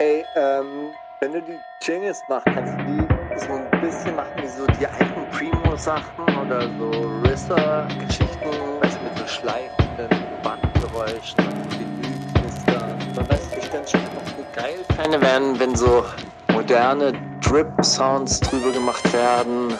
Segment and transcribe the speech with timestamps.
[0.00, 3.04] Ey, ähm, wenn du die Jingles machst, kannst du die
[3.40, 6.88] so ein bisschen machen wie so die alten Primo-Sachen oder so
[7.24, 10.08] Risser-Geschichten, weißt du, mit so schleifenden
[10.40, 11.44] Bandgeräuschen,
[11.80, 12.96] Vinylknistern.
[13.16, 16.04] Man weiß ganz schön, was so geil keine werden, wenn so
[16.52, 19.74] moderne Drip-Sounds drüber gemacht werden.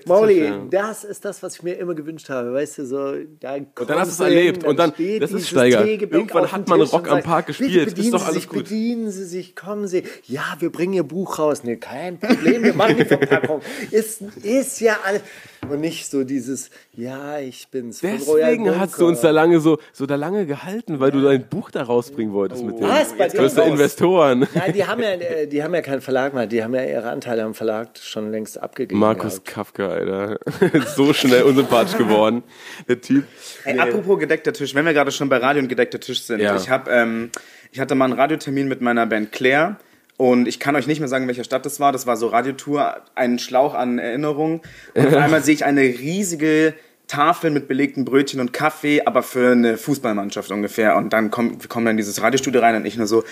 [0.05, 0.61] Mauli, Tisch, ja.
[0.69, 3.99] das ist das, was ich mir immer gewünscht habe, weißt du, so, da Und dann
[3.99, 5.85] hast du es erlebt hin, und dann, das ist Steiger.
[5.85, 8.63] Irgendwann hat man Rock am Park gespielt, ist doch Sie alles sich, gut.
[8.63, 10.03] Bedienen Sie sich, kommen Sie.
[10.25, 11.63] Ja, wir bringen Ihr Buch raus.
[11.63, 13.61] Nee, kein Problem, wir machen die Verpackung.
[13.91, 15.21] ist, ist ja alles.
[15.69, 17.99] Und nicht so dieses, ja, ich bin's.
[17.99, 21.71] Deswegen hast du uns da lange so, so da lange gehalten, weil du dein Buch
[21.71, 22.87] da rausbringen wolltest mit dem.
[22.87, 23.13] Was?
[23.17, 23.63] Bei Du hast ja?
[23.63, 24.47] Investoren.
[24.53, 26.47] Nein, die haben ja, äh, die haben ja keinen Verlag mehr.
[26.47, 28.99] Die haben ja ihre Anteile am Verlag schon längst abgegeben.
[28.99, 29.52] Markus gehabt.
[29.53, 30.39] Kafka, Alter.
[30.95, 32.41] so schnell unsympathisch geworden,
[32.87, 33.25] der Typ.
[33.65, 36.39] Ey, apropos gedeckter Tisch, wenn wir gerade schon bei Radio und gedeckter Tisch sind.
[36.39, 36.55] Ja.
[36.55, 37.29] Ich, hab, ähm,
[37.71, 39.77] ich hatte mal einen Radiotermin mit meiner Band Claire
[40.17, 41.91] und ich kann euch nicht mehr sagen, in welcher Stadt das war.
[41.91, 44.61] Das war so Radiotour, ein Schlauch an Erinnerungen.
[44.95, 46.73] Und auf einmal sehe ich eine riesige
[47.07, 50.95] Tafel mit belegten Brötchen und Kaffee, aber für eine Fußballmannschaft ungefähr.
[50.95, 53.23] Und dann kommen, wir kommen dann in dieses Radiostudio rein und ich nur so,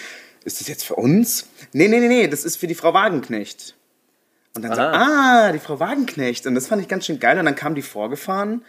[0.43, 1.47] ist das jetzt für uns?
[1.73, 3.75] Nee, nee, nee, nee, das ist für die Frau Wagenknecht.
[4.55, 6.45] Und dann so, ah, die Frau Wagenknecht.
[6.45, 7.39] Und das fand ich ganz schön geil.
[7.39, 8.63] Und dann kam die vorgefahren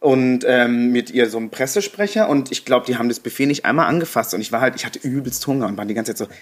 [0.00, 2.28] und ähm, mit ihr so einem Pressesprecher.
[2.28, 4.32] Und ich glaube, die haben das Buffet nicht einmal angefasst.
[4.34, 6.34] Und ich war halt, ich hatte übelst Hunger und waren die ganze Zeit so,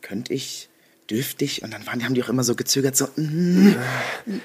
[0.00, 0.68] könnte ich,
[1.10, 1.62] dürfte ich?
[1.62, 3.74] Und dann waren, haben die auch immer so gezögert, so, mm,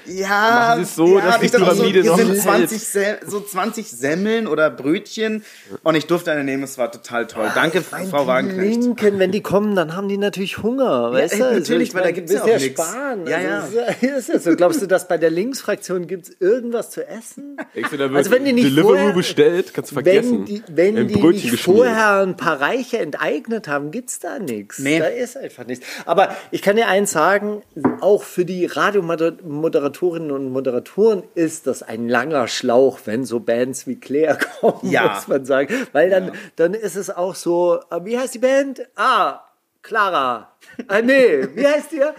[0.06, 0.28] ja.
[0.28, 2.42] Machen Sie es so, ja, dass die ich so, Pyramide hier noch sind hält.
[2.42, 5.44] 20, Se so 20 Semmeln oder Brötchen.
[5.82, 7.50] Und ich durfte eine nehmen, es war total toll.
[7.54, 8.82] Danke, Mein Frau die Wagenknecht.
[8.82, 11.44] Linken, wenn die kommen, dann haben die natürlich Hunger, weißt ey, du?
[11.58, 12.80] natürlich, ich weil da meine, gibt's du ja bist auch nix.
[12.80, 13.26] Sparen.
[13.26, 14.56] Ja, also, Ist, ja- ist ja so.
[14.56, 17.56] Glaubst du, dass bei der Linksfraktion gibt's irgendwas zu essen?
[17.74, 20.38] Da wird Also wenn die nicht Deliveroo vorher- bestellt, kannst du vergessen.
[20.40, 21.60] Wenn die, wenn die nicht geschmiert.
[21.60, 24.78] vorher ein paar Reiche enteignet haben, gibt's da nichts.
[24.78, 24.98] Nee.
[24.98, 25.86] Da ist einfach nichts.
[26.06, 27.62] Aber ich kann dir eins sagen,
[28.00, 33.96] auch für die Radiomoderatorinnen und Moderatoren ist das ein langer Schlauch, wenn so Bands wie
[33.96, 35.14] Claire kommen, Ja.
[35.14, 35.74] muss man sagen.
[35.92, 38.82] Weil dann, dann ist es auch so, äh, wie heißt die Band?
[38.96, 39.40] Ah,
[39.82, 40.52] Clara.
[40.88, 42.14] Ah, nee, wie heißt ihr?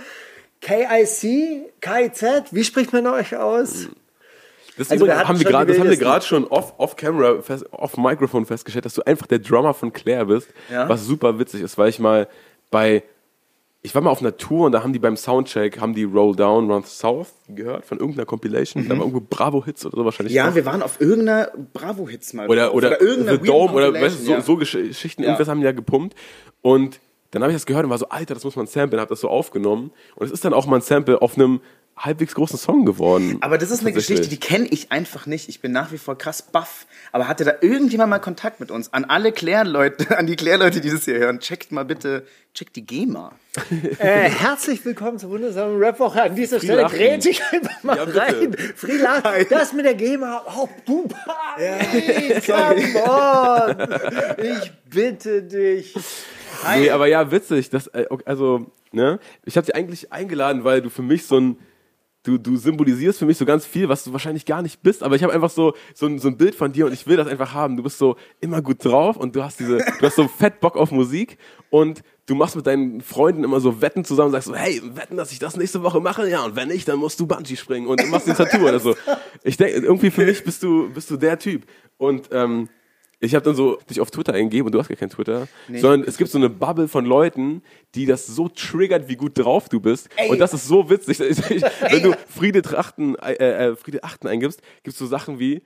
[0.61, 1.71] KIC?
[1.81, 2.23] KIZ?
[2.51, 3.87] Wie spricht man euch aus?
[4.77, 7.65] Das Also wir haben wir die das haben wir gerade schon off, off Camera, fest,
[7.71, 10.89] off Mikrofon festgestellt, dass du einfach der Drummer von Claire bist, Ja.
[10.89, 12.27] was super witzig ist, weil ich mal
[12.71, 13.03] bei,
[13.85, 16.35] ich war mal auf einer Tour und da haben die beim Soundcheck, haben die Roll
[16.35, 20.31] Down, Run South gehört von irgendeiner Compilation, da war irgendwo Bravo Hits oder so wahrscheinlich.
[20.33, 20.37] Mhm.
[20.37, 20.55] Ja, drauf.
[20.55, 22.47] wir waren auf irgendeiner Bravo-Hits mal.
[22.49, 22.75] oder, drauf.
[22.75, 25.27] oder, irgendeiner The Dome oder weißt du, so, Compilation, so Gesch- Geschichten, Ja.
[25.29, 26.15] irgendwas haben die ja gepumpt
[26.61, 26.99] und
[27.31, 29.19] dann habe ich das gehört und war so, Alter, das muss man samplen, habe das
[29.19, 31.59] so aufgenommen und es ist dann auch mal ein Sample auf einem
[31.97, 33.37] halbwegs großen Song geworden.
[33.41, 33.93] Aber das ist eine.
[33.93, 35.49] Geschichte, die kenne ich einfach nicht.
[35.49, 36.85] Ich bin nach wie vor krass baff.
[37.11, 38.91] Aber hatte da irgendjemand mal Kontakt mit uns?
[38.93, 42.85] An alle Claire-Leute, an die Claire-Leute, die das hier hören, checkt mal bitte, checkt die
[42.85, 43.33] GEMA.
[43.99, 46.23] Äh, herzlich willkommen zur wundersamen Rap-Woche.
[46.23, 46.97] An dieser Stelle Lachen.
[46.97, 48.55] grätsch ich einfach mal Ja, rein.
[48.75, 50.43] Friedlach, das mit der GEMA.
[50.57, 51.07] Oh, du,
[51.57, 54.43] hey, come on.
[54.43, 55.95] Ich bitte dich.
[56.77, 57.69] Nee, aber ja, witzig.
[57.69, 59.19] Das, äh, also, ne?
[59.45, 61.57] Ich habe dich eigentlich eingeladen, weil du für mich so ein.
[62.23, 65.17] Du, du symbolisierst für mich so ganz viel, was du wahrscheinlich gar nicht bist, aber
[65.17, 67.27] ich habe einfach so, so, ein, so ein Bild von dir und ich will das
[67.27, 67.75] einfach haben.
[67.75, 70.77] Du bist so immer gut drauf und du hast diese, du hast so fett Bock
[70.77, 71.37] auf Musik
[71.69, 75.17] und du machst mit deinen Freunden immer so Wetten zusammen und sagst so, hey, wetten,
[75.17, 76.29] dass ich das nächste Woche mache?
[76.29, 78.79] Ja, und wenn nicht, dann musst du Bungee springen und du machst eine Tattoo oder
[78.79, 78.95] so.
[79.43, 81.65] Ich denke, irgendwie für mich bist du, bist du der Typ.
[81.97, 82.69] Und ähm,
[83.23, 86.03] ich habe dann so dich auf Twitter eingegeben und du hast gar kein Twitter, sondern
[86.07, 87.61] es gibt so eine Bubble von Leuten,
[87.95, 90.09] die das so triggert, wie gut drauf du bist.
[90.29, 91.19] Und das ist so witzig.
[91.23, 91.61] Ich,
[91.91, 95.61] wenn du Friede Trachten, äh, äh, Friede Achten eingibst, gibt's so Sachen wie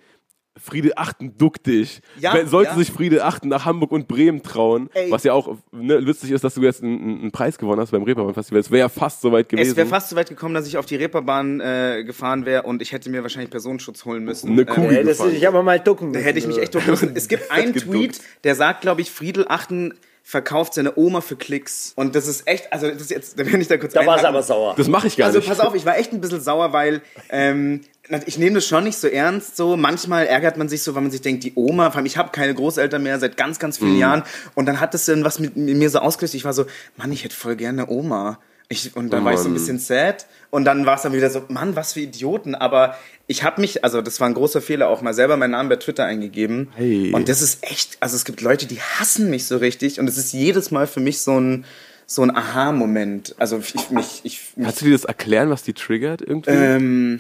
[0.59, 2.01] Friede Achten duck dich.
[2.19, 2.77] Ja, Wenn, sollte ja.
[2.77, 5.11] sich Friede Achten nach Hamburg und Bremen trauen, Ey.
[5.11, 8.03] was ja auch ne, lustig ist, dass du jetzt einen, einen Preis gewonnen hast beim
[8.03, 8.59] Reeperbahn Festival.
[8.59, 9.71] Es wäre ja fast so weit gewesen.
[9.71, 12.81] Es wäre fast so weit gekommen, dass ich auf die Reeperbahn äh, gefahren wäre und
[12.81, 14.51] ich hätte mir wahrscheinlich Personenschutz holen müssen.
[14.51, 15.31] Eine Kugel Hättest du gefahren.
[15.31, 16.25] dich aber mal ducken Da müssen.
[16.25, 17.11] hätte ich mich echt ducken müssen.
[17.15, 17.73] Es gibt einen.
[17.73, 19.93] Tweet, der sagt, glaube ich, Friedel achten
[20.29, 21.93] verkauft seine Oma für Klicks.
[21.95, 24.17] Und das ist echt, also das ist jetzt, da bin ich da kurz Da war
[24.17, 24.75] es aber sauer.
[24.77, 25.47] Das mache ich gar Also nicht.
[25.47, 27.79] pass auf, ich war echt ein bisschen sauer, weil ähm,
[28.25, 29.55] ich nehme das schon nicht so ernst.
[29.55, 32.17] So manchmal ärgert man sich so, weil man sich denkt, die Oma, vor allem ich
[32.17, 33.85] habe keine Großeltern mehr seit ganz, ganz Mhm.
[33.85, 34.23] vielen Jahren.
[34.53, 36.35] Und dann hat das dann was mit, mit mir so ausgelöst.
[36.35, 36.65] Ich war so,
[36.97, 38.39] Mann, ich hätte voll gerne eine Oma.
[38.69, 40.25] Ich, und dann Oh war ich so ein bisschen sad.
[40.49, 42.53] Und dann war es dann wieder so, Mann, was für Idioten.
[42.55, 42.97] Aber
[43.27, 45.77] ich habe mich, also das war ein großer Fehler, auch mal selber meinen Namen bei
[45.77, 46.69] Twitter eingegeben.
[46.75, 47.11] Hey.
[47.13, 49.99] Und das ist echt, also es gibt Leute, die hassen mich so richtig.
[49.99, 51.65] Und es ist jedes Mal für mich so ein,
[52.05, 53.35] so ein Aha-Moment.
[53.37, 56.51] Also ich, mich, ich, mich Kannst du dir das erklären, was die triggert irgendwie?
[56.51, 57.19] ähm,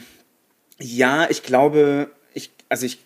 [0.79, 2.99] ja, ich glaube, ich, also ich,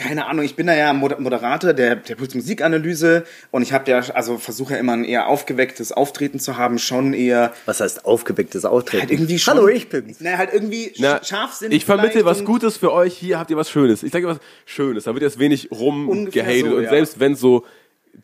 [0.00, 3.90] keine Ahnung, ich bin da ja Moder- Moderator der, der Puls Musikanalyse und ich habe
[3.90, 8.04] ja, also versuche ja immer ein eher aufgewecktes Auftreten zu haben, schon eher Was heißt
[8.06, 9.02] aufgewecktes Auftreten?
[9.02, 9.54] halt irgendwie schon.
[9.54, 10.16] Hallo, ich bin's.
[10.20, 11.76] Na, halt irgendwie Na, sch- scharfsinnig.
[11.78, 13.14] ich vermittle was und- Gutes für euch.
[13.16, 14.02] Hier habt ihr was Schönes.
[14.02, 15.04] Ich sage was Schönes.
[15.04, 16.66] Da wird jetzt wenig rumgehatet.
[16.66, 16.90] so, und ja.
[16.90, 17.64] selbst wenn so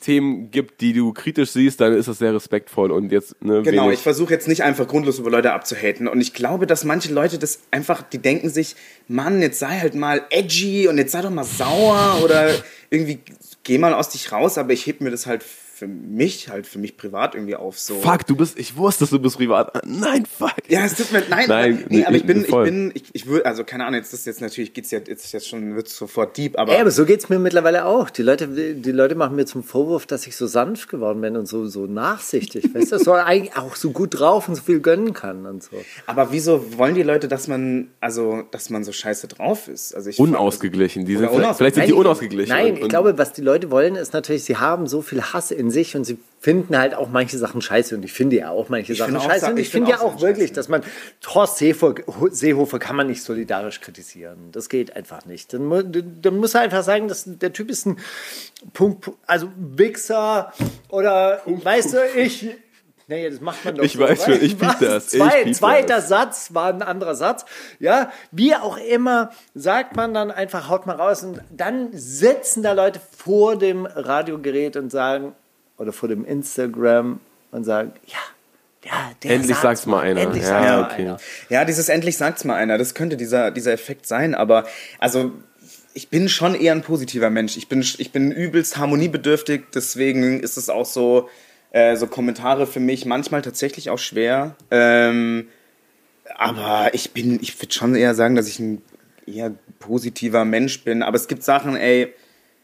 [0.01, 3.91] Themen gibt, die du kritisch siehst, dann ist das sehr respektvoll und jetzt ne, Genau,
[3.91, 6.09] ich versuche jetzt nicht einfach grundlos über Leute abzuhaten.
[6.09, 8.77] Und ich glaube, dass manche Leute das einfach, die denken sich,
[9.09, 12.51] Mann, jetzt sei halt mal edgy und jetzt sei doch mal sauer oder
[12.91, 13.21] irgendwie
[13.65, 15.45] geh mal aus dich raus, aber ich heb mir das halt
[15.77, 17.79] für mich, halt für mich privat irgendwie auf.
[17.79, 17.97] So.
[17.97, 19.87] Fuck, du bist, ich wusste, dass du bist privat.
[19.87, 20.55] Nein, fuck.
[20.69, 23.27] Ja, es tut mir nein, Nein, aber, nee, aber ich bin, ich bin, ich, ich
[23.27, 25.95] würde, also keine Ahnung, jetzt das ist jetzt natürlich geht's jetzt, jetzt, jetzt schon wird's
[25.95, 28.09] sofort deep, aber, Ey, aber so geht's mir mittlerweile auch.
[28.09, 31.45] Die Leute, die Leute machen mir zum Vorwurf, dass ich so sanft geworden bin und
[31.45, 32.75] so, so nachsichtig.
[32.75, 35.77] Weißt du, so eigentlich auch so gut drauf und so viel gönnen kann und so.
[36.07, 39.95] aber wieso wollen die Leute, dass man, also, dass man so scheiße drauf ist?
[39.95, 41.05] Also ich Unausgeglichen.
[41.05, 42.49] Die sind vielleicht, sind die Nein, unausgeglichen.
[42.49, 45.51] Nein, und, ich glaube, was die Leute wollen, ist natürlich, sie haben so viel Hass
[45.51, 48.69] in sich und sie finden halt auch manche Sachen scheiße und ich finde ja auch
[48.69, 50.55] manche Sachen finde auch scheiße und ich ich finde finde ja auch Sachen wirklich, scheiße.
[50.55, 50.83] dass man
[51.27, 51.95] Horst Seehofer,
[52.31, 54.51] Seehofer kann man nicht solidarisch kritisieren.
[54.53, 55.53] Das geht einfach nicht.
[55.53, 57.97] Dann, dann muss er einfach sagen, dass der Typ ist ein
[58.73, 60.53] Punkt, also Wichser
[60.89, 62.47] oder weißt du, ich
[63.09, 64.79] Nee, das macht man doch Ich so, weiß schon, ich was?
[64.81, 66.09] das, ich Zwei, piep zweiter das.
[66.09, 67.45] Satz war ein anderer Satz.
[67.79, 72.73] Ja, wie auch immer, sagt man dann einfach, haut mal raus und dann sitzen da
[72.73, 75.37] Leute vor dem Radiogerät und sagen,
[75.79, 77.21] oder vor dem Instagram
[77.51, 78.19] und sagen, ja,
[78.85, 80.21] ja, der Endlich sagt's mal einer.
[80.21, 81.03] Endlich Ja, sagt's mal okay.
[81.03, 81.17] einer.
[81.49, 84.65] Ja, dieses endlich sagt's mal einer, das könnte dieser, dieser Effekt sein, aber
[84.99, 85.33] also
[85.93, 87.57] ich bin schon eher ein positiver Mensch.
[87.57, 91.31] Ich bin, ich bin übelst harmoniebedürftig, deswegen ist es auch so,
[91.71, 94.57] äh, so Kommentare für mich manchmal tatsächlich auch schwer.
[94.71, 95.49] Ähm,
[96.37, 98.83] aber ich bin, ich würde schon eher sagen, dass ich ein
[99.27, 101.03] eher positiver Mensch bin.
[101.03, 102.13] Aber es gibt Sachen, ey,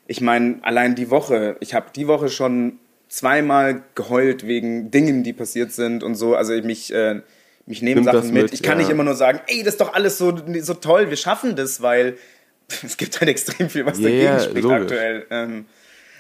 [0.07, 2.79] ich meine, allein die Woche, ich habe die Woche schon
[3.13, 6.35] zweimal geheult wegen Dingen, die passiert sind und so.
[6.35, 7.21] Also ich mich, äh,
[7.67, 8.45] mich das Sachen mit.
[8.45, 8.85] mit, Ich kann ja.
[8.85, 11.83] nicht immer nur sagen, ey, das ist doch alles so, so toll, wir schaffen das,
[11.83, 12.17] weil
[12.83, 14.81] es gibt halt extrem viel, was Ja, dagegen spricht logisch.
[14.81, 15.27] aktuell.
[15.31, 15.67] Ähm,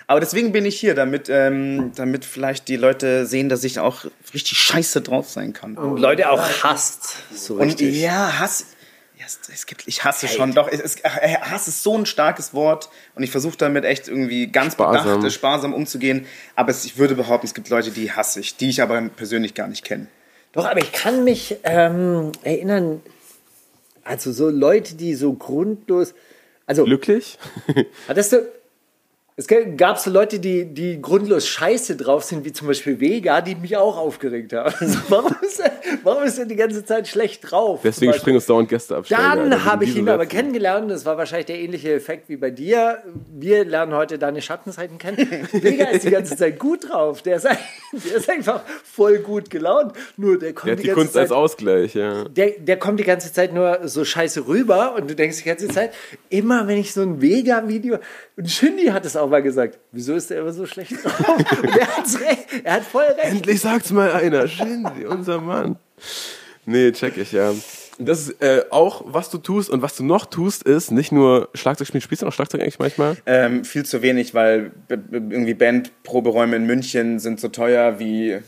[0.06, 4.04] aber deswegen bin ich hier, damit, ähm, damit vielleicht die Leute sehen, dass ich auch
[4.34, 5.78] richtig scheiße drauf sein kann.
[5.78, 7.98] Und Leute auch hasst, so Und richtig.
[8.02, 8.66] ja, Hass.
[9.40, 10.69] Es, es gibt, ich hasse schon, doch.
[10.69, 14.46] Es, es, äh, Hass ist so ein starkes Wort und ich versuche damit echt irgendwie
[14.49, 15.19] ganz Sparsam.
[15.19, 16.26] bedacht, sparsam umzugehen.
[16.56, 19.55] Aber es, ich würde behaupten, es gibt Leute, die hasse ich, die ich aber persönlich
[19.55, 20.06] gar nicht kenne.
[20.52, 23.00] Doch, aber ich kann mich ähm, erinnern,
[24.05, 26.14] also so Leute, die so grundlos,
[26.67, 27.38] also glücklich?
[28.08, 28.46] hattest du,
[29.50, 33.54] es gab so Leute, die, die grundlos scheiße drauf sind, wie zum Beispiel Vega, die
[33.54, 34.72] mich auch aufgeregt haben.
[34.82, 35.72] Also warum, ist er,
[36.02, 37.80] warum ist er die ganze Zeit schlecht drauf?
[37.84, 39.04] Deswegen springen uns dauernd Gäste ab.
[39.08, 40.90] Dann habe ich ihn aber kennengelernt.
[40.90, 43.02] Das war wahrscheinlich der ähnliche Effekt wie bei dir.
[43.32, 45.18] Wir lernen heute deine Schattenseiten kennen.
[45.52, 47.22] Vega ist die ganze Zeit gut drauf.
[47.22, 49.92] Der ist, der ist einfach voll gut gelaunt.
[50.16, 52.25] Nur der kommt Der hat die die Kunst Zeit als Ausgleich, ja.
[52.25, 55.68] der, der kommt die ganze Zeit nur so scheiße rüber und du denkst die ganze
[55.68, 55.92] Zeit,
[56.28, 57.99] immer wenn ich so ein Vega-Video,
[58.37, 61.38] und Shindy hat es auch mal gesagt, wieso ist der immer so schlecht drauf?
[61.62, 63.24] Und er, hat's recht, er hat voll recht.
[63.24, 64.46] Endlich sagt's mal einer.
[64.46, 65.76] Shindy, unser Mann.
[66.64, 67.52] Nee, check ich, ja.
[67.98, 71.48] Das ist äh, auch, was du tust und was du noch tust, ist nicht nur
[71.54, 72.00] Schlagzeug spielen.
[72.00, 73.16] Spielst du noch Schlagzeug eigentlich manchmal?
[73.26, 78.38] Ähm, viel zu wenig, weil irgendwie Bandproberäume in München sind so teuer wie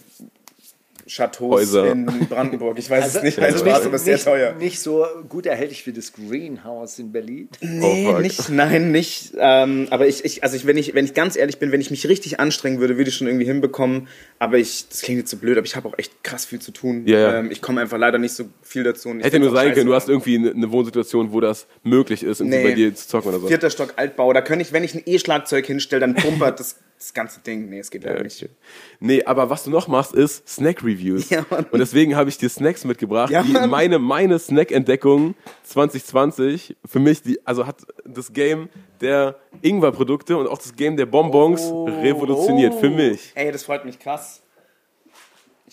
[1.07, 1.93] Chateaus Häuser.
[1.93, 2.79] in Brandenburg.
[2.79, 4.55] Ich weiß es nicht, mein also nicht, aber sehr teuer.
[4.55, 7.49] nicht so gut erhältlich wie das Greenhouse in Berlin.
[7.61, 9.33] Nee, Oh, nicht, nein, nicht.
[9.39, 11.91] Ähm, aber ich, ich, also ich, wenn ich, wenn ich ganz ehrlich bin, wenn ich
[11.91, 14.09] mich richtig anstrengen würde, würde ich schon irgendwie hinbekommen.
[14.39, 16.71] Aber ich, das klingt jetzt so blöd, aber ich habe auch echt krass viel zu
[16.73, 17.03] tun.
[17.07, 17.39] Ja, ja.
[17.39, 19.11] Ähm, ich komme einfach leider nicht so viel dazu.
[19.11, 22.41] und ich Hätte nur sein können, du hast irgendwie eine, Wohnsituation, wo das möglich ist,
[22.41, 22.65] irgendwie Nee.
[22.65, 23.47] bei dir zu zocken oder so.
[23.49, 27.15] Vierter Stock Altbau, da kann ich, wenn ich ein E-Schlagzeug hinstelle, dann pumpert das das
[27.15, 27.69] ganze Ding.
[27.69, 28.49] Nee, es geht ja, nicht.
[29.01, 31.31] Nee, aber was du noch machst, ist Snack-Reviews.
[31.35, 35.35] Ja, und deswegen habe ich dir Snacks mitgebracht, Ja, die meine, meine Snack-Entdeckung
[35.65, 38.69] 2020 für mich, die, also hat das Game
[39.01, 41.85] der Ingwer-Produkte und auch das Game der Bonbons Oh.
[41.85, 42.75] revolutioniert.
[42.75, 43.33] Für mich.
[43.35, 44.43] Ey, das freut mich krass.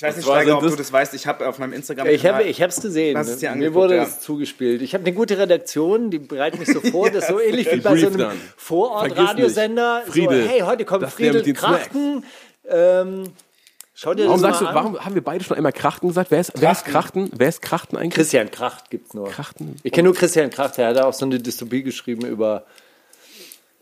[0.02, 1.14] Ich weiß nicht, Steiger, ob das- du das weißt.
[1.14, 2.08] Ich habe auf meinem Instagram.
[2.08, 3.16] Ich habe ich hab's gesehen.
[3.18, 4.04] Es dir Mir wurde ja.
[4.04, 4.82] das zugespielt.
[4.82, 7.82] Ich habe eine gute Redaktion, die bereitet mich so vor, das ist so ähnlich wie
[7.82, 8.32] bei so einem.
[8.58, 10.04] Vorort-Radiosender.
[10.08, 11.60] So, hey, heute kommt das Friedel Snacks.
[11.60, 12.24] Krachten.
[12.68, 13.26] Ähm,
[13.94, 14.76] schau dir das Warum mal sagst du, an.
[14.76, 16.32] warum haben wir beide schon einmal Krachten gesagt?
[16.32, 17.30] Wer ist, wer ist Krachten?
[17.36, 18.16] Wer ist Krachten eigentlich?
[18.16, 19.30] Christian Kracht gibt's nur.
[19.30, 19.76] Krachten?
[19.84, 22.66] Ich kenne nur Christian Kracht, der hat auch so eine Dystopie geschrieben über,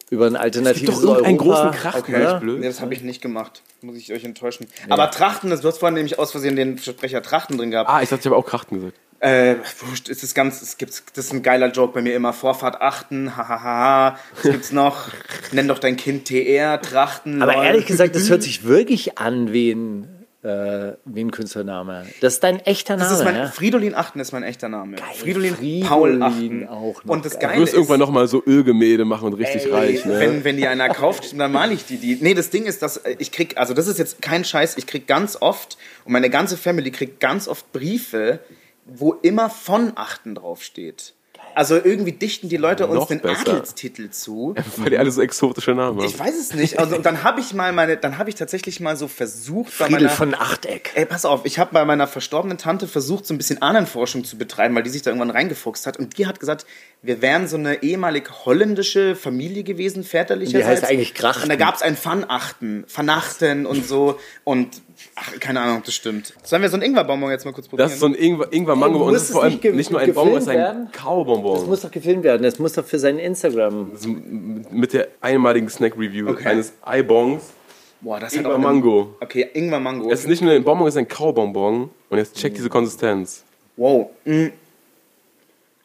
[0.10, 1.62] über ein alternatives doch irgendeinen Europa.
[1.70, 2.60] großen Krachten, Okay, Ja, blöd.
[2.60, 3.62] Nee, das habe ich nicht gemacht.
[3.82, 4.68] Muss ich euch enttäuschen.
[4.90, 7.90] Aber Trachten, das- du hast vorhin nämlich aus Versehen den Versprecher Trachten drin gehabt.
[7.90, 8.98] Ah, ich dachte, ich habe auch Krachten gesagt.
[9.22, 12.32] Äh, wurscht, es ist ganz, es gibt, das ist ein geiler Joke bei mir immer.
[12.32, 14.18] Vorfahrt achten, hahaha.
[14.36, 15.10] Was gibt's noch?
[15.52, 17.42] Nenn doch dein Kind TR, Trachten.
[17.42, 17.66] Aber lol.
[17.66, 22.06] ehrlich gesagt, das hört sich wirklich an wie ein, äh, wie ein Künstlername.
[22.22, 23.10] Das ist dein echter Name.
[23.10, 23.48] Das ist mein, ja?
[23.48, 24.96] Fridolin Achten ist mein echter Name.
[25.16, 26.68] Fridolin, Fridolin Paul Achten.
[26.68, 27.42] auch noch und das geil.
[27.42, 30.20] Geile Du wirst ist, irgendwann nochmal so Ölgemälde machen und richtig Ey, reich, ne?
[30.20, 32.18] wenn, wenn die einer kauft, dann male ich die, die.
[32.22, 34.88] Nee, das Ding ist, dass äh, ich krieg, also das ist jetzt kein Scheiß, ich
[34.88, 38.40] krieg ganz oft, und meine ganze Family kriegt ganz oft Briefe,
[38.86, 41.14] wo immer von Achten draufsteht.
[41.56, 43.54] Also irgendwie dichten die Leute uns den besser.
[43.54, 44.56] Adelstitel zu.
[44.78, 46.08] Weil die alle so exotische Namen haben.
[46.08, 46.80] Ich weiß es nicht.
[46.80, 49.86] Also, und dann habe ich mal meine, dann habe ich tatsächlich mal so versucht, bei
[49.86, 50.92] Friedel meiner, von Achteck.
[50.96, 54.38] Ey, pass auf, ich habe bei meiner verstorbenen Tante versucht, so ein bisschen Ahnenforschung zu
[54.38, 55.98] betreiben, weil die sich da irgendwann reingefuchst hat.
[55.98, 56.66] Und die hat gesagt,
[57.02, 60.66] wir wären so eine ehemalig holländische Familie gewesen, väterlicherseits.
[60.66, 61.44] Die heißt eigentlich Krachten.
[61.44, 64.20] Und da gab es ein Fanachten, Vernachten und so.
[64.44, 64.82] Und,
[65.20, 66.34] ach, keine Ahnung, ob das stimmt.
[66.44, 67.86] Sollen wir so einen Ingwerbonbon jetzt mal kurz probieren?
[67.88, 69.92] Das ist so ein Ingwer, Ingwer Mango Ey, und das ist vor allem nicht nicht
[69.92, 70.92] nur ein Bonbon, es ist ein?
[70.92, 71.56] Kaubonbon.
[71.60, 72.44] Das muss doch gefilmt werden.
[72.44, 73.92] Das muss doch für sein Instagram.
[74.72, 77.44] mit der einmaligen Snack-Review eines Eibons.
[78.02, 79.16] Boah, das hat Ingwer auch eine- Mango.
[79.20, 80.10] Okay, Ingwer Mango.
[80.10, 81.90] Es ist nicht nur ein Bonbon, es ist ein Kaubonbon.
[82.10, 83.44] Und jetzt check diese Konsistenz.
[83.76, 84.10] Wow.
[84.26, 84.48] mm.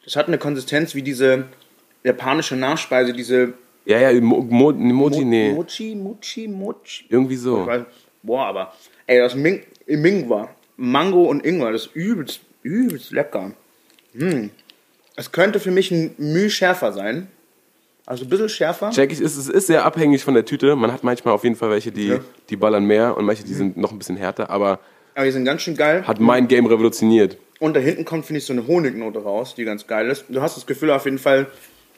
[0.05, 1.45] Das hat eine Konsistenz wie diese
[2.03, 3.53] japanische Nachspeise, diese
[3.85, 5.51] Ja, ja, Mo, Mo, Mochi, nee.
[5.51, 7.05] Mochi, Mochi, Mochi.
[7.09, 7.65] Irgendwie so.
[7.65, 7.85] Weil,
[8.21, 8.73] boah, aber
[9.07, 13.51] ey, das Ming, Mingwa, Mango und Ingwer, das ist übelst, übelst lecker.
[14.17, 14.49] Hm.
[15.15, 17.27] Es könnte für mich ein Mühe schärfer sein.
[18.05, 18.91] Also ein bisschen schärfer.
[18.91, 20.75] Check ich, es ist, es ist sehr abhängig von der Tüte.
[20.75, 22.19] Man hat manchmal auf jeden Fall welche, die, Ja.
[22.49, 24.49] die ballern mehr und manche, die sind noch ein bisschen härter.
[24.49, 24.79] Aber
[25.15, 26.05] Aber die sind ganz schön geil.
[26.05, 27.37] hat mein Game revolutioniert.
[27.59, 30.25] Und da hinten kommt, finde ich, so eine Honignote raus, die ganz geil ist.
[30.29, 31.47] Du hast das Gefühl auf jeden Fall,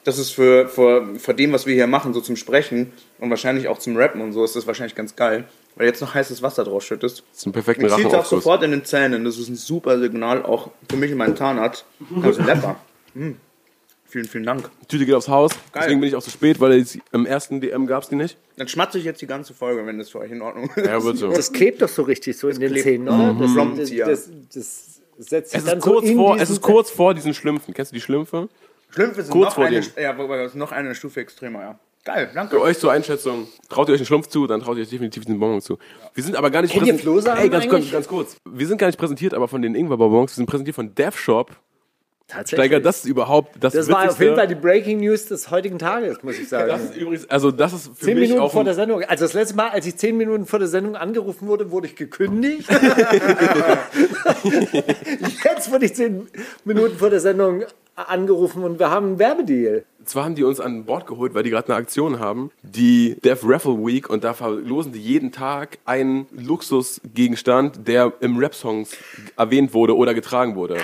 [0.06, 3.68] dass es für, für, für dem, was wir hier machen, so zum Sprechen und wahrscheinlich
[3.68, 5.44] auch zum Rappen und so, ist das wahrscheinlich ganz geil.
[5.78, 7.24] Weil jetzt noch heißes Wasser drauf schüttest.
[7.32, 9.24] Das ist ein perfekter es auch sofort in den Zähnen.
[9.24, 11.86] Das ist ein super Signal, auch für mich und meinen Zahnarzt.
[12.22, 12.78] Also lecker.
[13.14, 13.34] Mm.
[14.10, 14.70] Vielen, vielen Dank.
[14.82, 15.52] Die Tüte geht aufs Haus.
[15.76, 18.38] Deswegen bin ich auch so spät, weil jetzt im ersten DM gab es die nicht.
[18.56, 20.86] Dann schmatze ich jetzt die ganze Folge, wenn das für euch in Ordnung ist.
[20.88, 21.30] Ja, wird so.
[21.30, 22.84] Das klebt doch so richtig so in den klebt.
[22.86, 23.36] Zähnen, oder?
[23.38, 24.30] Das, das, das,
[25.18, 27.14] das setzt sich Es dann ist, so kurz in vor, es diesen ist kurz vor
[27.14, 27.74] diesen Schlümpfen.
[27.74, 28.48] Kennst du die Schlümpfe?
[28.90, 31.80] Schlümpfe sind Kurz noch vor eine, ja, das ist noch eine Stufe extremer, ja.
[32.08, 32.62] Geil, Für danke.
[32.62, 35.42] euch zur Einschätzung, traut ihr euch einen Schlumpf zu, dann traut ihr euch definitiv den
[35.42, 35.78] Bonbon zu.
[36.14, 38.38] Wir sind aber gar nicht Kennt ihr Flohsamen Ey, ganz, kurz, ganz kurz.
[38.50, 41.52] Wir sind gar nicht präsentiert, aber von den Ingwer-Bonbons, wir sind präsentiert von Dev Shop.
[42.26, 42.66] Tatsächlich.
[42.66, 45.80] Steiger, das ist überhaupt das, das war auf jeden Fall die Breaking News des heutigen
[45.80, 46.70] Tages, muss ich sagen.
[46.70, 49.04] Das ist übrigens, also das ist für Zehn mich Minuten auch vor der Sendung.
[49.04, 51.98] Also das letzte Mal, als ich zehn Minuten vor der Sendung angerufen wurde, wurde ich
[51.98, 52.70] gekündigt.
[55.44, 56.28] Jetzt wurde ich zehn
[56.64, 59.84] Minuten vor der Sendung angerufen und wir haben einen Werbedeal.
[60.08, 63.42] Zwar haben die uns an Bord geholt, weil die gerade eine Aktion haben, die Dev
[63.46, 68.96] Raffle Week, und da verlosen die jeden Tag einen Luxusgegenstand, der im Rap-Songs
[69.38, 70.78] erwähnt wurde oder getragen wurde.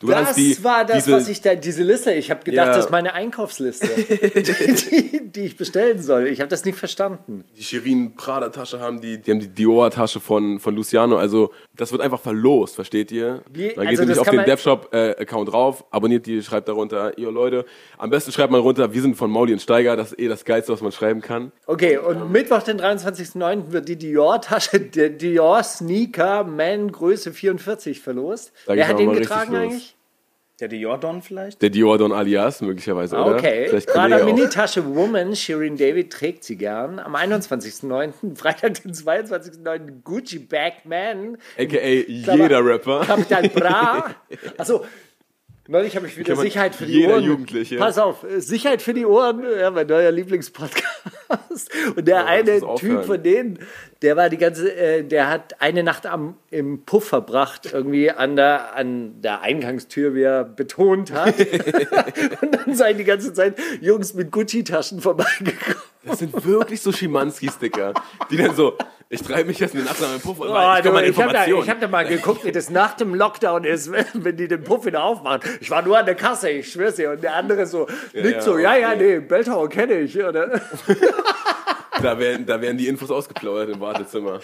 [0.00, 2.74] du das die, war das, diese, was ich da, diese Liste, ich habe gedacht, Ja.
[2.76, 4.40] das ist meine Einkaufsliste, die,
[5.22, 6.26] die, die ich bestellen soll.
[6.28, 7.44] Ich habe das nicht verstanden.
[7.56, 11.16] die Shirin Prada Tasche haben, die, die haben die Dior Tasche von, von Luciano.
[11.16, 13.42] Also das wird einfach verlost, versteht ihr?
[13.52, 13.68] Wie?
[13.74, 16.68] Dann geht Also ihr nicht auf den man- DevShop äh, Account drauf, abonniert die, schreibt
[16.68, 17.64] darunter, ihr Leute,
[17.98, 20.44] am besten schreibt mal runter, wir sind von Mauli und Steiger, das ist eh das
[20.44, 21.52] Geilste, was man schreiben kann.
[21.66, 23.72] Okay, und Mittwoch, den 23.09.
[23.72, 28.52] wird die Dior-Tasche, der Dior Sneaker Man Größe 44 verlost.
[28.66, 29.96] Da Wer hat den getragen eigentlich?
[30.60, 31.62] Der Dior Don vielleicht?
[31.62, 33.36] Der Dior Don Alias möglicherweise, oder?
[33.36, 34.36] Okay, Vielleicht Prada Kollege auch.
[34.36, 36.98] Mini-Tasche Woman, Shirin David trägt sie gern.
[36.98, 40.02] Am 21.09., Freitag, den 22.09.
[40.04, 43.00] Gucci Bag Man, AKA jeder Rapper.
[43.06, 44.14] Capital Bra.
[44.58, 44.84] Achso,
[45.70, 47.22] Neulich habe ich wieder man- Sicherheit für die Ohren.
[47.22, 47.76] Jugendliche.
[47.76, 51.70] Pass auf, äh, Sicherheit für die Ohren, ja, mein neuer Lieblingspodcast.
[51.94, 53.60] Und der eine lass uns Typ von denen,
[54.02, 58.36] der war die ganze, äh, der hat eine Nacht am, im Puff verbracht, irgendwie an
[58.36, 61.34] der, an der Eingangstür, wie er betont hat.
[62.40, 65.82] Und dann seien die ganze Zeit Jungs mit Gucci-Taschen vorbeigekommen.
[66.04, 67.92] Das sind wirklich so Schimanski-Sticker,
[68.30, 68.78] die dann so,
[69.10, 71.32] ich treibe mich jetzt in den Nacht am Puff und Oh, ich du, ich habe
[71.32, 74.62] da, ich hab da mal geguckt, wie das nach dem Lockdown ist, wenn, die den
[74.62, 75.40] Puff wieder aufmachen.
[75.60, 77.10] Ich war nur an der Kasse, ich schwör's dir.
[77.10, 79.18] Und der andere so, nickt ja, so, ja, ja, okay.
[79.18, 80.16] nee, Belltower kenne ich.
[80.16, 80.52] Oder?
[82.02, 84.40] Da werden, da werden die Infos ausgeplaudert im Wartezimmer.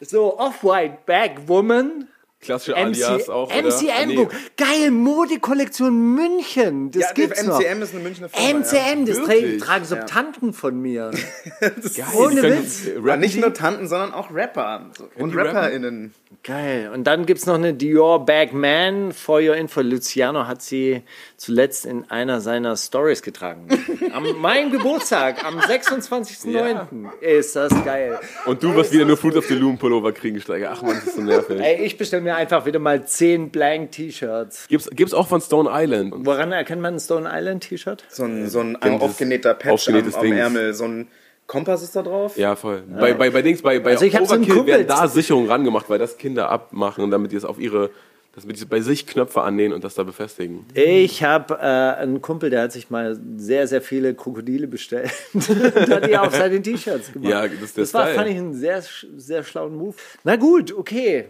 [0.00, 2.08] So, Off-White Bag Woman.
[2.40, 3.62] Klassische MC, Alias auch, oder?
[3.62, 4.16] MCM Ah, nee.
[4.16, 4.32] Book.
[4.56, 6.90] Geil, Modekollektion München.
[6.90, 7.60] Das Ja, gibt's noch.
[7.60, 8.58] MCM ist eine Münchner Firma.
[8.60, 9.62] MCM, das tra Wirklich?
[9.62, 11.12] tragen so Tanten von mir.
[11.60, 11.72] Geil,
[12.16, 12.86] Ohne können- Witz.
[12.86, 12.94] äh, Ja.
[12.96, 14.90] Ja, rappen nicht nur Tanten, sondern auch Rapper.
[15.16, 15.36] Und?
[15.36, 16.14] RapperInnen.
[16.42, 16.90] Geil.
[16.92, 19.12] Und dann gibt's noch eine Dior Bag Man.
[19.12, 21.02] For your info, Luciano hat sie
[21.36, 23.68] zuletzt in einer seiner Stories getragen.
[24.12, 27.20] Am meinem Geburtstag, am 26.09.
[27.20, 28.18] Ist das geil.
[28.46, 30.70] Und du wirst wieder nur Fruit of the Loom Pullover kriegen, Steiger.
[30.72, 31.60] Ach man, das ist so nervig.
[31.60, 34.68] Ey, ich bestelle mir einfach wieder mal 10 Blank T-Shirts.
[34.68, 36.12] Gibt's, gibt's auch von Stone Island.
[36.16, 38.04] Woran erkennt man ein Stone Island T-Shirt?
[38.08, 40.34] So ein, so ein aufgenähter Patch am, aufgenähtes am Ding.
[40.34, 40.74] Ärmel.
[40.74, 41.08] So ein
[41.46, 42.36] Kompass ist da drauf.
[42.38, 42.82] Ja, voll.
[42.98, 45.90] Bei, bei, bei Dings, bei, bei Also ich so Overkill Kumpel- werden da Sicherungen rangemacht,
[45.90, 47.90] weil das Kinder abmachen, damit die es auf ihre,
[48.34, 50.64] damit die bei sich Knöpfe annähen und das da befestigen.
[50.72, 55.90] Ich habe äh, einen Kumpel, der hat sich mal sehr, sehr viele Krokodile bestellt und
[55.90, 57.30] hat die auf seine T-Shirts gemacht.
[57.30, 58.14] Ja, das ist der das war, Style.
[58.16, 58.82] fand ich einen sehr,
[59.18, 59.96] sehr schlauen Move.
[60.24, 61.26] Na gut, okay.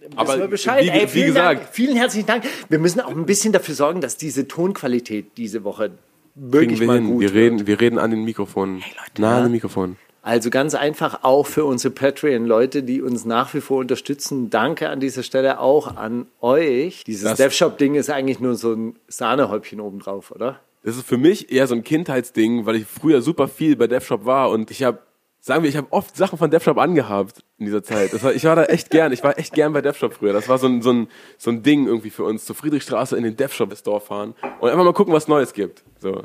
[0.00, 0.84] Wissen Aber wir Bescheid.
[0.84, 2.44] wie, Ey, wie vielen gesagt, Dank, vielen herzlichen Dank.
[2.68, 5.92] Wir müssen auch ein bisschen dafür sorgen, dass diese Tonqualität diese Woche
[6.34, 7.06] wirklich wir mal hin.
[7.06, 7.52] gut Wir wird.
[7.52, 8.82] reden, wir reden an den Mikrofonen.
[9.18, 9.96] nah an den Mikrofonen.
[10.22, 14.48] Also ganz einfach auch für unsere Patreon-Leute, die uns nach wie vor unterstützen.
[14.48, 17.04] Danke an dieser Stelle auch an euch.
[17.04, 20.60] Dieses DevShop-Ding ist eigentlich nur so ein Sahnehäubchen obendrauf, oder?
[20.82, 24.24] Das ist für mich eher so ein Kindheitsding, weil ich früher super viel bei DevShop
[24.24, 24.98] war und ich habe,
[25.46, 28.14] sagen wir, ich habe oft Sachen von DevShop angehabt in dieser Zeit.
[28.14, 30.32] Das war, ich war da echt gern, ich war echt gern bei DevShop früher.
[30.32, 33.24] Das war so ein, so ein, so ein Ding irgendwie für uns, zur Friedrichstraße in
[33.24, 35.84] den DevShop-Store fahren und einfach mal gucken, was Neues gibt.
[35.98, 36.22] So.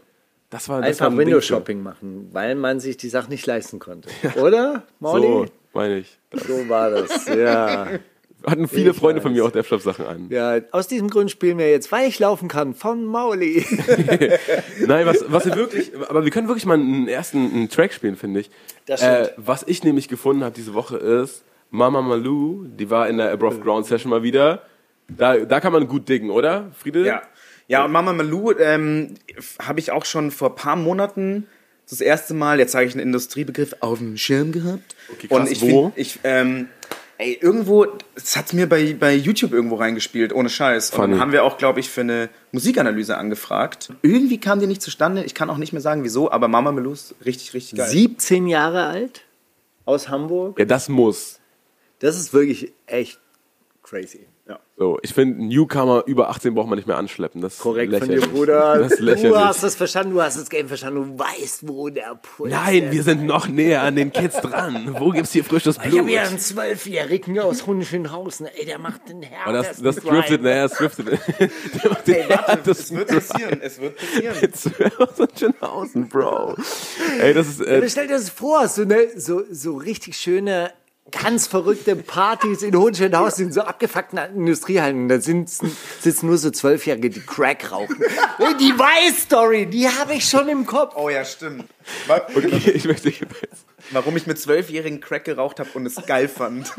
[0.49, 3.45] Das war, das Einfach ein Ding für- Windows-Shopping machen, weil man sich die Sache nicht
[3.45, 4.07] leisten konnte.
[4.41, 5.27] Oder, Mauli?
[5.27, 6.17] So, meine ich.
[6.47, 7.87] So war das, ja.
[8.47, 9.37] Hatten viele Ich Freunde von weiß.
[9.37, 10.27] mir auch DevShop-Sachen an.
[10.29, 10.59] ja.
[10.71, 13.65] Aus diesem Grund spielen wir jetzt, weil ich laufen kann, von Mauli.
[14.87, 18.15] Nein, was, was wir wirklich, aber wir können wirklich mal einen ersten einen Track spielen,
[18.15, 18.49] finde ich.
[18.89, 23.17] Das Äh, was ich nämlich gefunden habe diese Woche ist Mama Malou, die war in
[23.17, 24.63] der Above Ground Session mal wieder.
[25.07, 27.05] Da, da kann man gut diggen, oder, Friede?
[27.05, 27.21] Ja.
[27.67, 29.13] Ja, und Mama Malou ähm,
[29.59, 31.45] habe ich auch schon vor ein paar Monaten
[31.87, 34.95] das erste Mal, jetzt sage ich einen Industriebegriff, auf dem Schirm gehabt.
[35.11, 35.39] Okay, krass.
[35.39, 35.91] und ich Wo?
[35.91, 36.67] find, ich, ähm,
[37.19, 40.89] ey, irgendwo, es hat mir bei, bei YouTube irgendwo reingespielt, ohne Scheiß.
[40.91, 41.11] Und Funny.
[41.11, 43.93] dann haben wir auch, glaube ich, für eine Musikanalyse angefragt.
[44.01, 46.93] Irgendwie kam die nicht zustande, ich kann auch nicht mehr sagen, wieso, aber Mama Malou
[46.93, 47.89] ist richtig, richtig geil.
[47.89, 49.25] 17 Jahre alt,
[49.85, 50.57] aus Hamburg.
[50.57, 51.39] Ja, das muss.
[51.99, 53.19] Das ist wirklich echt
[53.83, 54.25] crazy.
[54.79, 57.41] So, ich finde, Newcomer über 18 braucht man nicht mehr anschleppen.
[57.41, 58.33] Das ist Korrekt von dir, lächerlich.
[58.33, 58.79] Bruder.
[58.79, 59.33] Das lächerlich.
[59.33, 62.83] Du hast das verstanden, du hast das Game verstanden, du weißt, wo der Puls Nein,
[62.83, 62.93] ist.
[62.93, 64.95] wir sind noch näher an den Kids dran.
[64.97, 65.91] Wo gibt's hier frisches Blut?
[65.91, 68.47] Ich habe hier einen Zwölfjährigen aus Hunschenhausen.
[68.55, 70.13] Ey, der macht den das, härtesten das Drive.
[70.13, 71.07] driftet, naja, das driftet.
[71.83, 74.35] Der macht den Ey, warte, es wird passieren, es wird passieren.
[74.39, 75.29] Drive.
[75.37, 76.55] Schönhausen, Bro.
[77.19, 80.71] Ey, das ist, äh, Aber stell dir das vor, so, eine, so, so richtig schöne,
[81.11, 85.09] ganz verrückte Partys in Hohenschönhausen, in so abgefuckten Industriehallen.
[85.09, 87.97] Da sind, sitzen nur so Zwölfjährige, die Crack rauchen.
[88.59, 90.95] die Weiß-Story, die habe ich schon im Kopf.
[90.95, 91.65] Oh ja, stimmt.
[92.35, 93.11] Okay, ich möchte.
[93.91, 96.71] Warum ich mit zwölfjährigen Crack geraucht habe und es geil fand.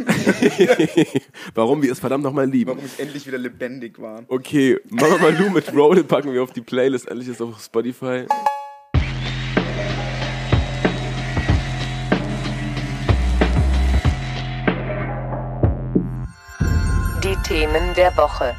[1.54, 2.70] Warum wir es verdammt nochmal lieben.
[2.70, 4.22] Warum ich endlich wieder lebendig war.
[4.28, 7.08] Okay, Mama Malou mit Roll packen wir auf die Playlist.
[7.08, 8.26] Endlich ist auf Spotify.
[17.50, 18.54] Themen der Woche.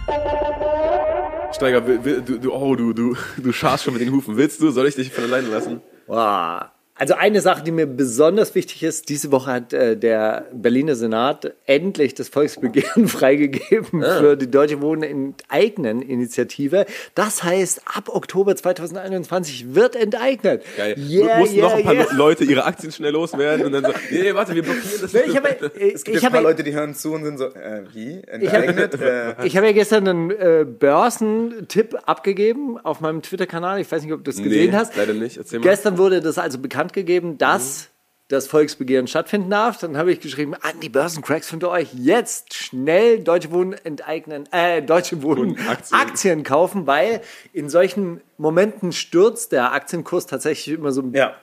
[1.53, 4.35] Steiger, du, du, oh, du, du, du scharst schon mit den Hufen.
[4.35, 4.69] Willst du?
[4.69, 5.81] Soll ich dich von alleine lassen?
[6.07, 6.63] Wow.
[7.01, 11.51] Also eine Sache, die mir besonders wichtig ist, diese Woche hat äh, der Berliner Senat
[11.65, 14.19] endlich das Volksbegehren freigegeben Ah.
[14.19, 16.85] für die Deutsche Wohnen enteignen Initiative.
[17.15, 20.61] Das heißt, ab Oktober 2021 wird enteignet.
[20.77, 20.95] Geil.
[20.95, 22.05] Yeah, Mussten yeah, noch ein paar yeah.
[22.11, 25.11] Le- Leute ihre Aktien schnell loswerden und dann so, nee, nee, warte, wir blockieren das.
[25.15, 27.39] Ich habe, äh, Es gibt ich ein paar habe, Leute, die hören zu und sind
[27.39, 28.21] so, äh, wie?
[28.27, 28.93] Enteignet?
[29.01, 33.81] äh, ich habe ja gestern einen äh, Börsentipp abgegeben auf meinem Twitter-Kanal.
[33.81, 34.95] Ich weiß nicht, ob du es gesehen nee, hast.
[34.95, 35.37] leider nicht.
[35.37, 35.63] Erzähl mal.
[35.67, 37.87] Gestern wurde das also bekannt gegeben, dass
[38.27, 39.77] das Volksbegehren stattfinden darf.
[39.79, 44.81] Dann habe ich geschrieben, an die Börsencracks von euch jetzt schnell Deutsche Wohnen enteignen, äh,
[44.81, 45.99] Deutsche Wohnen Aktien.
[45.99, 46.43] Aktien.
[46.43, 51.33] kaufen, weil in solchen Momenten stürzt der Aktienkurs tatsächlich immer so ein Ja.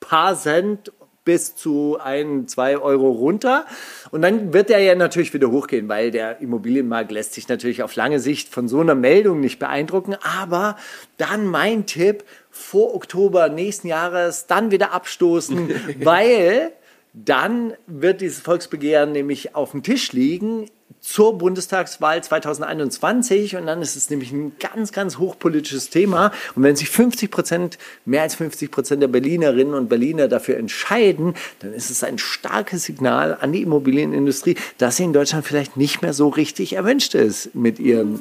[0.00, 0.90] paar Cent
[1.26, 3.66] bis zu ein, zwei Euro runter.
[4.10, 7.94] Und dann wird er ja natürlich wieder hochgehen, weil der Immobilienmarkt lässt sich natürlich auf
[7.96, 10.16] lange Sicht von so einer Meldung nicht beeindrucken.
[10.40, 10.76] Aber
[11.18, 12.24] dann mein Tipp,
[12.58, 15.70] vor Oktober nächsten Jahres dann wieder abstoßen,
[16.04, 16.72] weil
[17.14, 20.66] dann wird dieses Volksbegehren nämlich auf dem Tisch liegen
[21.00, 26.32] zur Bundestagswahl 2021 und dann ist es nämlich ein ganz, ganz hochpolitisches Thema.
[26.54, 31.34] Und wenn sich 50 Prozent, mehr als 50 Prozent der Berlinerinnen und Berliner dafür entscheiden,
[31.60, 36.02] dann ist es ein starkes Signal an die Immobilienindustrie, dass sie in Deutschland vielleicht nicht
[36.02, 38.20] mehr so richtig erwünscht ist mit ihren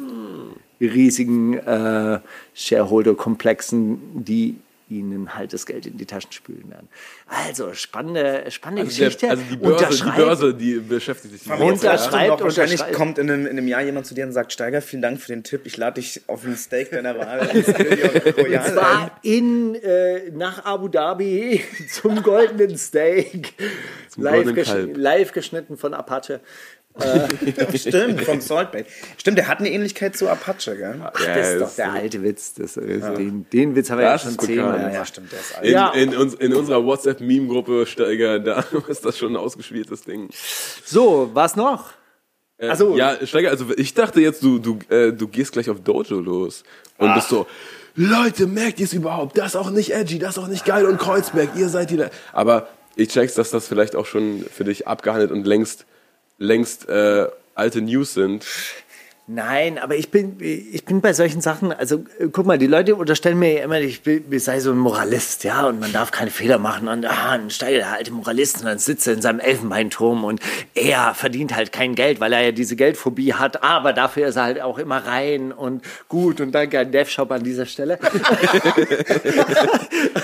[0.85, 2.19] riesigen äh,
[2.53, 4.55] Shareholder-Komplexen, die
[4.89, 6.87] ihnen halt das Geld in die Taschen spülen werden.
[7.27, 9.29] Also, spannende, spannende Also, der, Geschichte.
[9.29, 12.95] also die, Börse, die Börse, die beschäftigt sich mit Unterschreibt- und wahrscheinlich unterschreibt.
[12.95, 15.27] kommt in einem, in einem Jahr jemand zu dir und sagt, Steiger, vielen Dank für
[15.27, 15.63] den Tipp.
[15.65, 21.61] Ich lade dich auf ein Steak deiner Wahl Und zwar in, äh, nach Abu Dhabi
[21.91, 23.55] zum goldenen Steak.
[24.15, 24.95] live, goldenen gesch Kalb.
[24.95, 26.39] live geschnitten von Apache.
[27.75, 28.85] Stimmt, von Salt Bay.
[29.17, 31.01] Stimmt, der hat eine Ähnlichkeit zu Apache, gell?
[31.03, 32.53] Ach, das ist doch der alte Witz.
[32.55, 34.81] Das ist, den, den Witz haben wir Das ja schon zehnmal.
[34.81, 35.65] Ja, ja, stimmt, der ist alt.
[35.65, 35.89] In, Ja.
[35.91, 40.29] in, uns, in unserer WhatsApp-Meme-Gruppe, Steiger, da ist das schon ein ausgespieltes Ding.
[40.85, 41.91] So, was noch?
[42.57, 42.97] Äh, Ach so.
[42.97, 46.63] Ja, Steiger, also ich dachte jetzt, du, du, äh, du gehst gleich auf Dojo los
[46.97, 47.45] und bist so,
[47.95, 49.37] Leute, merkt ihr es überhaupt?
[49.37, 51.95] Das ist auch nicht edgy, das ist auch nicht geil und Kreuzberg, ihr seid die.
[51.97, 55.85] Le-" Aber ich check's, dass das vielleicht auch schon für dich abgehandelt und längst,
[56.37, 58.45] längst äh, alte News sind.
[59.29, 62.95] Nein, aber ich bin, ich bin bei solchen Sachen, also äh, guck mal, die Leute
[62.95, 66.11] unterstellen mir ja immer, ich, bin, ich sei so ein Moralist, ja, und man darf
[66.11, 69.21] keine Fehler machen und ah, ein Steiger, der alte Moralist, und dann sitzt er in
[69.21, 70.39] seinem Elfenbeinturm und
[70.75, 74.43] er verdient halt kein Geld, weil er ja diese Geldphobie hat, aber dafür ist er
[74.43, 77.99] halt auch immer rein und gut und danke an DevShop an dieser Stelle.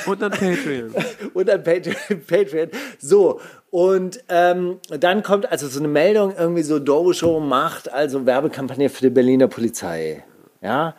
[0.06, 0.94] Und dann Patreon.
[1.34, 1.64] und an.
[1.64, 2.70] Patreon.
[3.00, 3.40] So,
[3.74, 9.02] und ähm, dann kommt also so eine Meldung, irgendwie so Dojo macht also Werbekampagne für
[9.02, 10.24] die Berliner Polizei.
[10.62, 10.94] Ja,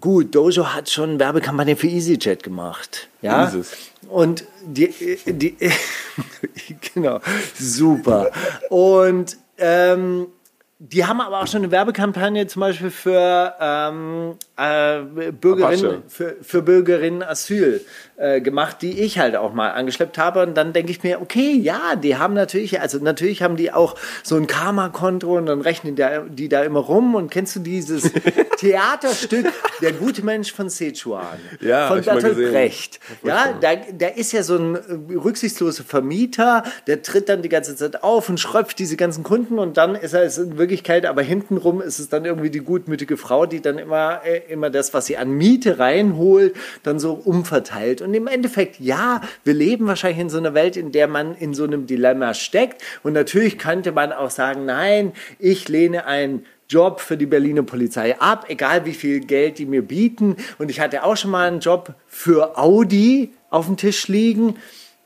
[0.00, 3.10] gut, Dojo hat schon Werbekampagne für EasyJet gemacht.
[3.20, 3.76] Ja, Jesus.
[4.08, 4.94] und die,
[5.26, 5.58] die
[6.94, 7.20] genau,
[7.54, 8.30] super.
[8.70, 10.28] Und ähm,
[10.78, 15.00] die haben aber auch schon eine Werbekampagne zum Beispiel für ähm, äh,
[15.32, 17.82] Bürgerinnen, für, für Bürgerinnen Asyl
[18.16, 20.42] äh, gemacht, die ich halt auch mal angeschleppt habe.
[20.42, 23.94] Und dann denke ich mir, okay, ja, die haben natürlich, also natürlich haben die auch
[24.22, 27.14] so ein Karma-Konto und dann rechnen die, die da immer rum.
[27.14, 28.10] Und kennst du dieses
[28.58, 29.52] Theaterstück
[29.82, 31.38] Der gute Mensch von Sichuan?
[31.60, 32.36] Ja, von Bertolt.
[32.36, 33.00] Brecht.
[33.22, 37.76] Ja, da, da ist ja so ein äh, rücksichtsloser Vermieter, der tritt dann die ganze
[37.76, 41.22] Zeit auf und schröpft diese ganzen Kunden und dann ist er es in Wirklichkeit, aber
[41.22, 45.06] hintenrum ist es dann irgendwie die gutmütige Frau, die dann immer, äh, immer das, was
[45.06, 48.05] sie an Miete reinholt, dann so umverteilt.
[48.06, 51.54] Und im Endeffekt, ja, wir leben wahrscheinlich in so einer Welt, in der man in
[51.54, 52.80] so einem Dilemma steckt.
[53.02, 58.16] Und natürlich könnte man auch sagen, nein, ich lehne ein Job für die Berliner Polizei
[58.20, 60.36] ab, egal wie viel Geld die mir bieten.
[60.58, 64.54] Und ich hatte auch schon mal einen Job für Audi auf dem Tisch liegen.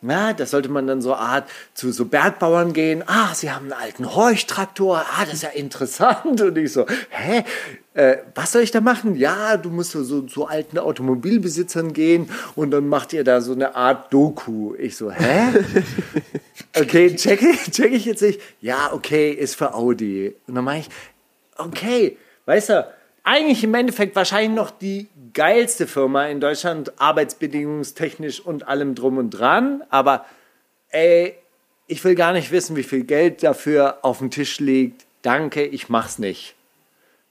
[0.02, 3.04] Na, da sollte man dann so Art zu so Bergbauern gehen.
[3.06, 5.04] Ah, sie haben einen alten Horchtraktor.
[5.16, 6.40] Ah, das ist ja interessant.
[6.40, 7.44] Und ich so, hä?
[7.92, 9.14] Äh, was soll ich da machen?
[9.16, 13.52] Ja, du musst so, so zu alten Automobilbesitzern gehen und dann macht ihr da so
[13.52, 14.74] eine Art Doku.
[14.76, 15.48] Ich so, hä?
[16.78, 18.40] Okay, check, ich- check ich jetzt nicht.
[18.60, 20.34] Ja, okay, ist für Audi.
[20.46, 20.88] Und dann mache ich,
[21.58, 22.86] okay, weißt du,
[23.24, 29.30] eigentlich im Endeffekt wahrscheinlich noch die geilste Firma in Deutschland, arbeitsbedingungstechnisch und allem drum und
[29.30, 29.82] dran.
[29.90, 30.24] Aber
[30.88, 31.34] ey,
[31.86, 35.06] ich will gar nicht wissen, wie viel Geld dafür auf dem Tisch liegt.
[35.22, 36.54] Danke, ich mach's nicht.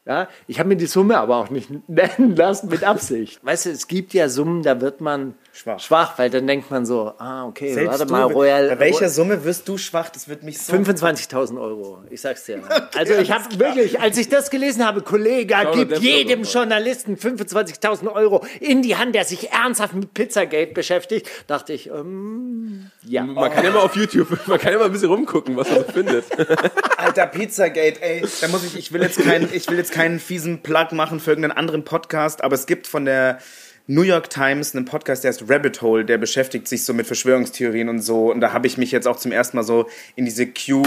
[0.06, 3.40] Ja, ich habe mir die Summe aber auch nicht nennen lassen mit Absicht.
[3.44, 5.78] Weißt du, es gibt ja Summen, da wird man Schwach.
[5.82, 8.70] schwach weil dann denkt man so, ah, okay, Selbst warte du, mal, Royal.
[8.70, 10.08] bei welcher Summe wirst du schwach?
[10.10, 10.72] Das wird mich so...
[10.72, 12.62] 25.000 Euro, ich sag's dir.
[12.96, 16.44] also ich habe wirklich, als ich das gelesen habe, Kollege, gib jedem.
[16.44, 22.90] Journalisten 25.000 Euro in die Hand, der sich ernsthaft mit Pizzagate beschäftigt, dachte ich, ähm,
[23.04, 23.24] ja.
[23.24, 25.80] Man kann ja mal auf YouTube, man kann ja mal ein bisschen rumgucken, was man
[25.80, 26.24] so findet.
[26.98, 28.24] Alter, Pizzagate, ey.
[28.40, 31.32] Da muss ich, ich will jetzt keinen, ich will jetzt keinen fiesen Plug machen für
[31.32, 33.40] irgendeinen anderen Podcast, aber es gibt von der
[33.90, 37.90] New York Times einen Podcast, der heißt Rabbit Hole, der beschäftigt sich so mit Verschwörungstheorien
[37.90, 38.32] und so.
[38.32, 40.84] Und da habe ich mich jetzt auch zum ersten Mal so in diese Q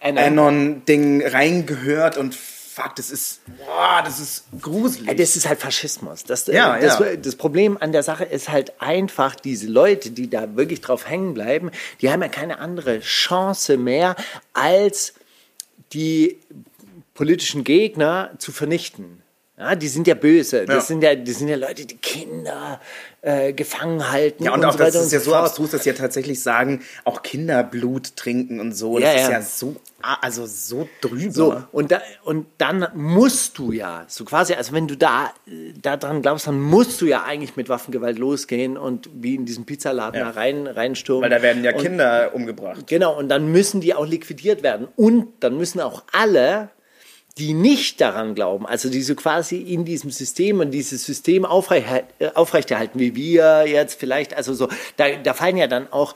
[0.00, 0.18] Anon.
[0.18, 5.16] Anon-Ding reingehört und fuck, das ist, boah, das ist gruselig.
[5.16, 6.24] Das ist halt Faschismus.
[6.24, 7.14] Das, Ja, äh, das, ja.
[7.14, 11.34] das Problem an der Sache ist halt einfach, diese Leute, die da wirklich drauf hängen
[11.34, 11.70] bleiben,
[12.00, 14.16] die haben ja keine andere Chance mehr,
[14.54, 15.14] als
[15.92, 16.40] die
[17.14, 19.22] politischen Gegner zu vernichten.
[19.56, 20.64] Ja, die sind ja böse.
[20.64, 20.80] Das, Ja.
[20.80, 22.80] sind ja, das sind ja Leute, die Kinder
[23.22, 24.42] äh, gefangen halten.
[24.42, 26.82] Ja, und, und auch so das ist ja so abstrus, dass sie ja tatsächlich sagen,
[27.04, 28.98] auch Kinder Blut trinken und so.
[28.98, 29.30] Das Ja, ist ja.
[29.30, 31.32] ja so, ah, also so drüber.
[31.32, 35.32] So, und, da, und dann musst du ja, so quasi, also wenn du da,
[35.80, 39.64] da dran glaubst, dann musst du ja eigentlich mit Waffengewalt losgehen und wie in diesen
[39.66, 40.26] Pizzaladen Ja.
[40.26, 41.22] da rein, reinstürmen.
[41.22, 42.88] Weil da werden ja und, Kinder umgebracht.
[42.88, 44.88] Genau, und dann müssen die auch liquidiert werden.
[44.96, 46.70] Und dann müssen auch alle,
[47.38, 52.04] die nicht daran glauben, also die so quasi in diesem System und dieses System aufrecht,
[52.20, 56.14] äh, aufrechterhalten, wie wir jetzt vielleicht, also so, da, da fallen ja dann auch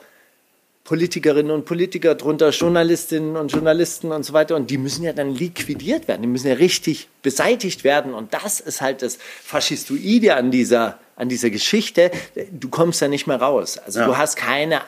[0.89, 4.57] Politikerinnen und Politiker drunter, Journalistinnen und Journalisten und so weiter.
[4.57, 6.23] Und die müssen ja dann liquidiert werden.
[6.23, 8.15] Die müssen ja richtig beseitigt werden.
[8.15, 12.11] Und das ist halt das Faschistoide an dieser, an dieser Geschichte.
[12.51, 13.77] Du kommst da nicht mehr raus.
[13.77, 14.81] Also du hast keine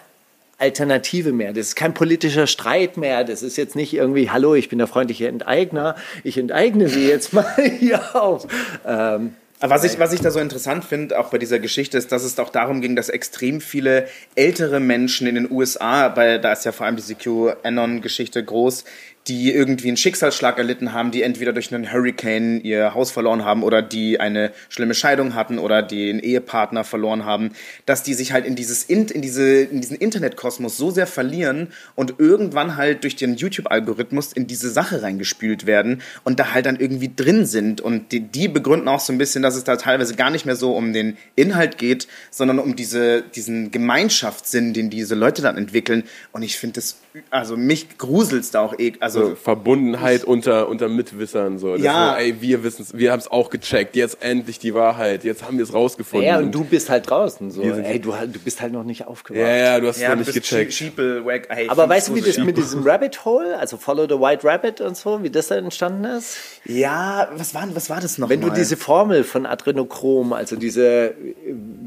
[0.60, 1.52] Alternative mehr.
[1.52, 3.24] Das ist kein politischer Streit mehr.
[3.24, 5.96] Das ist jetzt nicht irgendwie, hallo, ich bin der freundliche Enteigner.
[6.22, 7.46] Ich enteigne Sie jetzt mal
[7.78, 8.46] hier auf.
[8.86, 12.12] Ähm, Aber was ich, was ich da so interessant finde, auch bei dieser Geschichte, ist,
[12.12, 16.52] dass es auch darum ging, dass extrem viele ältere Menschen in den USA, weil da
[16.52, 18.84] ist ja vor allem diese QAnon-Geschichte groß,
[19.28, 23.62] die irgendwie einen Schicksalsschlag erlitten haben, die entweder durch einen Hurricane ihr Haus verloren haben
[23.62, 27.50] oder die eine schlimme Scheidung hatten oder den Ehepartner verloren haben,
[27.84, 32.14] dass die sich halt in dieses in, diese in diesen Internetkosmos so sehr verlieren und
[32.18, 37.12] irgendwann halt durch den YouTube-Algorithmus in diese Sache reingespült werden und da halt dann irgendwie
[37.14, 37.82] drin sind.
[37.82, 40.56] Und die, die begründen auch so ein bisschen, dass es da teilweise gar nicht mehr
[40.56, 46.04] so um den Inhalt geht, sondern um diese diesen Gemeinschaftssinn, den diese Leute dann entwickeln.
[46.32, 46.96] Und ich finde das
[47.30, 51.58] also mich gruselt's da auch eh also So Verbundenheit unter, unter Mitwissern.
[51.58, 51.72] So.
[51.74, 52.12] Das Ja.
[52.14, 53.96] So, ey, wir wissen wir haben es auch gecheckt.
[53.96, 55.24] Jetzt endlich die Wahrheit.
[55.24, 56.26] Jetzt haben wir es rausgefunden.
[56.28, 57.50] ja, und du bist halt draußen.
[57.50, 57.62] So.
[57.62, 59.40] Ey, du, du bist halt noch nicht aufgewacht.
[59.40, 60.72] ja, ja, du hast es ja, noch du nicht bist gecheckt.
[60.72, 64.20] Sheeple, wack, ey, Aber weißt du, wie das mit diesem Rabbit Hole, also Follow the
[64.20, 66.36] White Rabbit und so, wie das da entstanden ist?
[66.64, 68.54] Ja, was war, was war das noch Wenn du mal?
[68.54, 71.14] diese Formel von Adrenochrom, also diese,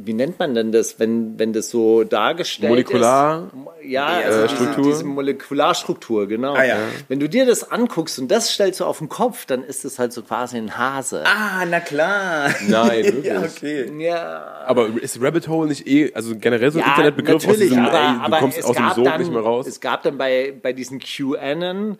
[0.03, 3.89] wie nennt man denn das, wenn, wenn das so dargestellt Molekular- ist?
[3.89, 4.85] Ja, äh, also diese, Struktur?
[4.91, 6.53] diese Molekularstruktur, genau.
[6.53, 6.77] Ah, ja.
[7.07, 9.99] Wenn du dir das anguckst und das stellst du auf den Kopf, dann ist das
[9.99, 11.23] halt so quasi ein Hase.
[11.25, 12.49] Ah, na klar.
[12.67, 13.25] Nein, wirklich.
[13.25, 13.91] ja, okay.
[13.99, 17.69] Ja, Aber ist Rabbit Hole nicht eh, also generell so ein ja Internetbegriff aus natürlich,
[17.69, 19.67] diesem, aber, ey, du aber kommst es aus dem gab Sog dann, nicht mehr raus?
[19.67, 21.97] Es gab dann bei, bei diesen QAnon,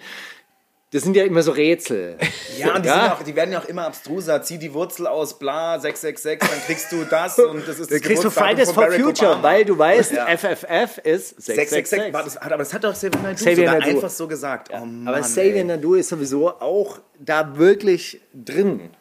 [0.94, 2.18] das sind ja immer so Rätsel.
[2.58, 4.42] Ja, und die, ja auch, die werden ja auch immer abstruser.
[4.44, 8.04] Zieh die Wurzel aus, bla, 666, dann kriegst du das und das ist Da das
[8.06, 9.44] kriegst du Fridays for Future, Obama.
[9.44, 10.28] weil du weißt, Ja.
[10.28, 12.14] FFF ist 666.
[12.14, 12.24] War 666.
[12.24, 14.70] das, aber das hat doch Xavier sogar einfach so gesagt.
[14.72, 15.64] Oh Mann, Aber Xavier.
[15.66, 18.92] Naidoo ist sowieso auch da wirklich drin.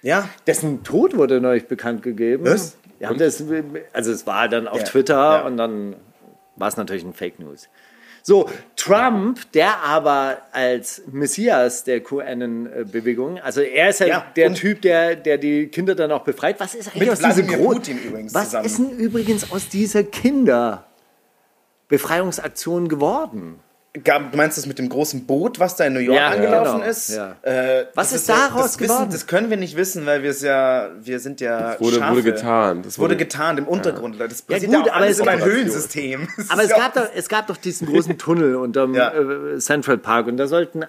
[0.00, 2.44] Ja, Dessen Tod wurde neulich bekannt gegeben.
[2.46, 2.76] Was?
[3.00, 3.42] Ja, das,
[3.92, 5.40] also es war dann auf Ja, Twitter ja.
[5.42, 5.96] und dann
[6.54, 7.68] war es natürlich ein Fake News.
[8.24, 14.80] So, Trump, der aber als Messias der QAnon-Bewegung, also er ist ja, Ja, der Typ,
[14.82, 16.60] der, der die Kinder dann auch befreit.
[16.60, 18.64] Was ist eigentlich aus Gro- Putin übrigens Was zusammen.
[18.66, 23.58] ist denn übrigens aus dieser Kinderbefreiungsaktion geworden?
[24.04, 26.78] Gab, du meinst das mit dem großen Boot, was da in New York Ja, angelaufen
[26.80, 27.10] genau, ist?
[27.10, 27.36] ja.
[27.42, 29.08] Äh, Was das ist ja- daraus das wissen, geworden?
[29.12, 32.10] Das können wir nicht wissen, weil wir es ja, wir sind ja wurde- Schafe.
[32.12, 32.78] wurde getan.
[32.78, 34.18] Das Das wurde wurde- getarnt im Untergrund.
[34.18, 36.26] Das Ja, passiert gut, ja, auch aber es- in einem Höhlensystem.
[36.38, 39.12] Das Aber ist es ja gab, doch, es gab doch diesen großen Tunnel unterm Ja.
[39.12, 40.86] äh, Central Park und da sollten,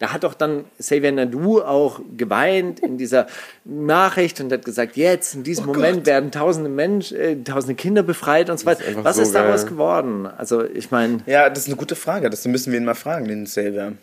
[0.00, 3.28] da hat doch dann Xavier Nadu auch geweint in dieser
[3.64, 8.02] Nachricht und hat gesagt, jetzt in Oh diesem Moment werden tausende Menschen, äh, tausende Kinder
[8.02, 8.82] befreit und so weiter.
[9.04, 9.70] Was so ist daraus geil.
[9.70, 10.26] geworden?
[10.26, 12.15] Also ich meine, Ja, das ist eine gute Frage.
[12.30, 13.94] Das müssen wir ihn mal fragen, den Xavier.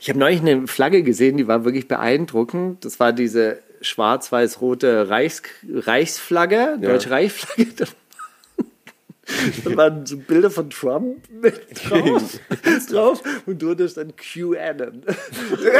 [0.00, 2.84] ich habe neulich eine Flagge gesehen, die war wirklich beeindruckend.
[2.84, 7.86] Das war diese schwarz-weiß-rote Reichs Reichsflagge, deutsche Reichsflagge.
[9.64, 12.22] Da waren so Bilder von Trump mit drauf,
[12.90, 15.02] drauf und drunter stand QAnon.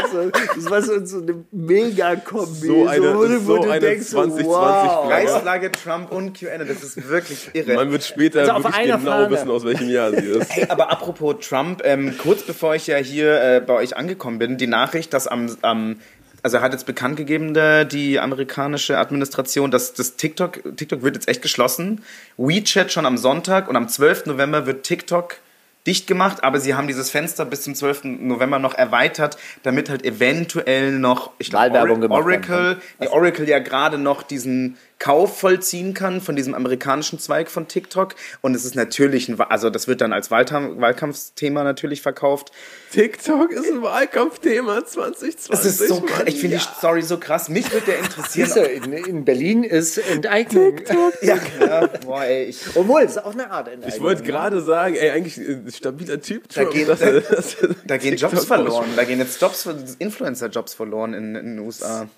[0.03, 2.67] Also, das war so, so eine Mega-Kombi.
[2.67, 5.73] So eine- wo du- wo so du eine denkst, 2020 wow.
[5.83, 7.75] Trump und QAnon, das ist wirklich irre.
[7.75, 9.31] Man wird später Also auf wirklich genau Fahne.
[9.31, 10.51] wissen, aus welchem Jahr sie ist.
[10.51, 14.57] Hey, aber apropos Trump, ähm, kurz bevor ich ja hier äh, bei euch angekommen bin,
[14.57, 15.97] die Nachricht, dass am, am
[16.45, 17.55] also er hat jetzt bekannt gegeben,
[17.89, 22.05] die amerikanische Administration, dass das TikTok, TikTok wird jetzt echt geschlossen.
[22.37, 24.27] WeChat schon am Sonntag und am 12.
[24.27, 25.39] November wird TikTok
[25.87, 28.05] dicht gemacht, aber sie haben dieses Fenster bis zum 12.
[28.05, 33.59] November noch erweitert, damit halt eventuell noch, ich glaube, gemacht werden Oracle, die Oracle ja
[33.59, 38.15] gerade noch diesen Kauf vollziehen kann von diesem amerikanischen Zweig von TikTok.
[38.41, 42.53] Und es ist natürlich, ein, also das wird dann als Wahlkampf, Wahlkampfthema natürlich verkauft.
[42.91, 45.51] TikTok ist ein Wahlkampfthema 2020.
[45.51, 46.23] Das ist so krass.
[46.25, 47.51] Ich finde die Story so krass.
[47.51, 48.51] Mich würde der interessieren.
[48.85, 50.79] In, in Berlin ist Enteignung.
[51.21, 53.95] ja, ja, boah, ey, ich, Obwohl, es ist auch eine Art Enteignung.
[53.95, 56.49] Ich wollte gerade sagen, ey, eigentlich ein stabiler Typ.
[56.55, 58.87] Da geht- dass er- dass er da gehen TikTok Jobs verloren.
[58.97, 62.09] Da gehen jetzt Jobs, Influencer-Jobs verloren in, in den USA.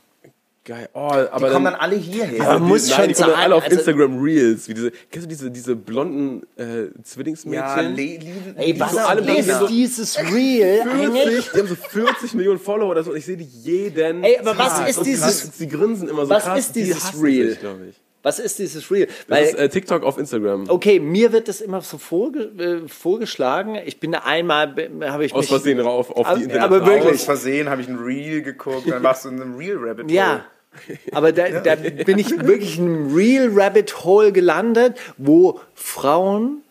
[0.66, 0.88] Geil.
[0.94, 2.42] Oh, aber Die kommen dann alle hierher.
[2.42, 4.68] Aber man muss die, schon nein, die kommen sagen, alle auf also- Instagram Reels.
[4.68, 7.64] Wie diese, kennst du diese, diese blonden äh, Zwillingsmädchen?
[7.64, 11.50] ja, Le Liden, Ey, was so alle ist so- dieses Real 40, eigentlich?
[11.52, 14.58] die haben so 40 Millionen Follower oder so und ich sehe die jeden Ey, aber
[14.58, 14.88] was Tag.
[14.88, 16.58] ist Und dieses- krass, Sie grinsen immer so was krass.
[16.58, 17.50] ist dieses die Reel?
[17.50, 17.94] sich, glaub ich.
[18.24, 19.06] Was ist dieses Real?
[19.06, 20.64] Das Weil, ist äh, TikTok auf Instagram.
[20.68, 23.76] okay, mir wird das immer so vorge äh, vorgeschlagen.
[23.86, 25.48] Ich bin da einmal, be- habe ich Aus mich...
[25.48, 26.64] Versehen rauf auf Aber- die Internet.
[26.64, 27.14] aber wirklich.
[27.14, 30.10] Aus Versehen habe ich ein Reel geguckt, dann warst du in einem Reel-Rabbit.
[30.10, 30.44] Ja.
[31.12, 36.62] Aber da, da bin ich wirklich in einem Real Rabbit Hole gelandet, wo Frauen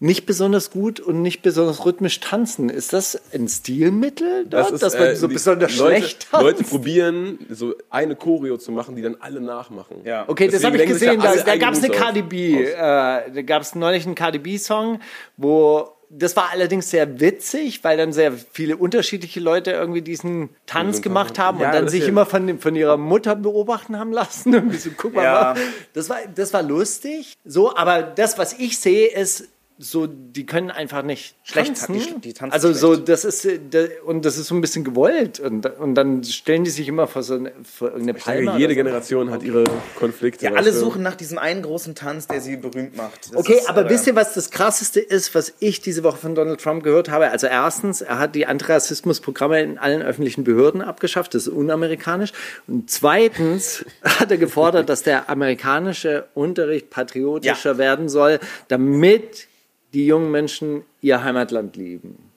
[0.00, 2.68] nicht besonders gut und nicht besonders rhythmisch tanzen.
[2.68, 6.44] Ist das ein Stilmittel dort, dass man äh, so besonders Leute, schlecht tanzt?
[6.44, 10.02] Leute probieren, so eine Choreo zu machen, die dann alle nachmachen.
[10.04, 10.24] Ja.
[10.28, 11.20] Okay, das Deswegen habe ich gesehen.
[11.20, 12.62] Da, da gab es eine eigene Cardi Moves B.
[12.64, 15.00] Äh, da gab es neulich einen Cardi B-Song,
[15.38, 21.02] wo das war allerdings sehr witzig, weil dann sehr viele unterschiedliche Leute irgendwie diesen Tanz
[21.02, 24.52] gemacht haben Ja, und dann sich immer von, von ihrer Mutter beobachten haben lassen.
[24.54, 25.54] Irgendwie so, guck mal, Ja.
[25.92, 27.34] das war, das war lustig.
[27.44, 31.94] So, aber das, was ich sehe, ist so, die können einfach nicht Schlecht, tanzen.
[31.94, 33.08] die- die tanzen also so, schlecht.
[33.08, 33.58] das ist äh,
[34.06, 37.24] und das ist so ein bisschen gewollt und, und dann stellen die sich immer vor
[37.24, 38.42] so eine, vor irgendeine Palme.
[38.44, 38.76] denke, jede so.
[38.76, 39.64] Generation hat ihre
[39.98, 40.44] Konflikte.
[40.44, 43.32] Ja, alle suchen nach diesem einen großen Tanz, der sie berühmt macht.
[43.32, 46.18] Das Okay, ist, aber äh, wisst ihr, was das Krasseste ist, was ich diese Woche
[46.18, 47.30] von Donald Trump gehört habe?
[47.30, 51.34] Also erstens, er hat die Antirassismusprogramme in allen öffentlichen Behörden abgeschafft.
[51.34, 52.32] Das ist unamerikanisch.
[52.68, 57.78] Und zweitens hat er gefordert, dass der amerikanische Unterricht patriotischer Ja.
[57.78, 59.48] werden soll, damit
[59.94, 62.30] die jungen Menschen ihr Heimatland lieben.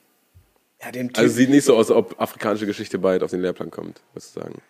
[0.80, 4.00] Ja, Also sieht nicht so aus, als ob afrikanische Geschichte bald auf den Lehrplan kommt,
[4.12, 4.62] würdest du sagen.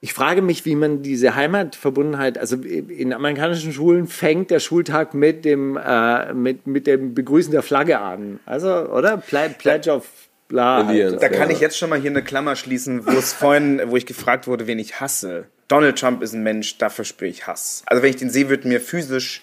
[0.00, 5.44] Ich frage mich, wie man diese Heimatverbundenheit, also in amerikanischen Schulen fängt der Schultag mit
[5.46, 8.38] dem, äh, mit, mit dem Begrüßen der Flagge an.
[8.44, 9.16] Also, oder?
[9.16, 10.06] Ple Pledge of
[10.48, 10.82] bla.
[10.82, 11.20] Indians.
[11.20, 11.36] da Halt.
[11.36, 14.46] kann ich jetzt schon mal hier eine Klammer schließen, wo es vorhin, wo ich gefragt
[14.46, 15.46] wurde, wen ich hasse.
[15.68, 17.82] Donald Trump ist ein Mensch, dafür spüre ich Hass.
[17.86, 19.42] Also wenn ich den sehe, wird mir physisch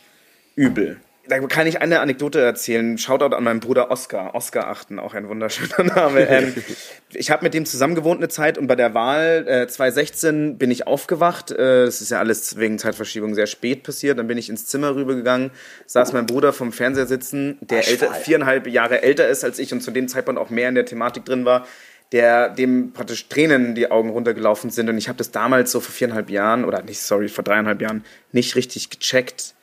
[0.55, 0.99] übel.
[1.31, 2.97] Da kann ich eine Anekdote erzählen.
[2.97, 4.35] Shoutout an meinen Bruder Oscar.
[4.35, 6.27] Oscar Achten, auch ein wunderschöner Name.
[6.27, 6.53] Ähm,
[7.13, 10.69] ich habe mit dem zusammen gewohnt eine Zeit und bei der Wahl äh, 2016 bin
[10.71, 11.51] ich aufgewacht.
[11.51, 14.19] Äh, das ist ja alles wegen Zeitverschiebung sehr spät passiert.
[14.19, 15.51] Dann bin ich ins Zimmer rübergegangen,
[15.85, 19.79] saß mein Bruder vom Fernseher sitzen, der älter, viereinhalb Jahre älter ist als ich und
[19.79, 21.65] zu dem Zeitpunkt auch mehr in der Thematik drin war
[22.11, 24.89] der dem praktisch Tränen in die Augen runtergelaufen sind.
[24.89, 28.03] Und ich habe das damals so vor viereinhalb Jahren, oder nicht, sorry, vor dreieinhalb Jahren,
[28.33, 29.53] nicht richtig gecheckt.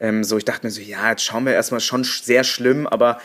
[0.00, 2.86] Ähm, so, ich dachte mir so, ja, jetzt schauen wir erstmal schon sch- sehr schlimm,
[2.86, 3.18] aber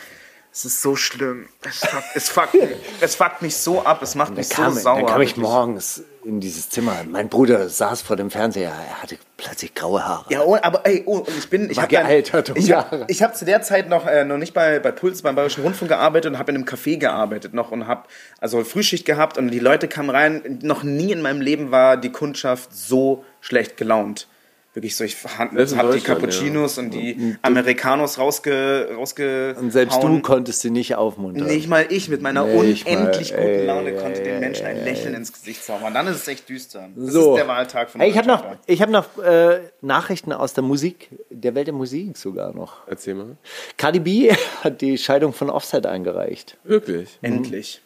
[0.54, 1.48] es ist so schlimm.
[1.66, 2.62] Es fuckt, es fuckt, mich-
[3.00, 4.96] es fuckt mich so ab, es macht mich so kam, sauer.
[4.98, 7.04] dann kam ich morgens in dieses Zimmer.
[7.08, 8.70] Mein Bruder saß vor dem Fernseher.
[8.70, 10.26] Er hatte plötzlich graue Haare.
[10.30, 13.06] Ja, oh, aber ey, oh, und ich bin, ich War habe gealtert um ich habe
[13.08, 16.32] hab zu der Zeit noch äh, noch nicht bei bei Puls beim Bayerischen Rundfunk gearbeitet
[16.32, 18.04] und habe in einem Café gearbeitet noch und habe
[18.40, 20.58] also Frühschicht gehabt und die Leute kamen rein.
[20.62, 24.28] Noch nie in meinem Leben war die Kundschaft so schlecht gelaunt.
[24.74, 25.50] Wirklich so, ich hab
[25.92, 31.46] die Cappuccinos und die Americanos rausge, rausge Und selbst du konntest sie nicht aufmuntern.
[31.46, 34.64] Nicht mal ich mit meiner Nicht mal, unendlich guten ey, Laune konnte ey, den Menschen
[34.64, 35.92] ein ey, Lächeln ins Gesicht zaubern.
[35.92, 36.88] Dann ist es echt düster.
[36.96, 37.32] Das So.
[37.34, 40.64] ist der Wahltag von Hey, ich habe noch, ich hab noch äh, Nachrichten aus der
[40.64, 42.86] Musik, der Welt der Musik sogar noch.
[42.86, 43.36] Erzähl mal.
[43.76, 44.32] Cardi B
[44.64, 46.56] hat die Scheidung von Offset eingereicht.
[46.64, 47.18] Wirklich?
[47.20, 47.82] Endlich.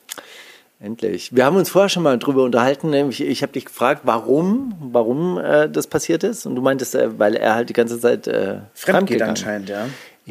[0.79, 1.35] Endlich.
[1.35, 2.91] Wir haben uns vorher schon mal drüber unterhalten.
[2.91, 6.45] Nämlich, ich habe dich gefragt, warum, warum äh, das passiert ist.
[6.45, 9.31] Und du meintest, äh, weil er halt die ganze Zeit äh, Fremd geht fremdgegangen.
[9.31, 9.87] anscheinend, ja.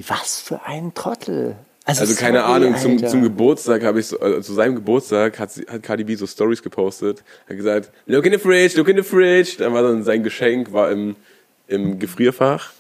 [0.08, 1.56] Was für ein Trottel.
[1.86, 3.08] Also keine sorry, Ahnung, zum, Alter.
[3.08, 6.64] zum Geburtstag habe ich so, also zu seinem Geburtstag hat, hat Cardi B so Stories
[6.64, 9.58] gepostet, hat gesagt, look in the fridge, look in the fridge.
[9.60, 11.16] Dann war dann sein Geschenk war im,
[11.68, 12.72] im Gefrierfach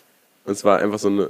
[0.45, 1.29] und es war einfach so eine,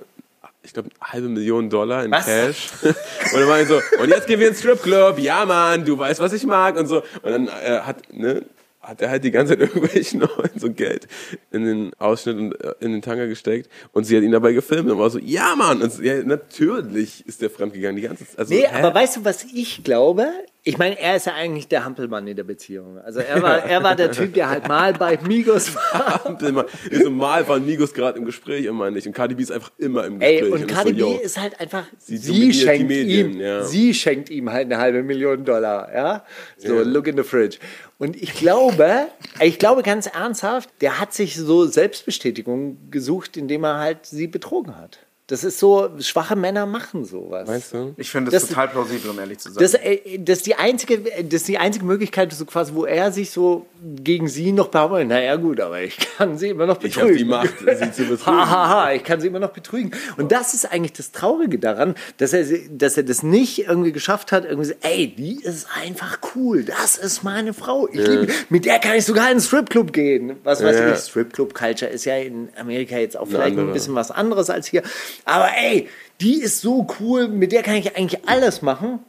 [0.66, 2.26] ich glaube, halbe Million Dollar in Was?
[2.26, 2.70] Cash.
[2.84, 6.20] Und dann war ich so, und jetzt gehen wir ins Stripclub, ja Mann, du weißt,
[6.20, 6.98] was ich mag und so.
[7.22, 8.44] Und dann äh, hat, ne,
[8.82, 11.08] hat er halt die ganze Zeit irgendwelchen Leuten so Geld
[11.52, 14.90] in den Ausschnitt und äh, in den Tanga gesteckt und sie hat ihn dabei gefilmt
[14.90, 18.40] und war so, ja Mann, und ja, natürlich ist der fremdgegangen die ganze Zeit.
[18.40, 18.80] Also, Nee, hä?
[18.82, 20.28] aber weißt du, was ich glaube?
[20.68, 22.98] Ich meine, er ist ja eigentlich der Hampelmann in der Beziehung.
[22.98, 26.42] Also er war, er war der Typ, der halt mal bei Migos war.
[26.42, 29.06] Immer, so mal waren Migos gerade im Gespräch, immer nicht.
[29.06, 30.42] Und Cardi B ist einfach immer im Gespräch.
[30.42, 33.42] Ey, und ist Cardi so, B yo, ist halt einfach, Sie sie, schenkt Medien, ihm,
[33.42, 33.64] ja.
[33.64, 36.26] sie schenkt ihm halt eine halbe Million Dollar, ja?
[36.58, 37.60] So, look in the fridge.
[38.00, 39.08] Und ich glaube,
[39.42, 44.76] ich glaube ganz ernsthaft, der hat sich so Selbstbestätigung gesucht, indem er halt sie betrogen
[44.78, 44.98] hat.
[45.28, 47.48] Das ist so, schwache Männer machen sowas.
[47.48, 47.94] Weißt du?
[47.98, 49.58] Ich finde das, Das- total plausibel, um ehrlich zu sein.
[49.60, 53.12] Das, äh, das, ist die einzige, das ist die einzige Möglichkeit, so quasi, wo er
[53.12, 53.66] sich so
[54.04, 55.08] gegen sie noch behauptet.
[55.08, 57.08] Naja, gut, aber ich kann sie immer noch Ich betrügen.
[57.08, 58.24] habe die Macht, sie zu betrügen.
[58.38, 59.92] Hahaha, ich kann sie immer noch betrügen.
[60.18, 64.32] Und das ist eigentlich das Traurige daran, dass er, dass er das nicht irgendwie geschafft
[64.32, 68.66] hat, irgendwie so, ey, die ist einfach cool, das ist meine Frau, ich liebe, mit
[68.66, 70.36] der kann ich sogar in den Stripclub gehen.
[70.44, 70.94] Was weiß Ja.
[70.94, 74.84] ich, Stripclub-Culture ist ja in Amerika jetzt auch vielleicht ein bisschen was anderes als hier.
[75.24, 75.90] Aber ey,
[76.22, 79.00] die ist so cool, mit der kann ich eigentlich alles machen.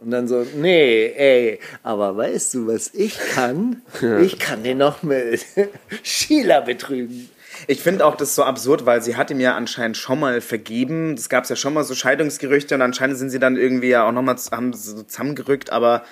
[0.00, 3.82] Und dann so, nee, ey, aber weißt du, was ich kann?
[4.20, 5.44] Ich kann den noch mit
[6.02, 7.30] Sheila betrügen.
[7.66, 11.14] Ich finde auch das so absurd, weil sie hat ihm ja anscheinend schon mal vergeben.
[11.14, 14.12] Es gab ja schon mal so Scheidungsgerüchte und anscheinend sind sie dann irgendwie ja auch
[14.12, 15.70] nochmal haben so zusammengerückt.
[15.70, 16.04] Aber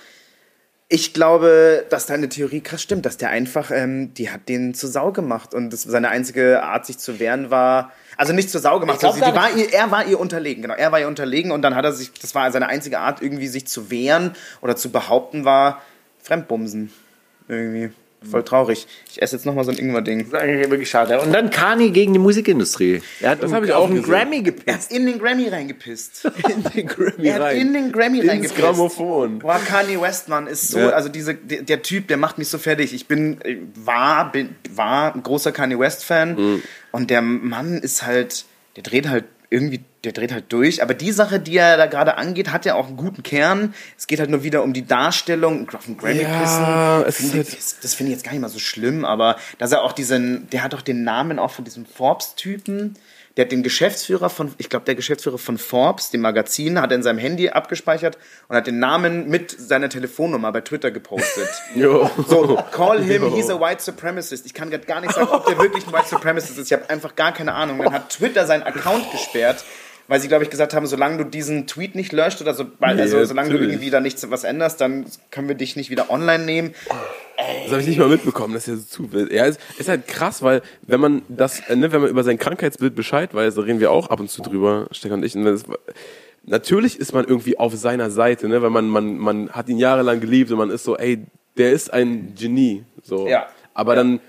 [0.89, 4.89] ich glaube, dass deine Theorie krass stimmt, dass der einfach, ähm, die hat den zur
[4.89, 7.93] Sau gemacht und das, seine einzige Art, sich zu wehren, war.
[8.16, 10.74] Also nicht zur Sau gemacht, also gar war ihr, er war ihr unterlegen, genau.
[10.74, 13.49] Er war ihr unterlegen und dann hat er sich, das war seine einzige Art, irgendwie
[13.49, 15.82] sich zu wehren oder zu behaupten, war
[16.22, 16.93] Fremdbumsen.
[17.49, 17.91] Irgendwie.
[18.22, 18.86] Voll traurig.
[19.10, 20.18] Ich esse jetzt nochmal so ein Ingwer-Ding.
[20.18, 21.20] Das ist eigentlich wirklich schade.
[21.20, 23.00] Und dann Kanye gegen die Musikindustrie.
[23.20, 24.10] Er hat Das einen- hab ich auch einen gesehen.
[24.10, 24.90] Grammy Er gepisst.
[24.90, 26.24] hat in den Grammy reingepisst.
[26.48, 27.56] In den Grammy Er hat rein.
[27.60, 28.56] in den Grammy Ins reingepisst.
[28.60, 29.38] Grammophon.
[29.40, 30.88] Boah, Kanye West, Mann, ist so, Ja.
[30.90, 32.94] also diese, der, der Typ, der macht mich so fertig.
[32.94, 36.62] Ich bin, äh, war, bin, war ein großer Kanye West-Fan Mhm.
[36.92, 38.44] und der Mann ist halt,
[38.76, 40.82] der dreht halt irgendwie, der dreht halt durch.
[40.82, 43.74] Aber die Sache, die er da gerade angeht, hat ja auch einen guten Kern.
[43.98, 45.68] Es geht halt nur wieder um die Darstellung.
[45.74, 48.59] Auf den Grammy Ja, es ist halt- das, finde ich jetzt gar nicht mal so
[48.61, 52.94] schlimm, aber dass er auch diesen, der hat auch den Namen auch von diesem Forbes-Typen.
[53.36, 56.96] Der hat den Geschäftsführer von, ich glaube, der Geschäftsführer von Forbes, dem Magazin, hat er
[56.96, 58.16] in seinem Handy abgespeichert
[58.48, 61.46] und hat den Namen mit seiner Telefonnummer bei Twitter gepostet.
[61.74, 62.11] Jo.
[62.26, 64.46] So, call him, he's a white supremacist.
[64.46, 66.66] Ich kann grad gar nicht sagen, ob der wirklich ein white supremacist ist.
[66.68, 67.76] Ich habe einfach gar keine Ahnung.
[67.78, 69.62] Dann hat Twitter seinen Account gesperrt,
[70.09, 72.96] weil sie, glaube ich, gesagt haben, solange du diesen Tweet nicht löscht oder so, weil,
[72.96, 73.74] Nee, also solange du natürlich.
[73.74, 76.74] irgendwie da nichts was änderst, dann können wir dich nicht wieder online nehmen.
[77.64, 79.32] Das habe ich nicht mal mitbekommen, das ist ja so zu wild.
[79.32, 82.38] Ja, ist, ist halt krass, weil wenn man das, äh, ne, wenn man über sein
[82.38, 85.34] Krankheitsbild Bescheid weiß, da reden wir auch ab und zu drüber, Stefan und ich.
[85.34, 85.64] Und das,
[86.44, 90.20] natürlich ist man irgendwie auf seiner Seite, ne, weil man, man, man hat ihn jahrelang
[90.20, 91.26] geliebt und man ist so, ey,
[91.59, 92.84] der ist ein Genie.
[93.02, 93.26] So.
[93.28, 93.46] Ja.
[93.74, 94.20] Aber dann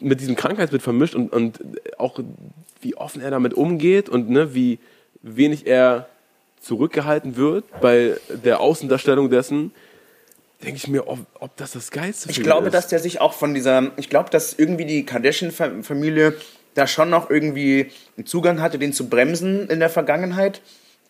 [0.00, 1.60] mit diesem Krankheitsbild vermischt und, und
[1.98, 2.18] auch
[2.80, 4.78] wie offen er damit umgeht und ne, wie
[5.22, 6.08] wenig er
[6.60, 9.72] zurückgehalten wird bei der Außendarstellung dessen,
[10.62, 12.74] denke ich mir, ob, ob das das Geilste Ich glaube, ist.
[12.74, 16.34] dass der sich auch von dieser, ich glaube, dass irgendwie die Kardashian-Familie
[16.74, 20.60] da schon noch irgendwie einen Zugang hatte, den zu bremsen in der Vergangenheit.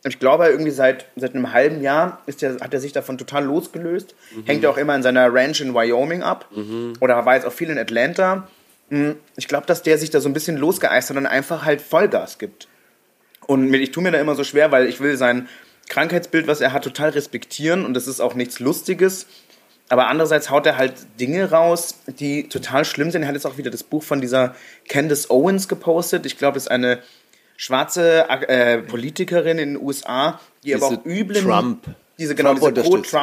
[0.04, 3.18] Und Ich glaube, irgendwie seit, seit einem halben Jahr ist der, hat er sich davon
[3.18, 4.14] total losgelöst.
[4.44, 6.46] Hängt ja auch immer in seiner Ranch in Wyoming ab.
[7.00, 8.48] Oder war jetzt auch viel in Atlanta.
[8.90, 11.80] Mm, Ich glaube, dass der sich da so ein bisschen losgeeist hat und einfach halt
[11.82, 12.68] Vollgas gibt.
[13.48, 15.48] Und ich tue mir da immer so schwer, weil ich will sein
[15.88, 17.86] Krankheitsbild, was er hat, total respektieren.
[17.86, 19.26] Und das ist auch nichts Lustiges.
[19.88, 23.22] Aber andererseits haut er halt Dinge raus, die total schlimm sind.
[23.22, 24.54] Er hat jetzt auch wieder das Buch von dieser
[24.86, 26.26] Candace Owens gepostet.
[26.26, 26.98] Ich glaube, es ist eine
[27.56, 31.44] schwarze äh, Politikerin in den USA, die aber Diese auch üblen...
[31.44, 31.86] Trump.
[32.18, 33.16] Diese, genau, Trump diese unterstützt.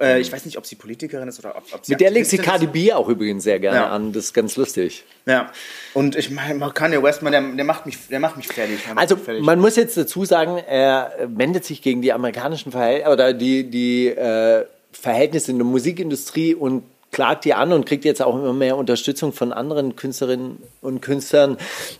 [0.00, 2.26] Äh, ich weiß nicht, ob sie Politikerin ist oder ob, ob sie Mit der legt
[2.26, 2.86] sich Aktivistin Cardi ist.
[2.88, 3.88] B auch übrigens sehr gerne Ja.
[3.90, 4.12] an.
[4.12, 5.04] Das ist ganz lustig.
[5.26, 5.50] Ja,
[5.94, 8.78] und ich meine, Kanye West, man, der, der, macht mich, der macht mich fertig.
[8.88, 9.44] Macht Also mich fertig.
[9.44, 14.08] man muss jetzt dazu sagen, er wendet sich gegen die amerikanischen Verhältnisse oder die, die
[14.08, 18.76] äh, Verhältnisse in der Musikindustrie und klagt die an und kriegt jetzt auch immer mehr
[18.76, 21.56] Unterstützung von anderen Künstlerinnen und Künstlern,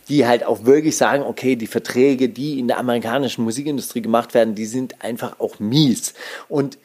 [0.09, 4.53] die halt auch wirklich sagen, okay, die Verträge, die in der amerikanischen Musikindustrie gemacht werden,
[4.53, 6.13] die sind einfach auch mies.
[6.49, 6.77] Und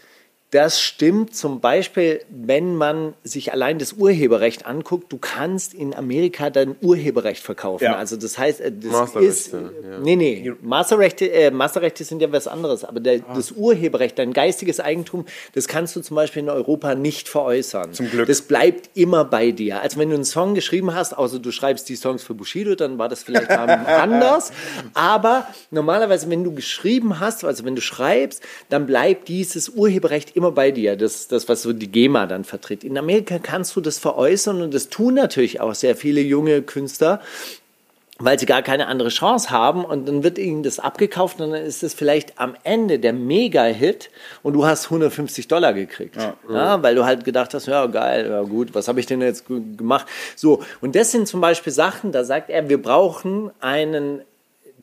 [0.53, 5.11] das stimmt zum Beispiel, wenn man sich allein das Urheberrecht anguckt.
[5.11, 7.85] Du kannst in Amerika dein Urheberrecht verkaufen.
[7.85, 7.97] Ja.
[7.97, 9.53] Also das heißt, äh, das Masterrechte, ist...
[9.53, 9.59] ja.
[10.03, 12.85] Nee, nee, Masterrechte, äh, Masterrechte sind ja was anderes.
[12.85, 13.35] Aber der, Ah.
[13.35, 15.25] das Urheberrecht, dein geistiges Eigentum,
[15.55, 17.95] das kannst du zum Beispiel in Europa nicht veräußern.
[17.95, 18.27] Zum Glück.
[18.29, 19.81] Das bleibt immer bei dir.
[19.81, 22.99] Also wenn du einen Song geschrieben hast, außer du schreibst die Songs für Bushido, dann
[22.99, 24.53] war das vielleicht anders.
[24.93, 30.42] Aber normalerweise, wenn du geschrieben hast, also wenn du schreibst, dann bleibt dieses Urheberrecht immer
[30.51, 30.97] bei dir.
[30.97, 32.83] Das das, was so die GEMA dann vertritt.
[32.83, 37.21] In Amerika kannst du das veräußern und das tun natürlich auch sehr viele junge Künstler
[38.25, 41.63] weil sie gar keine andere Chance haben und dann wird ihnen das abgekauft und dann
[41.63, 44.11] ist es vielleicht am Ende der Mega-Hit
[44.43, 46.17] und du hast 150 Dollar gekriegt.
[46.49, 46.83] Ja.
[46.83, 50.07] weil du halt gedacht hast, ja geil, ja gut, was habe ich denn jetzt gemacht?
[50.37, 54.23] So, und das sind zum Beispiel Sachen, da sagt er, wir brauchen einen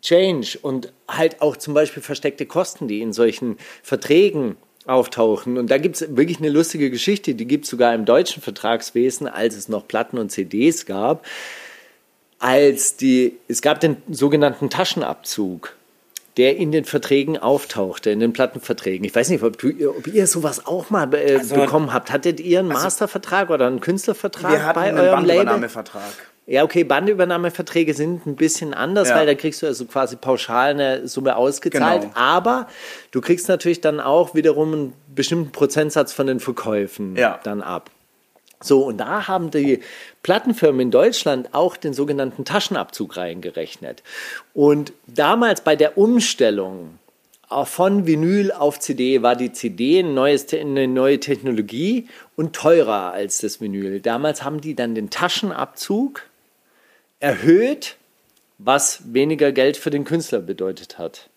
[0.01, 4.57] Change und halt auch zum Beispiel versteckte Kosten, die in solchen Verträgen
[4.89, 5.57] auftauchen.
[5.57, 9.27] Und da gibt es wirklich eine lustige Geschichte, die gibt es sogar im deutschen Vertragswesen,
[9.27, 11.25] als es noch Platten und CDs gab
[12.39, 15.75] als die, es gab den sogenannten Taschenabzug,
[16.37, 19.05] der in den Verträgen auftauchte, in den Plattenverträgen.
[19.05, 22.11] Ich weiß nicht, ob, du, ob ihr sowas auch mal äh, Also- bekommen habt.
[22.11, 25.45] Hattet ihr einen Mastervertrag oder einen Künstlervertrag Wir hatten bei einen eurem Label?
[25.45, 26.13] Bandübernahmevertrag.
[26.49, 29.15] Ja, okay, Bandübernahmeverträge sind ein bisschen anders, Ja.
[29.17, 32.01] weil da kriegst du also quasi pauschal eine Summe ausgezahlt.
[32.01, 32.13] Genau.
[32.15, 32.67] Aber
[33.11, 37.39] du kriegst natürlich dann auch wiederum einen bestimmten Prozentsatz von den Verkäufen Ja.
[37.43, 37.91] dann ab.
[38.61, 39.81] So, und da haben die
[40.23, 44.01] Plattenfirmen in Deutschland auch den sogenannten Taschenabzug reingerechnet.
[44.55, 46.97] Und damals bei der Umstellung
[47.65, 53.37] von Vinyl auf CD war die CD ein neues, eine neue Technologie und teurer als
[53.37, 54.01] das Vinyl.
[54.01, 56.23] Damals haben die dann den Taschenabzug
[57.19, 57.97] erhöht,
[58.57, 61.29] was weniger Geld für den Künstler bedeutet hat.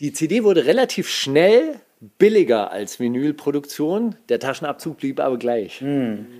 [0.00, 1.80] Die CD wurde relativ schnell
[2.18, 5.80] billiger als Vinylproduktion, der Taschenabzug blieb aber gleich.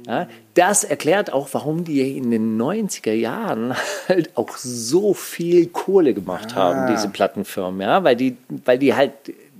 [0.07, 3.75] Ja, das erklärt auch, warum die in den 90er Jahren
[4.09, 9.13] halt auch so viel Kohle gemacht haben, diese Plattenfirmen, ja, weil die, weil die halt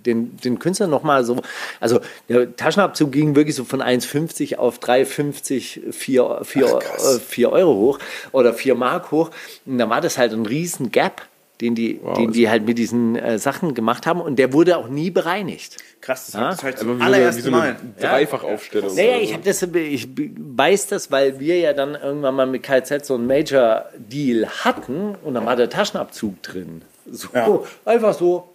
[0.07, 1.41] den, den Künstler nochmal so,
[1.81, 7.75] also der Taschenabzug ging wirklich so von 1,50 auf 3,50, 4, 4, äh, 4 Euro
[7.75, 7.99] hoch
[8.33, 9.31] oder 4 Mark hoch.
[9.67, 11.23] Und da war das halt ein riesen Gap,
[11.61, 14.89] den die, den die halt mit diesen äh, Sachen gemacht haben und der wurde auch
[14.89, 15.77] nie bereinigt.
[16.01, 16.51] Krass, das Ja?
[16.51, 17.77] ist halt Einfach zum allerersten so Mal.
[18.01, 18.95] Dreifachaufstellung.
[18.95, 23.15] Naja, ich das, ich weiß das, weil wir ja dann irgendwann mal mit KZ so
[23.15, 26.83] einen Major-Deal hatten und dann war der Taschenabzug drin.
[27.11, 28.54] So, einfach so,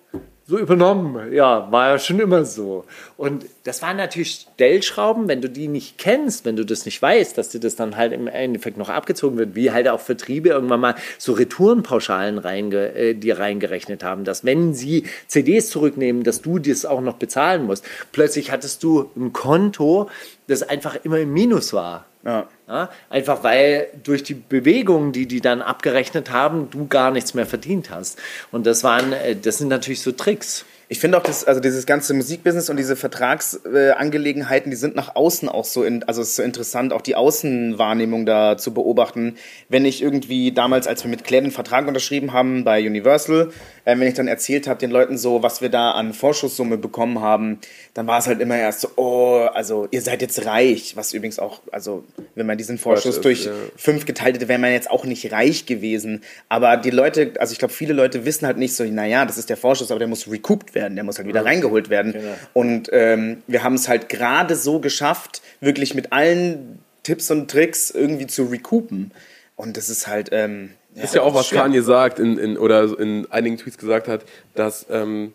[0.50, 1.32] so übernommen.
[1.32, 2.84] Ja, war ja schon immer so.
[3.18, 7.38] Und das waren natürlich Stellschrauben, wenn du die nicht kennst, wenn du das nicht weißt,
[7.38, 10.80] dass dir das dann halt im Endeffekt noch abgezogen wird, wie halt auch Vertriebe irgendwann
[10.80, 16.84] mal so Retourenpauschalen reinge, äh, reingerechnet haben, dass wenn sie CDs zurücknehmen, dass du das
[16.84, 17.86] auch noch bezahlen musst.
[18.12, 20.10] Plötzlich hattest du ein Konto,
[20.48, 22.08] das einfach immer im Minus war.
[22.26, 22.48] Ja.
[22.70, 27.48] Ja, einfach weil durch die Bewegungen, die die dann abgerechnet haben, du gar nichts mehr
[27.48, 28.20] verdient hast.
[28.52, 30.66] Und das waren, äh, das sind natürlich so Tricks.
[30.92, 35.16] Ich finde auch, das, also dieses ganze Musikbusiness und diese Vertragsangelegenheiten, Angelegenheiten, die sind nach
[35.16, 39.36] außen auch so, in, also es ist so interessant, auch die Außenwahrnehmung da zu beobachten.
[39.70, 43.52] Wenn ich irgendwie damals, als wir mit Claire den Vertrag unterschrieben haben bei Universal,
[43.86, 47.22] äh, wenn ich dann erzählt habe den Leuten so, was wir da an Vorschusssumme bekommen
[47.22, 47.60] haben,
[47.94, 51.40] dann war es halt immer erst so, oh, also ihr seid jetzt reich, was übrigens
[51.40, 52.04] auch, also
[52.36, 53.52] wenn man diesen Vorschuss ist, durch ja.
[53.76, 56.22] fünf geteilt hätte, wäre man jetzt auch nicht reich gewesen.
[56.50, 59.50] Aber die Leute, also ich glaube, viele Leute wissen halt nicht so, naja, das ist
[59.50, 62.14] der Vorschuss, aber der muss recouped werden, der muss halt wieder reingeholt werden.
[62.54, 67.92] Und ähm, wir haben es halt gerade so geschafft, wirklich mit allen Tipps und Tricks
[67.92, 69.12] irgendwie zu recoupen.
[69.56, 70.30] Und das ist halt.
[70.32, 71.64] Ähm, ist ja auch, was schwer.
[71.64, 74.26] Kanye sagt in, in, oder in einigen Tweets gesagt hat,
[74.56, 75.34] dass ähm,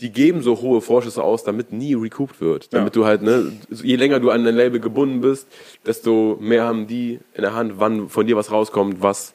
[0.00, 2.72] die geben so hohe Vorschüsse aus, damit nie recouped wird.
[2.72, 5.46] Damit du halt, ne, je länger du an dein Label gebunden bist,
[5.86, 9.34] desto mehr haben die in der Hand, wann von dir was rauskommt, was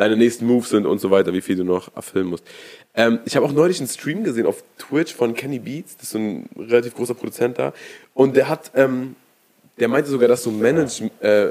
[0.00, 2.42] deine nächsten Moves sind und so weiter, wie viel du noch erfüllen musst.
[2.94, 6.12] Ähm, ich habe auch neulich einen Stream gesehen auf Twitch von Kenny Beats, das ist
[6.12, 7.74] so ein relativ großer Produzent da,
[8.14, 9.14] und der hat, ähm,
[9.78, 11.48] der meinte sogar, dass so, Manage, äh,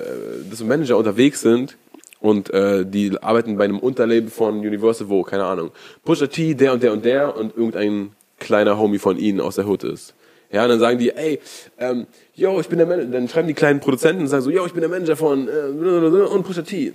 [0.50, 1.78] dass so Manager unterwegs sind
[2.22, 5.70] und äh, die arbeiten bei einem Unterlabel von Universal, wo, keine Ahnung,
[6.04, 9.68] Pusha T, der und der und der und irgendein kleiner Homie von ihnen aus der
[9.68, 10.16] Hood ist.
[10.52, 11.39] Ja, und dann sagen die, ey,
[11.78, 14.66] ähm, yo, ich bin der Manager, dann schreiben die kleinen Produzenten und sagen so, yo,
[14.66, 16.93] ich bin der Manager von äh, und Pusha T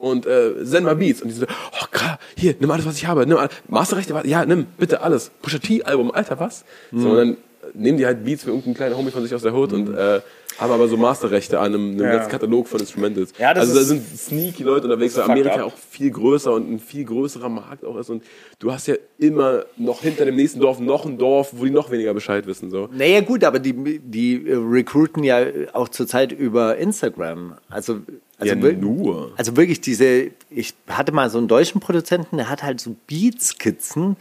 [0.00, 1.22] und äh, send mal Beats.
[1.22, 3.26] Und die so, oh krass, hier, nimm alles, was ich habe.
[3.26, 3.52] Nimm alles.
[3.68, 5.30] Masterrechte, ja, nimm bitte alles.
[5.42, 6.64] Pusha T-Album, Alter, was?
[6.92, 7.36] So, und dann
[7.74, 10.20] nehmen die halt Beats für irgendeinen kleinen Homie von sich aus der Hood und äh,
[10.58, 12.12] haben aber so Masterrechte an einem, einem Ja.
[12.16, 13.32] ganzen Katalog von Instrumentals.
[13.38, 15.62] Ja, das also da sind sneaky Leute unterwegs, weil Amerika up.
[15.66, 18.10] auch viel größer und ein viel größerer Markt auch ist.
[18.10, 18.24] Und
[18.58, 21.90] du hast ja immer noch hinter dem nächsten Dorf noch ein Dorf, wo die noch
[21.90, 22.70] weniger Bescheid wissen.
[22.70, 22.88] So.
[22.92, 25.44] Naja, gut, aber die, die äh, recruiten ja
[25.74, 27.54] auch zurzeit über Instagram.
[27.68, 28.00] Also,
[28.40, 29.32] also, Ja, nur.
[29.36, 34.16] also wirklich diese, ich hatte mal so einen deutschen Produzenten, der hat halt so Beatskizzen,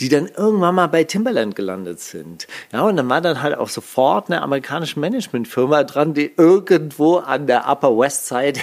[0.00, 2.46] die dann irgendwann mal bei Timberland gelandet sind.
[2.72, 7.46] Ja, und dann war dann halt auch sofort eine amerikanische Managementfirma dran, die irgendwo an
[7.46, 8.60] der Upper West Side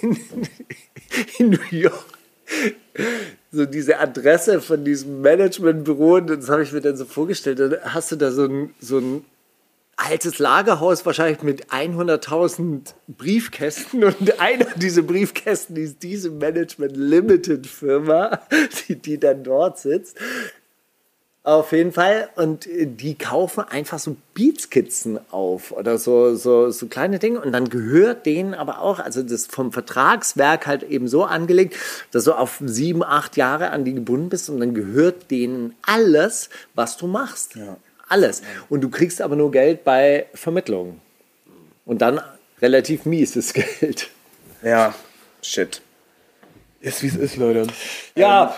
[0.00, 0.18] in,
[1.38, 2.04] in New York
[3.50, 7.76] so diese Adresse von diesem Managementbüro, und das habe ich mir dann so vorgestellt, dann
[7.84, 9.24] hast du da so ein, so ein
[9.96, 18.40] altes Lagerhaus wahrscheinlich mit 100.000 Briefkästen und einer dieser Briefkästen ist diese Management Limited Firma,
[18.88, 20.16] die, die dann dort sitzt.
[21.44, 22.28] Auf jeden Fall.
[22.36, 27.40] Und die kaufen einfach so Beatskizzen auf oder so, so, so kleine Dinge.
[27.40, 31.74] Und dann gehört denen aber auch, also das vom Vertragswerk halt eben so angelegt,
[32.12, 36.48] dass du auf sieben, acht Jahre an die gebunden bist und dann gehört denen alles,
[36.76, 37.56] was du machst.
[38.12, 38.42] Alles.
[38.68, 41.00] Und du kriegst aber nur Geld bei Vermittlung.
[41.86, 42.20] Und dann
[42.60, 44.10] relativ mieses Geld.
[44.62, 44.94] Ja,
[45.42, 45.80] shit.
[46.80, 47.66] Ist wie es ist, Leute.
[48.14, 48.54] Ja,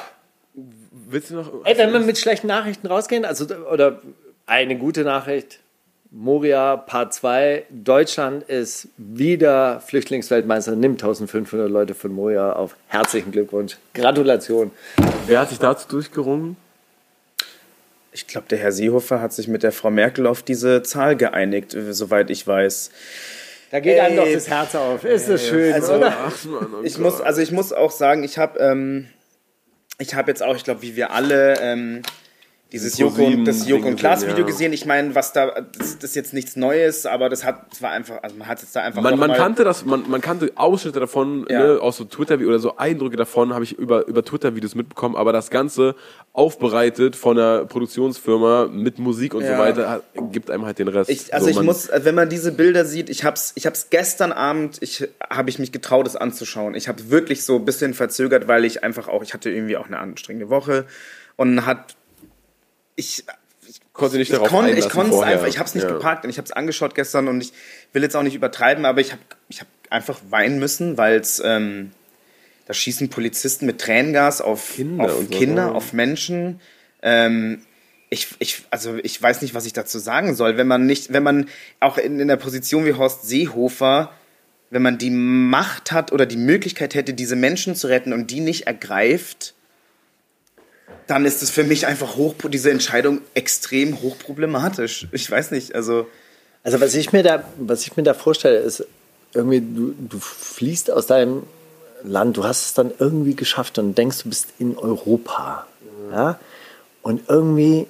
[1.06, 1.64] Willst du noch.
[1.64, 4.00] ey, wenn wir mit schlechten Nachrichten rausgehen, also oder
[4.46, 5.60] eine gute Nachricht.
[6.10, 7.64] Moria Part 2.
[7.70, 12.76] Deutschland ist wieder Flüchtlingsweltmeister, nimmt 1500 Leute von Moria auf.
[12.88, 13.76] Herzlichen Glückwunsch.
[13.94, 14.70] Gratulation.
[15.26, 16.56] Wer hat sich dazu durchgerungen?
[18.14, 21.74] Ich glaube, der Herr Seehofer hat sich mit der Frau Merkel auf diese Zahl geeinigt,
[21.74, 22.92] äh, soweit ich weiß.
[23.72, 25.04] Da geht einem doch das Herz auf.
[25.04, 26.32] Ist das schön, Also, oder?
[26.84, 29.08] Ich muss, also ich muss auch sagen, ich habe ähm,
[29.98, 32.02] ich habe jetzt auch, ich glaube, wie wir alle ähm,
[32.74, 34.44] dieses Joko, sieben das Joko und Klaas Video ja.
[34.44, 34.72] gesehen.
[34.72, 37.90] Ich meine, was da, das, das ist jetzt nichts Neues, aber das hat, das war
[37.92, 40.98] einfach, also man hat jetzt da einfach Man, man kannte das, man, man kannte Ausschnitte
[40.98, 41.74] davon, Ja.
[41.74, 45.32] ne, aus so Twitter oder so Eindrücke davon habe ich über, über Twitter-Videos mitbekommen, aber
[45.32, 45.94] das Ganze
[46.32, 49.58] aufbereitet von einer Produktionsfirma mit Musik und so Ja.
[49.58, 50.02] weiter hat,
[50.32, 51.10] gibt einem halt den Rest.
[51.10, 53.88] Ich, also so, ich muss, äh, wenn man diese Bilder sieht, ich hab's, ich hab's
[53.90, 56.74] gestern Abend, ich habe ich mich getraut, es anzuschauen.
[56.74, 59.86] Ich habe wirklich so ein bisschen verzögert, weil ich einfach auch, ich hatte irgendwie auch
[59.86, 60.86] eine anstrengende Woche
[61.36, 61.94] und hat,
[62.96, 63.24] ich,
[63.92, 65.92] konnte nicht ich darauf konnte, ich konnte es einfach, ich habe es nicht Ja.
[65.92, 67.52] gepackt und ich habe es angeschaut gestern und ich
[67.92, 71.40] will jetzt auch nicht übertreiben, aber ich habe, ich habe einfach weinen müssen, weil es,
[71.44, 71.92] ähm,
[72.66, 76.60] da schießen Polizisten mit Tränengas auf Kinder auf, so, Kinder, auf Menschen.
[77.02, 77.62] Ähm,
[78.10, 80.56] ich, ich, also ich weiß nicht, was ich dazu sagen soll.
[80.56, 81.48] Wenn man nicht, wenn man
[81.80, 84.12] auch in, in der Position wie Horst Seehofer,
[84.70, 88.40] wenn man die Macht hat oder die Möglichkeit hätte, diese Menschen zu retten und die
[88.40, 89.54] nicht ergreift,
[91.06, 95.06] dann ist es für mich einfach hoch, diese Entscheidung extrem hochproblematisch.
[95.12, 96.06] Ich weiß nicht, also
[96.64, 98.86] Also was ich mir da, was ich mir da vorstelle, ist
[99.34, 101.42] irgendwie, du, du fließt aus deinem
[102.02, 105.66] Land, du hast es dann irgendwie geschafft und denkst, du bist in Europa.
[106.10, 106.38] Ja?
[107.02, 107.86] Und irgendwie,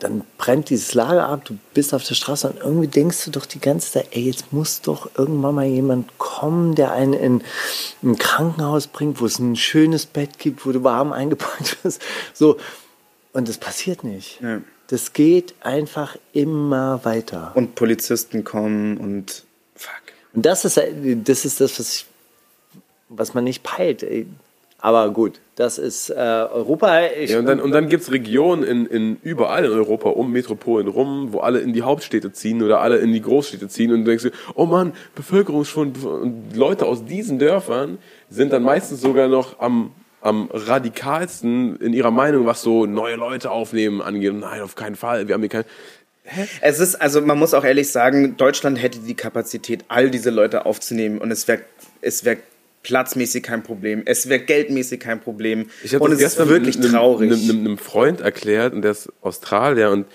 [0.00, 3.46] dann brennt dieses Lager ab, du bist auf der Straße und irgendwie denkst du doch
[3.46, 7.42] die ganze Zeit, ey, jetzt muss doch irgendwann mal jemand kommen, der einen in
[8.02, 12.02] ein Krankenhaus bringt, wo es ein schönes Bett gibt, wo du warm eingepackt wirst.
[12.34, 12.56] So.
[13.32, 14.40] Und das passiert nicht.
[14.40, 14.60] Ja.
[14.88, 17.52] Das geht einfach immer weiter.
[17.54, 19.44] und Polizisten kommen und
[19.76, 19.92] fuck.
[20.32, 22.06] Und das ist, das ist das, was, ich,
[23.08, 24.02] was man nicht peilt.
[24.02, 24.26] ey.
[24.80, 27.06] Aber gut, das ist äh, Europa.
[27.18, 30.32] Ich, Ja, und dann, und dann gibt es Regionen in, in überall in Europa um
[30.32, 34.00] Metropolen rum, wo alle in die Hauptstädte ziehen oder alle in die Großstädte ziehen und
[34.00, 37.98] du denkst, dir, oh Mann, Bevölkerungsschwund und Leute aus diesen Dörfern
[38.30, 39.90] sind dann meistens sogar noch am,
[40.22, 44.32] am radikalsten in ihrer Meinung, was so neue Leute aufnehmen angeht.
[44.32, 45.64] Nein, auf keinen Fall, wir haben hier kein...
[46.60, 50.64] Es ist, also man muss auch ehrlich sagen, Deutschland hätte die Kapazität, all diese Leute
[50.64, 51.62] aufzunehmen und es wäre
[52.02, 52.36] es wär
[52.82, 56.76] platzmäßig kein Problem, es wäre geldmäßig kein Problem Ich habe und es ist gestern wirklich
[56.78, 57.30] einem- traurig.
[57.32, 60.06] einem, einem, einem Freund erklärt und der ist Australier und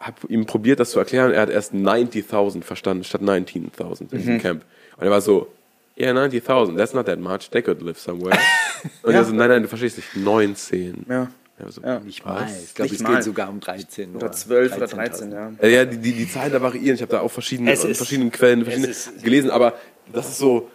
[0.00, 1.32] habe ihm probiert, das zu erklären.
[1.32, 4.22] Er hat erst 90.000 verstanden statt 19.000 in Mhm.
[4.22, 4.64] diesem Camp.
[4.96, 5.46] Und er war so,
[5.96, 8.36] yeah, 90.000, that's not that much, they could live somewhere.
[9.04, 11.06] Und er so, nein, nein, du verstehst nicht, 19.
[11.08, 11.30] Ja.
[11.58, 12.48] Er so, nicht mal.
[12.64, 13.14] Ich glaube, es mal.
[13.14, 15.52] geht sogar um 13 oder 12 oder 13, ja.
[15.62, 16.96] Äh, Ja, die, die, die Zahlen da variieren.
[16.96, 18.92] Ich habe da auch verschiedene, Es in ist- verschiedenen Quellen verschiedene
[19.22, 19.74] gelesen, aber
[20.12, 20.68] das ist so,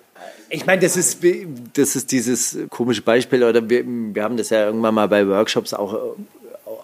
[0.49, 1.20] Ich meine, das ist,
[1.74, 5.74] das ist dieses komische Beispiel, oder wir, wir haben das ja irgendwann mal bei Workshops
[5.74, 6.15] auch,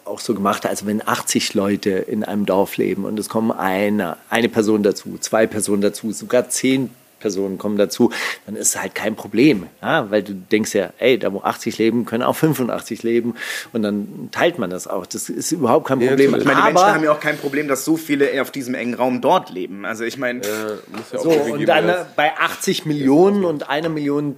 [0.05, 0.65] auch so gemacht.
[0.65, 5.17] Also wenn 80 Leute in einem Dorf leben und es kommen eine, eine Person dazu,
[5.19, 6.89] zwei Personen dazu, sogar zehn
[7.23, 8.11] Personen kommen dazu,
[8.45, 9.67] dann ist es halt kein Problem.
[9.81, 10.11] Ja?
[10.11, 13.35] Weil du denkst ja, ey, da wo 80 leben, können auch 85 leben
[13.71, 15.05] und dann teilt man das auch.
[15.05, 16.31] Das ist überhaupt kein Problem.
[16.31, 16.41] natürlich.
[16.41, 18.93] Ich meine, die Menschen haben ja auch kein Problem, dass so viele auf diesem engen
[18.93, 19.85] Raum dort leben.
[19.85, 24.35] Also ich meine, äh, ja So, und dann äh, bei 80 Millionen und einer Million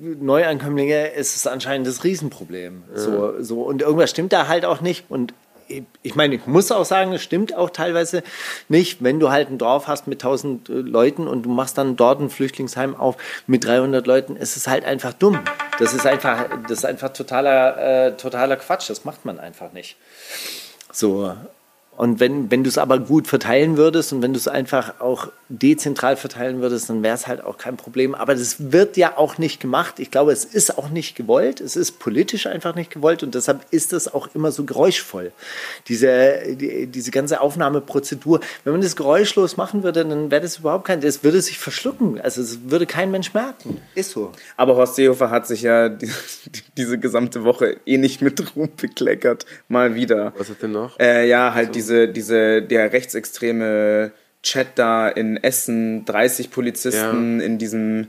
[0.00, 2.82] Neuankömmlinge ist es anscheinend das Riesenproblem.
[2.94, 5.04] So, so, und irgendwas stimmt da halt auch nicht.
[5.08, 5.34] Und
[6.02, 8.22] ich- meine, ich muss auch sagen, es stimmt auch teilweise
[8.68, 11.96] nicht, wenn du halt ein Dorf hast mit 1000 äh, Leuten und du machst dann
[11.96, 15.40] dort ein Flüchtlingsheim auf mit 300 Leuten, ist es halt einfach dumm.
[15.78, 18.88] Das ist einfach, das ist einfach totaler, äh, totaler Quatsch.
[18.90, 19.96] Das macht man einfach nicht.
[20.92, 21.34] So.
[21.96, 25.28] Und wenn, wenn du es aber gut verteilen würdest und wenn du es einfach auch
[25.48, 28.14] dezentral verteilen würdest, dann wäre es halt auch kein Problem.
[28.14, 30.00] Aber das wird ja auch nicht gemacht.
[30.00, 31.60] Ich glaube, es ist auch nicht gewollt.
[31.60, 35.32] Es ist politisch einfach nicht gewollt und deshalb ist es auch immer so geräuschvoll.
[35.86, 38.40] Diese, die, diese ganze Aufnahmeprozedur.
[38.64, 42.20] Wenn man das geräuschlos machen würde, dann wäre das überhaupt kein, das würde sich verschlucken.
[42.20, 43.80] Also es würde kein Mensch merken.
[43.94, 44.32] Ist so.
[44.56, 46.10] Aber Horst Seehofer hat sich ja die,
[46.76, 49.46] diese gesamte Woche eh nicht mit Ruhm bekleckert.
[49.68, 50.32] Mal wieder.
[50.36, 50.98] Was ist denn noch?
[50.98, 54.12] Äh, ja, halt diese, diese, der rechtsextreme
[54.42, 58.08] Chat da in Essen, 30 Polizisten in diesem,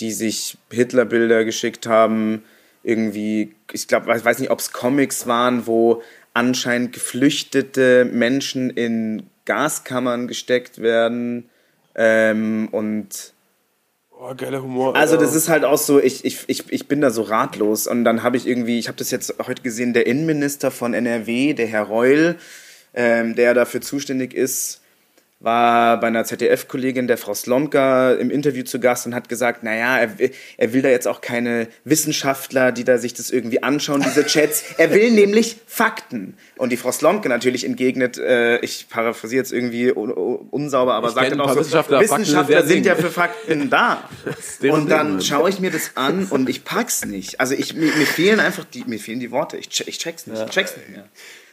[0.00, 2.44] die sich Hitlerbilder geschickt haben,
[2.82, 6.02] irgendwie, ich glaube, ich weiß nicht, ob es Comics waren, wo
[6.34, 11.48] anscheinend geflüchtete Menschen in Gaskammern gesteckt werden
[11.94, 13.32] ähm, und
[14.24, 14.94] Oh, geiler Humor.
[14.94, 17.88] also das ist halt auch so, ich, ich, ich, ich bin da so ratlos.
[17.88, 21.54] Und dann habe ich irgendwie, ich habe das jetzt heute gesehen, der Innenminister von NRW,
[21.54, 22.36] der Herr Reul,
[22.94, 24.78] ähm, der dafür zuständig ist,
[25.44, 29.98] war bei einer ZDF-Kollegin, der Frau Slomka, im Interview zu Gast und hat gesagt, naja,
[29.98, 34.02] er, will- er will da jetzt auch keine Wissenschaftler, die da sich das irgendwie anschauen,
[34.02, 34.62] diese Chats.
[34.78, 36.36] Er will nämlich Fakten.
[36.58, 41.08] Und die Frau Slomka natürlich entgegnet, äh, ich paraphrasiere jetzt irgendwie un un unsauber, aber
[41.08, 44.08] Ich sagt dann auch so, Wissenschaftler, Wissenschaftler sind ja für Fakten da.
[44.62, 45.22] Und dann Mann.
[45.22, 47.40] schaue ich mir das an und ich pack's nicht.
[47.40, 49.56] Also ich, mir, mir fehlen einfach die, mir fehlen die Worte.
[49.56, 50.40] Ich, ich check's nicht.
[50.40, 51.08] Ich check's nicht mehr.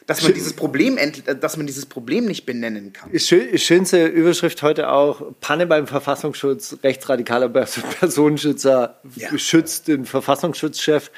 [0.09, 3.17] Dass man dieses Problem, äh, dass man dieses Problem nicht benennen kann.
[3.17, 9.37] Schön, schönste Überschrift heute auch: Panne beim Verfassungsschutz, rechtsradikaler Pers- Personenschützer Ja.
[9.37, 11.11] schützt den Verfassungsschutzchef.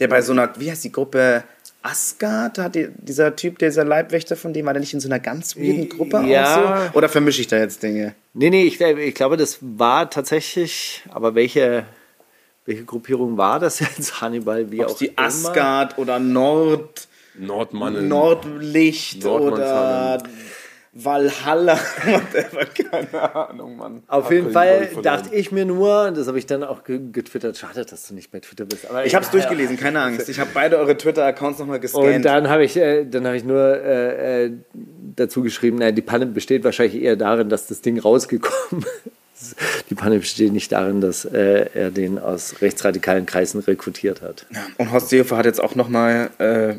[0.00, 1.44] Der bei so einer, wie heißt die Gruppe?
[1.82, 5.20] Asgard, hat die, dieser Typ, dieser Leibwächter von dem, war der nicht in so einer
[5.20, 6.88] ganz weirden Gruppe Ja.
[6.92, 6.98] so?
[6.98, 8.14] Oder vermische ich da jetzt Dinge?
[8.32, 11.84] Nee, nee, ich, ich glaube, das war tatsächlich, aber welche,
[12.64, 14.18] welche Gruppierung war das jetzt?
[14.22, 15.18] Hannibal, wie Ob auch die immer.
[15.26, 17.06] Asgard oder Nord,
[17.38, 18.08] Nordmannen.
[18.08, 20.22] Nordlicht oder
[20.96, 24.02] Valhalla, whatever, keine Ahnung, Mann.
[24.06, 27.56] Auf jeden Hab Fall dachte ich mir nur, das habe ich dann auch ge- getwittert,
[27.58, 28.88] schade, dass du nicht bei Twitter bist.
[28.88, 30.28] Aber Ich habe es ja, durchgelesen, keine Angst.
[30.28, 32.24] Ich habe beide eure Twitter-Accounts nochmal Und gescannt.
[32.24, 34.52] dann habe ich, äh, dann habe ich nur äh, äh,
[35.16, 38.86] dazu geschrieben, naja, die Panne besteht wahrscheinlich eher darin, dass das Ding rausgekommen
[39.34, 39.56] ist.
[39.90, 44.46] Die Panne besteht nicht darin, dass äh, er den aus rechtsradikalen Kreisen rekrutiert hat.
[44.78, 46.74] Und Horst Seehofer hat jetzt auch nochmal äh,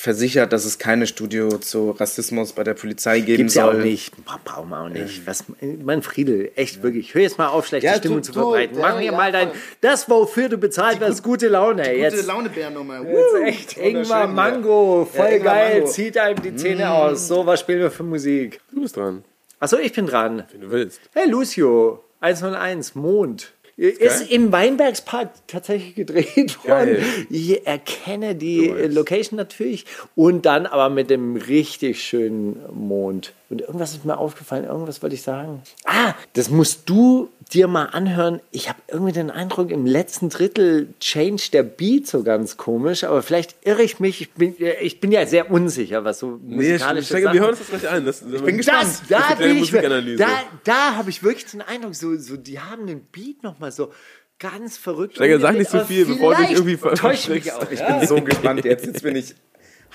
[0.00, 3.80] versichert, dass es keine Studio zu Rassismus bei der Polizei geben Gibt's ja soll.
[3.80, 4.12] auch nicht.
[4.44, 5.26] Brauchen wir auch nicht.
[5.26, 5.44] Was,
[5.84, 7.14] mein Friedel, echt wirklich.
[7.14, 8.76] Hör jetzt mal auf, schlechte Ja, Stimmung zu verbreiten.
[8.78, 11.82] ja, Mach mir ja, mal dein, das, wofür du bezahlt wirst, gute Laune.
[11.82, 13.02] Gute Jetzt, Laune-Bärnummer.
[13.08, 13.76] jetzt echt.
[13.78, 15.86] Ingmar Mango, voll Ja, geil, Mango.
[15.92, 17.28] zieht einem die Zähne aus.
[17.28, 18.60] So, was spielen wir für Musik?
[18.72, 19.24] Du bist dran,
[19.58, 20.44] Achso, ich bin dran.
[20.52, 21.00] wenn du willst.
[21.12, 23.52] Hey Lucio, 101, Mond.
[23.80, 26.96] Ist im Weinbergspark tatsächlich gedreht worden.
[26.96, 27.02] Geil.
[27.30, 29.86] Ich erkenne die Location natürlich.
[30.14, 33.32] Und dann aber mit dem richtig schönen Mond.
[33.48, 35.62] Und irgendwas ist mir aufgefallen, irgendwas wollte ich sagen.
[35.86, 38.40] Ah, das musst du dir mal anhören.
[38.50, 43.04] Ich habe irgendwie den Eindruck, im letzten Drittel change der Beat so ganz komisch.
[43.04, 44.20] Aber vielleicht irre ich mich.
[44.20, 47.50] Ich bin, ich bin ja sehr unsicher, was so Nee, musikalische Steiger, Sachen wir hören
[47.50, 48.04] uns das gleich an.
[48.06, 50.28] Das, ich bin das, da bin ich, da,
[50.64, 53.92] da habe ich wirklich den Eindruck, so, so, die haben den Beat nochmal so
[54.38, 55.16] ganz verrückt.
[55.16, 57.66] Steiger, sag nicht so viel, bevor du dich irgendwie täuscht mich auch.
[57.70, 57.98] Ich ja.
[57.98, 58.86] bin so gespannt jetzt.
[58.86, 59.34] Jetzt bin ich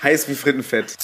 [0.02, 0.96] heiß wie Frittenfett.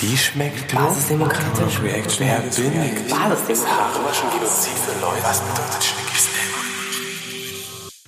[0.00, 1.82] Wie schmeckt Basisdemokratisch?
[1.82, 3.10] Reaction Wer bin ich?
[3.12, 4.22] Basisdemokratisch.
[4.32, 5.22] Genozid für Leute.
[5.22, 6.28] Was bedeutet Schnickis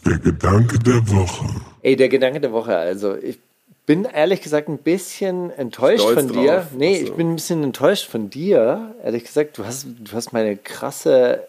[0.06, 1.44] Der Gedanke der Woche.
[1.82, 3.38] Ey, der Gedanke der Woche, also ich
[3.84, 6.52] bin ehrlich gesagt ein bisschen enttäuscht Stolz von dir.
[6.56, 6.66] drauf.
[6.74, 7.04] Nee, Ach so.
[7.12, 8.94] ich bin ein bisschen enttäuscht von dir.
[9.04, 11.46] Ehrlich gesagt, du hast, du hast meine krasse,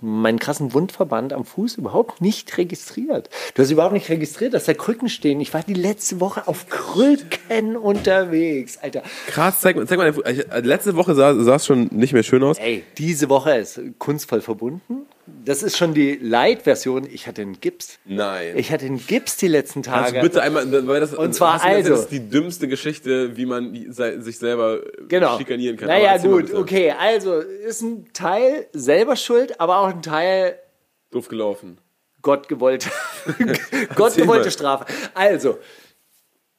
[0.00, 3.30] meinen krassen Wundverband am Fuß überhaupt nicht registriert.
[3.54, 5.40] Du hast überhaupt nicht registriert, dass da Krücken stehen.
[5.40, 9.02] Ich war die letzte Woche auf Krücken unterwegs, Alter.
[9.28, 10.08] Krass, zeig, mal- zeig mal.
[10.24, 12.58] äh, Letzte Woche sah sah es schon nicht mehr schön aus.
[12.58, 15.06] Ey, diese Woche ist kunstvoll verbunden.
[15.44, 17.06] Das ist schon die Light-Version.
[17.10, 17.98] Ich hatte einen Gips.
[18.04, 18.56] Nein.
[18.56, 20.14] Ich hatte einen Gips die letzten Tage.
[20.16, 23.74] du bitte einmal, weil das, Und zwar also- Das ist die dümmste Geschichte, wie man
[23.92, 25.38] sich selber genau.
[25.38, 25.88] schikanieren kann.
[25.88, 26.92] Naja, gut, okay.
[26.92, 30.58] Also ist ein Teil selber schuld, aber auch ein Teil
[31.10, 31.78] Doof gelaufen.
[32.22, 32.90] Gott gewollte,
[33.94, 34.50] Gott gewollte.
[34.50, 34.84] Strafe.
[35.14, 35.58] Also,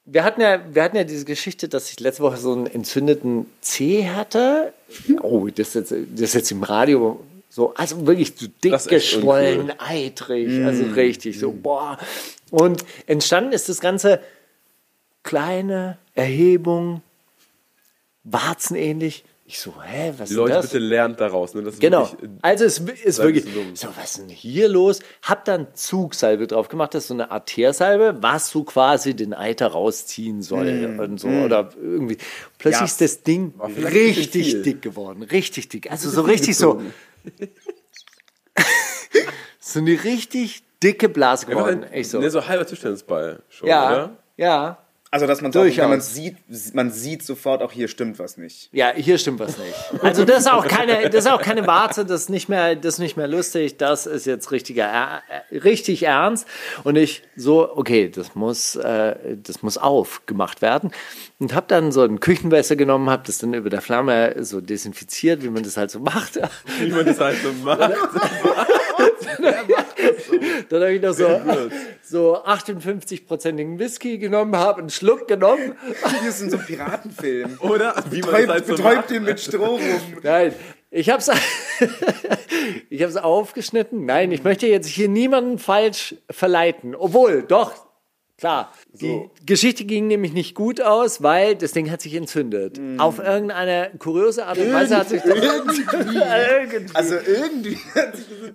[0.05, 3.47] wir hatten, ja, wir hatten ja diese Geschichte, dass ich letzte Woche so einen entzündeten
[3.59, 4.72] Zeh hatte.
[5.22, 7.20] Oh, das ist jetzt, das ist jetzt im Radio
[7.58, 9.76] so, also wirklich so dick geschwollen, uncool.
[9.80, 11.97] eitrig, also richtig so, boah.
[12.51, 14.20] Und entstanden ist das Ganze
[15.24, 17.01] kleine Erhebung,
[18.24, 20.66] warzenähnlich, Ich so, hä, was Die Leute, das?
[20.68, 21.53] bitte lernt daraus.
[21.55, 21.64] Ne?
[21.80, 22.01] Genau.
[22.12, 23.45] wirklich, äh, Also es ist wirklich
[23.76, 24.99] so was ist denn hier los?
[25.24, 29.68] Hab dann Zugsalbe drauf gemacht, das ist so eine Artersalbe, was so quasi den Eiter
[29.68, 32.18] rausziehen soll und so oder irgendwie.
[32.60, 32.86] Plötzlich Ja.
[32.86, 35.89] ist das Ding richtig dick geworden, richtig dick.
[35.89, 36.82] Also so richtig so
[39.59, 41.84] so eine richtig dicke Blase geworden.
[41.84, 42.19] Echt so.
[42.19, 44.17] Ne, so halber Tischtennisball schon, Ja, oder?
[44.38, 44.78] ja.
[45.10, 45.89] Also, dass man Durchaus.
[45.89, 46.36] man sieht,
[46.74, 48.70] man sieht sofort auch hier stimmt was nicht.
[48.74, 49.74] Ja, hier stimmt was nicht.
[50.01, 52.95] Also das ist auch keine, das ist auch keine Warte, das ist nicht mehr, das
[52.95, 56.47] ist nicht mehr lustig, das ist jetzt richtiger, richtig ernst.
[56.84, 60.91] Und ich so, okay, das muss, äh, das muss aufgemacht werden.
[61.39, 65.43] Und habe dann so ein Küchenwässer genommen, habe das dann über der Flamme so desinfiziert,
[65.43, 66.39] wie man das halt so macht.
[66.80, 67.91] Wie man das halt so macht.
[70.70, 71.41] Dann habe ich noch so,
[72.04, 75.76] so 58-prozentigen Whisky genommen, habe einen Schluck genommen.
[76.20, 77.58] Hier ist in so einem Piratenfilm.
[77.60, 77.95] Oder?
[78.10, 79.12] Wie man Betäubt, halt so betäubt macht.
[79.12, 79.82] ihn mit Stroh rum.
[80.24, 80.54] Nein,
[80.89, 81.30] ich habe es
[82.89, 84.06] ich hab's aufgeschnitten.
[84.06, 86.95] Nein, ich möchte jetzt hier niemanden falsch verleiten.
[86.95, 87.86] Obwohl, doch,
[88.38, 88.71] klar.
[88.93, 92.79] Die Geschichte ging nämlich nicht gut aus, weil das Ding hat sich entzündet.
[92.97, 95.83] Auf irgendeine kuriose Art und Weise hat sich das irgendwie.
[96.93, 97.77] Also irgendwie.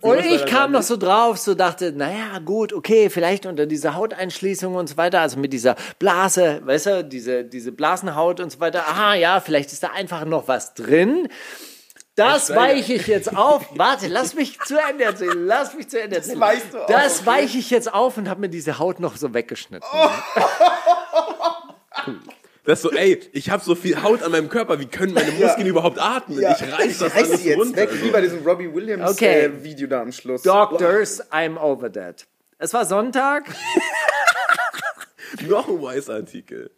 [0.00, 4.74] Und ich kam noch so drauf, so dachte, naja, gut, okay, vielleicht unter dieser Hauteinschließung
[4.74, 8.86] und so weiter, also mit dieser Blase, weißt du, diese, diese Blasenhaut und so weiter.
[8.88, 11.28] Aha, ja, vielleicht ist da einfach noch was drin.
[12.14, 13.66] Das weiche ich jetzt auf.
[13.74, 15.46] Warte, lass mich zu Ende erzählen.
[15.46, 16.38] Lass mich zu Ende erzählen.
[16.38, 19.32] Das, weichst du auf, weiche ich jetzt auf und habe mir diese Haut noch so
[19.32, 19.88] weggeschnitten.
[22.64, 25.32] Das ist so, ey, ich habe so viel Haut an meinem Körper, wie können meine
[25.32, 26.38] Muskeln überhaupt atmen?
[26.38, 27.76] Ich reiß das reiß alles sie jetzt runter.
[27.76, 29.46] weg, wie bei diesem Robbie Williams Okay.
[29.46, 30.42] äh, Video da am Schluss.
[30.42, 32.24] Doctors, I'm over that.
[32.58, 33.46] Es war Sonntag.
[35.48, 36.70] Noch ein Wise-Artikel.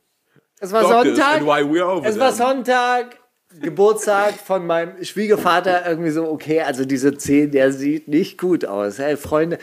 [0.59, 1.37] Es war Doctors Sonntag.
[1.43, 2.32] and why we're over Es war.
[2.32, 3.16] Sonntag,
[3.61, 5.86] Geburtstag von meinem Schwiegervater.
[5.86, 8.98] Irgendwie so, okay, also diese Zeh, der sieht nicht gut aus.
[8.98, 9.59] Hey, Freunde,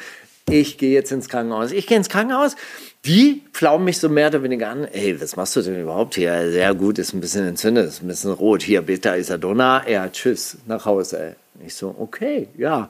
[0.49, 1.71] ich gehe jetzt ins Krankenhaus.
[1.71, 2.55] Ich gehe ins Krankenhaus.
[3.05, 4.85] Die pflaumen mich so mehr oder weniger an.
[4.85, 6.51] Ey, was machst du denn überhaupt hier?
[6.51, 8.61] Sehr gut, ist ein bisschen entzündet, ist ein bisschen rot.
[8.61, 9.87] Hier, Beta Isadonna.
[9.89, 11.35] Ja, tschüss, nach Hause.
[11.65, 12.89] Ich so, okay, ja.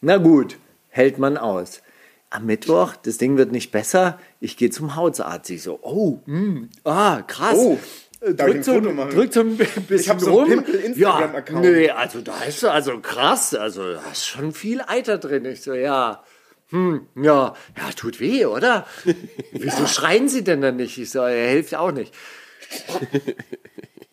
[0.00, 0.58] Na gut,
[0.90, 1.82] hält man aus.
[2.30, 4.18] Am Mittwoch, das Ding wird nicht besser.
[4.40, 5.48] Ich gehe zum Hautarzt.
[5.50, 7.56] Ich so, oh, mh, ah, krass.
[7.56, 7.78] Oh,
[8.20, 10.64] Äh, ich drückt, so, drückt so ein bisschen hab so rum.
[10.96, 15.44] Ja, nee, also da ist also krass, also da ist schon viel Eiter drin.
[15.44, 16.22] Ich so, ja,
[16.70, 18.86] hm, ja, ja, tut weh, oder?
[19.52, 20.98] Wieso schreien Sie denn dann nicht?
[20.98, 22.12] Ich so, er hilft auch nicht.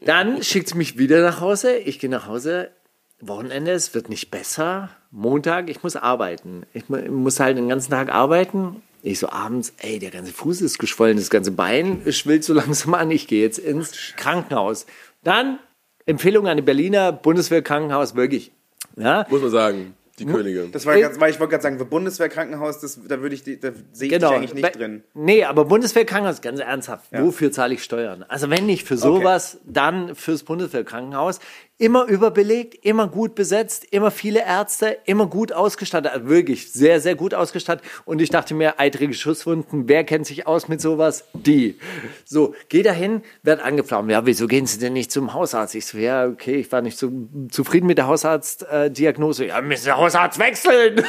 [0.02, 1.76] Dann schickt sie mich wieder nach Hause.
[1.78, 2.72] Ich gehe nach Hause.
[3.22, 4.90] Wochenende, es wird nicht besser.
[5.10, 6.64] Montag, ich muss arbeiten.
[6.74, 8.84] Ich mu- muss halt den ganzen Tag arbeiten.
[9.06, 12.96] Ich so abends, ey, der ganze Fuß ist geschwollen, das ganze Bein schwillt so langsam
[12.96, 13.12] an.
[13.12, 14.88] Ich gehe jetzt ins Krankenhaus.
[15.24, 15.60] Dann
[16.08, 18.52] Empfehlung an die Berliner Bundeswehrkrankenhaus, wirklich.
[18.98, 20.70] Ja, Muss man sagen, die Könige.
[20.72, 23.60] Das war ganz, weil ich wollte gerade sagen, für Bundeswehrkrankenhaus, das, da würde ich, die-
[23.60, 24.30] da sehe ich genau.
[24.30, 25.04] dich eigentlich nicht drin.
[25.14, 28.24] Nee, aber Bundeswehrkrankenhaus, ganz ernsthaft, wofür zahle ich Steuern?
[28.28, 31.40] Also wenn nicht für sowas, dann fürs Bundeswehrkrankenhaus.
[31.78, 37.16] Immer überbelegt, immer gut besetzt, immer viele Ärzte, immer gut ausgestattet, also wirklich sehr, sehr
[37.16, 37.86] gut ausgestattet.
[38.06, 41.26] Und ich dachte mir, eitrige Schusswunden, wer kennt sich aus mit sowas?
[41.34, 41.78] Die.
[42.24, 44.10] So, geh dahin, werd angepflaumt.
[44.10, 45.76] Ja, wieso gehen Sie denn nicht zum Hausarzt?
[45.76, 47.12] Ich so, ja, okay, ich war nicht so
[47.50, 49.48] zufrieden mit der Hausarztdiagnose.
[49.48, 51.04] ja, müssen der Hausarzt wechseln.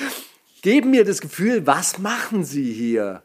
[0.62, 3.22] Geben mir das Gefühl, was machen Sie hier?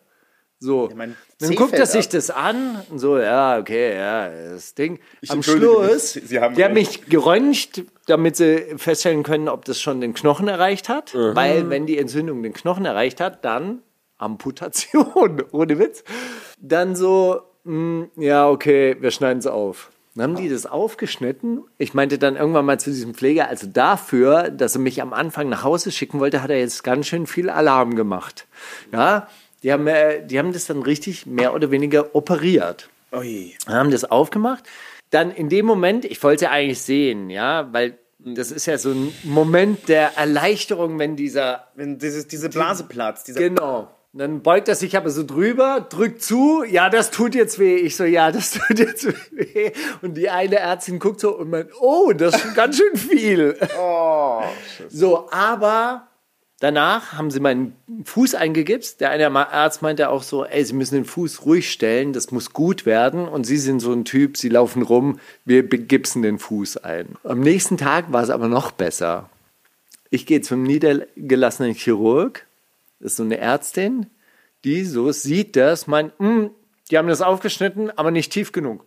[0.59, 2.11] So, mein dann guckt er sich ab.
[2.11, 4.99] das an und so, ja, okay, ja, das Ding.
[5.27, 9.65] Am entschuldige mich, Schluss, Sie haben die haben mich geröntgt, damit sie feststellen können, ob
[9.65, 11.13] das schon den Knochen erreicht hat.
[11.15, 13.81] Weil, wenn die Entzündung den Knochen erreicht hat, dann
[14.17, 16.03] Amputation, ohne Witz.
[16.59, 19.91] Dann so, mh, ja, okay, wir schneiden es auf.
[20.15, 21.63] Dann haben die das aufgeschnitten.
[21.77, 25.47] Ich meinte dann irgendwann mal zu diesem Pfleger, also dafür, dass er mich am Anfang
[25.47, 28.45] nach Hause schicken wollte, hat er jetzt ganz schön viel Alarm gemacht.
[28.91, 29.27] Ja,
[29.63, 33.55] die haben, äh, die haben das dann richtig mehr oder weniger operiert Ui.
[33.67, 34.63] haben das aufgemacht.
[35.09, 39.13] Dann in dem Moment, ich wollte eigentlich sehen, ja, weil das ist ja so ein
[39.23, 43.89] Moment der Erleichterung, wenn dieser, Wenn dieses, diese Blase platzt, dieser genau.
[44.13, 47.77] Dann beugt er sich aber so drüber, drückt zu, ja, das tut jetzt weh.
[47.77, 49.71] Ich so, ja, das tut jetzt weh.
[50.01, 53.57] Und die eine Ärztin guckt so und meint, oh, das ist ganz schön viel.
[54.89, 56.10] so, aber
[56.61, 59.01] danach haben sie meinen Fuß eingegipst.
[59.01, 62.53] Der eine Arzt meinte auch so, ey, sie müssen den Fuß ruhig stellen, das muss
[62.53, 63.27] gut werden.
[63.27, 67.17] Und sie sind so ein Typ, sie laufen rum, wir begipsen den Fuß ein.
[67.25, 69.29] Am nächsten Tag war es aber noch besser.
[70.09, 72.45] Ich gehe zum niedergelassenen Chirurg,
[72.99, 74.05] das ist so eine Ärztin,
[74.63, 76.51] die so sieht das, meint, "Hm,
[76.89, 78.85] die haben das aufgeschnitten, aber nicht tief genug.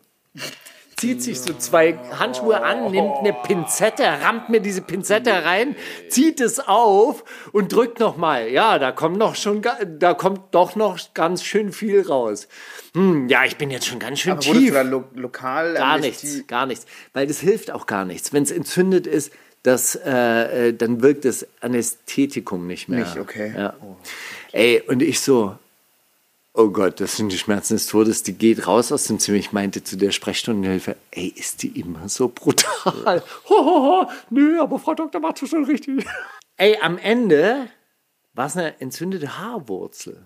[1.05, 5.77] Zieht sich so zwei Handschuhe an, nimmt eine Pinzette, rammt mir diese Pinzette rein,
[6.09, 8.49] zieht es auf und drückt nochmal.
[8.49, 12.49] Ja, da kommt noch schon, da kommt doch noch ganz schön viel raus.
[12.95, 14.73] Hm, ja, ich bin jetzt schon ganz schön Aber tief.
[14.73, 16.87] du lo lokal Gar Amnestie- nichts, gar nichts.
[17.13, 18.33] Weil das hilft auch gar nichts.
[18.33, 19.31] Wenn es entzündet ist,
[19.63, 23.01] das, äh, äh, dann wirkt das Anästhetikum nicht mehr.
[23.01, 23.53] Nicht, okay.
[23.55, 23.75] Ja.
[24.53, 25.57] Ey, und ich so,
[26.55, 28.23] oh Gott, das sind die Schmerzen des Todes.
[28.23, 29.39] Die geht raus aus dem Zimmer.
[29.39, 33.23] Ich meinte zu der Sprechstundenhilfe, ey, ist die immer so brutal?
[33.49, 34.11] Ho, ho, ho.
[34.31, 36.07] Nö, aber Frau Doktor macht das schon richtig.
[36.57, 37.69] Ey, am Ende
[38.33, 40.25] war es eine entzündete Haarwurzel.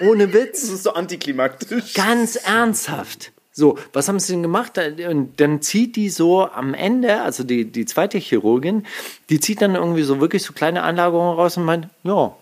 [0.00, 0.62] Ohne Witz.
[0.68, 1.94] Das ist so antiklimaktisch.
[1.94, 3.32] Ganz ernsthaft.
[3.50, 4.78] So, was haben sie denn gemacht?
[4.78, 8.86] Und dann zieht die so am Ende, also die, die zweite Chirurgin,
[9.30, 12.36] die zieht dann irgendwie so wirklich so kleine Anlagerungen raus und meint, ja,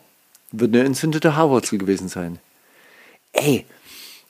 [0.53, 2.39] wird eine entzündete Haarwurzel gewesen sein.
[3.37, 3.65] Ey,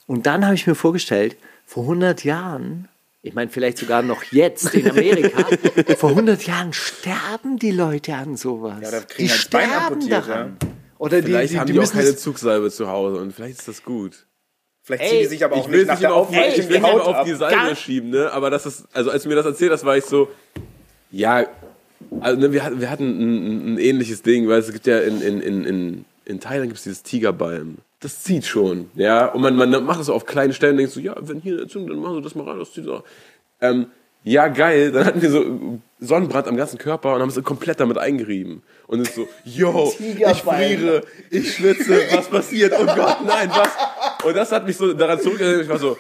[0.06, 2.88] und dann habe ich mir vorgestellt, vor 100 Jahren,
[3.22, 5.44] ich meine vielleicht sogar noch jetzt in Amerika,
[5.98, 8.78] vor 100 Jahren sterben die Leute an sowas.
[8.82, 10.56] Ja, da kriegen die halt sterben daran.
[10.98, 13.68] Oder die, Vielleicht die, haben die die, auch keine Zugsalbe zu Hause und vielleicht ist
[13.68, 14.26] das gut.
[14.82, 16.36] Vielleicht Ey, ziehen die sich aber auch ich will nicht nach der auf, ich
[16.68, 18.30] will die nicht auf die Salbe Gar- schieben, ne?
[18.32, 20.28] Aber das ist, also als du mir das erzählt hast, war ich so,
[21.10, 21.44] ja,
[22.20, 25.20] also ne, wir, hatten- wir hatten ein, ein ähnliches Ding, weil es gibt ja in,
[25.20, 27.78] in, in, in, in Thailand gibt es dieses Tigerbalm.
[28.06, 29.26] Das zieht schon, ja.
[29.26, 31.90] Und man, man macht so auf kleinen Stellen, denkst so, ja, wenn hier eine Entzündung,
[31.90, 33.02] dann machen wir das mal rein, das zieht auch.
[33.60, 33.86] Ähm,
[34.22, 34.92] ja, geil.
[34.92, 38.62] Dann hatten wir so Sonnenbrand am ganzen Körper und haben es komplett damit eingerieben.
[38.86, 42.74] Und es ist so, yo, ich friere, ich schwitze, was passiert?
[42.78, 43.70] Oh Gott, nein, was?
[44.24, 45.62] Und das hat mich so daran zurückerinnert.
[45.62, 45.98] Ich war so,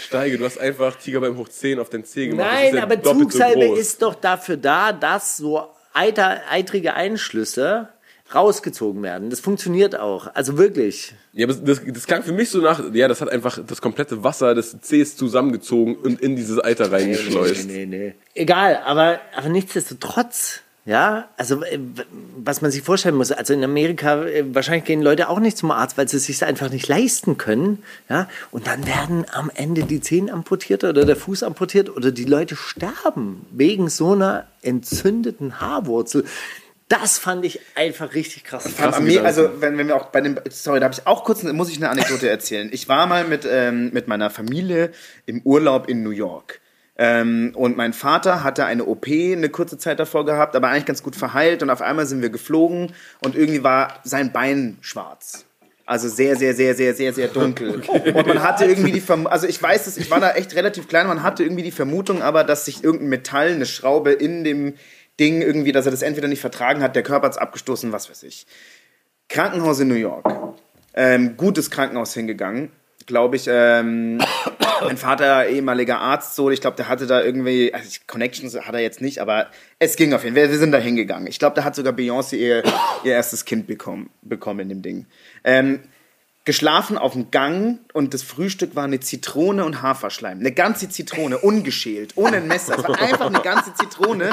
[0.00, 2.46] Steige, du hast einfach Tiger beim Hoch 10 auf den Zeh gemacht.
[2.52, 3.80] Nein, ja aber so Zugsalbe groß.
[3.80, 7.88] ist doch dafür da, dass so eiter, eitrige Einschlüsse
[8.34, 9.30] rausgezogen werden.
[9.30, 10.28] Das funktioniert auch.
[10.34, 11.14] Also wirklich.
[11.32, 14.22] Ja, aber das, das klang für mich so nach, ja, das hat einfach das komplette
[14.24, 17.66] Wasser des Zehs zusammengezogen und in dieses Eiter reingeschleust.
[17.68, 18.14] Nee, nee, nee.
[18.34, 20.62] Egal, aber, aber nichtsdestotrotz.
[20.88, 21.78] Ja, also äh,
[22.38, 25.70] was man sich vorstellen muss, also in Amerika äh, wahrscheinlich gehen Leute auch nicht zum
[25.70, 29.82] Arzt, weil sie es sich einfach nicht leisten können, ja, und dann werden am Ende
[29.82, 35.60] die Zehen amputiert oder der Fuß amputiert oder die Leute sterben wegen so einer entzündeten
[35.60, 36.24] Haarwurzel.
[36.88, 38.66] Das fand ich einfach richtig krass.
[38.80, 41.42] Am Amer- also wenn, wenn wir auch bei dem, sorry, da habe ich auch kurz,
[41.42, 42.70] muss ich eine Anekdote erzählen.
[42.72, 44.92] Ich war mal mit, ähm, mit meiner Familie
[45.26, 46.60] im Urlaub in New York.
[46.96, 51.02] Ähm, und mein Vater hatte eine OP eine kurze Zeit davor gehabt, aber eigentlich ganz
[51.02, 51.62] gut verheilt.
[51.62, 55.44] Und auf einmal sind wir geflogen und irgendwie war sein Bein schwarz.
[55.84, 57.80] Also sehr, sehr, sehr, sehr, sehr, sehr dunkel.
[58.14, 60.86] Und man hatte irgendwie die Vermutung, also ich weiß es, ich war da echt relativ
[60.86, 64.74] klein, man hatte irgendwie die Vermutung aber, dass sich irgendein Metall, eine Schraube in dem
[65.18, 68.22] Ding irgendwie, dass er das entweder nicht vertragen hat, der Körper hat's abgestoßen, was weiß
[68.22, 68.46] ich.
[69.28, 70.26] Krankenhaus in New York.
[70.94, 72.70] Ähm, gutes Krankenhaus hingegangen,
[73.06, 73.46] glaube ich.
[73.48, 74.18] Ähm,
[74.82, 78.80] mein Vater, ehemaliger Arzt, so, ich glaube, der hatte da irgendwie, also Connections hat er
[78.80, 79.48] jetzt nicht, aber
[79.78, 80.44] es ging auf jeden Fall.
[80.44, 81.26] Wir, wir sind da hingegangen.
[81.26, 82.62] Ich glaube, da hat sogar Beyoncé ihr,
[83.04, 85.06] ihr erstes Kind bekommen, bekommen in dem Ding.
[85.44, 85.80] Ähm,
[86.48, 90.38] geschlafen auf dem Gang und das Frühstück war eine Zitrone und Haferschleim.
[90.38, 92.78] Eine ganze Zitrone, ungeschält, ohne ein Messer.
[92.78, 94.30] Es war einfach eine ganze Zitrone.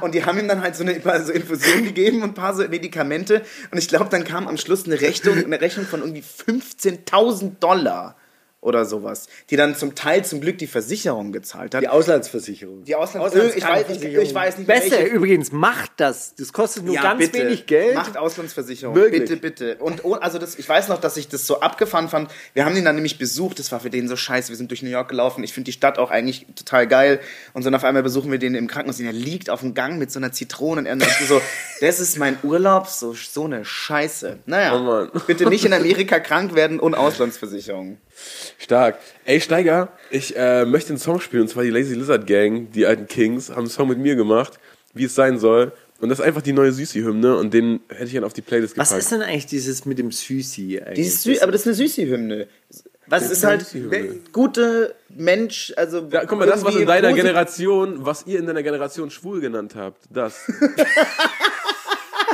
[0.00, 2.62] Und die haben ihm dann halt so eine so Infusion gegeben und ein paar so
[2.68, 3.42] Medikamente.
[3.72, 8.14] Und ich glaube, dann kam am Schluss eine Rechnung, eine Rechnung von irgendwie 15.000 Dollar
[8.60, 11.82] oder sowas, die dann zum Teil zum Glück die Versicherung gezahlt hat.
[11.82, 12.82] Die Auslandsversicherung.
[12.84, 16.34] Die Auslands ich, weiß, ich, ich weiß nicht Besser welche- übrigens, macht das.
[16.34, 17.44] Das kostet nur ja, ganz bitte.
[17.46, 17.94] wenig Geld.
[17.94, 18.96] Macht Auslandsversicherung.
[18.96, 19.20] Wirklich?
[19.20, 19.76] Bitte, bitte.
[19.76, 22.30] Und oh, also das, ich weiß noch, dass ich das so abgefahren fand.
[22.54, 23.58] Wir haben ihn dann nämlich besucht.
[23.58, 24.48] Das war für den so scheiße.
[24.48, 25.44] Wir sind durch New York gelaufen.
[25.44, 27.20] Ich finde die Stadt auch eigentlich total geil.
[27.52, 28.98] Und so und auf einmal besuchen wir den im Krankenhaus.
[28.98, 30.80] Und er liegt auf dem Gang mit so einer Zitrone.
[30.80, 31.40] Und er dachte so,
[31.80, 32.88] das ist mein Urlaub.
[32.88, 34.38] So, so eine Scheiße.
[34.46, 37.98] Naja, Oh bitte nicht in Amerika krank werden und Auslandsversicherung.
[38.58, 38.98] Stark.
[39.24, 42.86] Ey, Steiger, ich äh, möchte einen Song spielen, und zwar die Lazy Lizard Gang, die
[42.86, 44.58] alten Kings, haben einen Song mit mir gemacht,
[44.94, 45.72] wie es sein soll.
[45.98, 48.76] Und das ist einfach die neue Süßi-Hymne und den hätte ich dann auf die Playlist
[48.76, 49.02] Was gepackt.
[49.02, 50.78] ist denn eigentlich dieses mit dem Süßi?
[50.80, 50.94] Eigentlich?
[51.06, 52.48] Dieses Sü aber das ist eine Süßi-Hymne.
[53.08, 57.12] Was Das ist ist halt gute Mensch, also Ja, guck mal, das, was in deiner
[57.14, 60.40] Generation, was ihr in deiner Generation schwul genannt habt, das.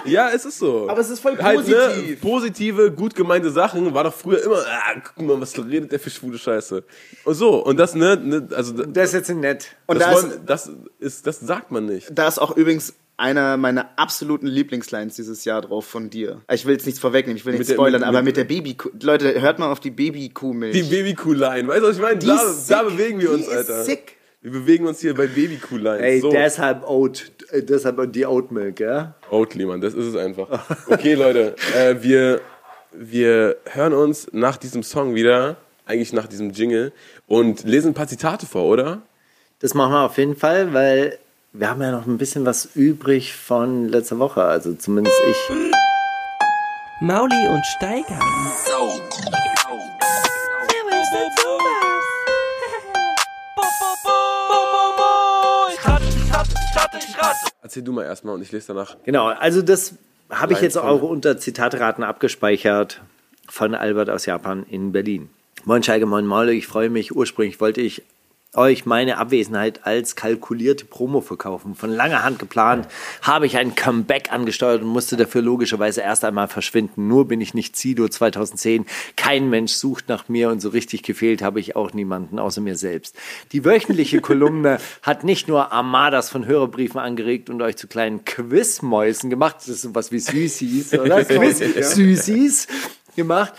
[0.04, 0.88] ja, es ist so.
[0.88, 2.20] Aber es ist voll Halt, ne, positiv.
[2.20, 6.10] positive, gut gemeinte Sachen war doch früher immer, ah, guck mal, was redet der für
[6.10, 6.84] schwule Scheiße.
[7.24, 9.76] Und so, und das, ne, ne also, Das ist jetzt nett.
[9.86, 12.08] Und das, wollen, das ist, das sagt man nicht.
[12.12, 16.40] da ist auch übrigens einer meiner absoluten Lieblingslines dieses Jahr drauf von dir.
[16.50, 18.44] Ich will jetzt nichts vorwegnehmen, ich will nicht Mit der- spoilern, mit- aber mit- der
[18.44, 18.88] Babykuh.
[19.02, 20.72] Leute, hört mal auf die Babykuhmilch.
[20.72, 22.18] Die Babykuhlein, weißt du, was ich meine?
[22.18, 23.84] Da, da bewegen wir uns, Die ist Alter.
[23.84, 24.16] sick.
[24.44, 26.00] Wir bewegen uns hier bei Babykuhlein.
[26.00, 26.28] Ey, so.
[26.32, 29.14] deshalb Oat, äh, deshalb die Oat Milk, ja?
[29.30, 30.48] Oatly, Mann, das ist es einfach.
[30.88, 32.40] Okay, Leute, äh, wir,
[32.90, 36.92] wir hören uns nach diesem Song wieder, eigentlich nach diesem Jingle,
[37.28, 39.02] und lesen ein paar Zitate vor, oder?
[39.60, 41.20] Das machen wir auf jeden Fall, weil
[41.52, 44.42] wir haben ja noch ein bisschen was übrig von letzter Woche.
[44.42, 45.56] Also zumindest ich.
[47.00, 48.18] Mauli und Steiger.
[57.72, 58.98] Erzähl du mal erstmal und ich lese danach.
[59.02, 59.94] Genau, also das
[60.28, 63.00] habe ich jetzt auch unter Zitatraten abgespeichert
[63.48, 65.30] von Albert aus Japan in Berlin.
[65.64, 67.16] Moin Scheige, moin Maule, ich freue mich.
[67.16, 68.02] Ursprünglich wollte ich
[68.54, 71.74] euch meine Abwesenheit als kalkulierte Promo verkaufen.
[71.74, 72.86] Von langer Hand geplant
[73.22, 77.08] habe ich ein Comeback angesteuert und musste dafür logischerweise erst einmal verschwinden.
[77.08, 78.84] Nur bin ich nicht Sido 2010.
[79.16, 82.76] Kein Mensch sucht nach mir und so richtig gefehlt habe ich auch niemanden außer mir
[82.76, 83.16] selbst.
[83.52, 89.30] Die wöchentliche Kolumne hat nicht nur Armadas von Hörerbriefen angeregt und euch zu kleinen Quizmäusen
[89.30, 89.56] gemacht.
[89.60, 91.24] Das ist sowas wie Süßis, oder?
[91.32, 91.58] Quiz
[91.94, 92.68] Süßis
[93.16, 93.54] gemacht.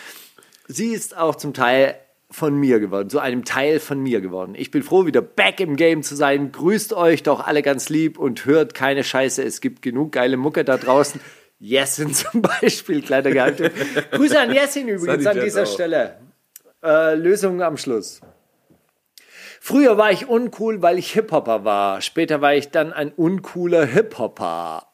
[0.67, 1.95] Sie ist auch zum Teil
[2.33, 4.55] von mir geworden, zu einem Teil von mir geworden.
[4.55, 6.51] Ich bin froh, wieder back im Game zu sein.
[6.51, 9.43] Grüßt euch doch alle ganz lieb und hört keine Scheiße.
[9.43, 11.21] Es gibt genug geile Mucke da draußen.
[11.59, 13.71] Jessin zum Beispiel, kleiner Geheimtipp.
[14.11, 15.65] Grüße an Jessin übrigens an dieser.
[15.65, 16.17] Stelle.
[16.83, 18.19] Äh, Lösung am Schluss.
[19.61, 22.01] Früher war ich uncool, weil ich Hip-Hopper war.
[22.01, 24.87] Später war ich dann ein uncooler Hip-Hopper.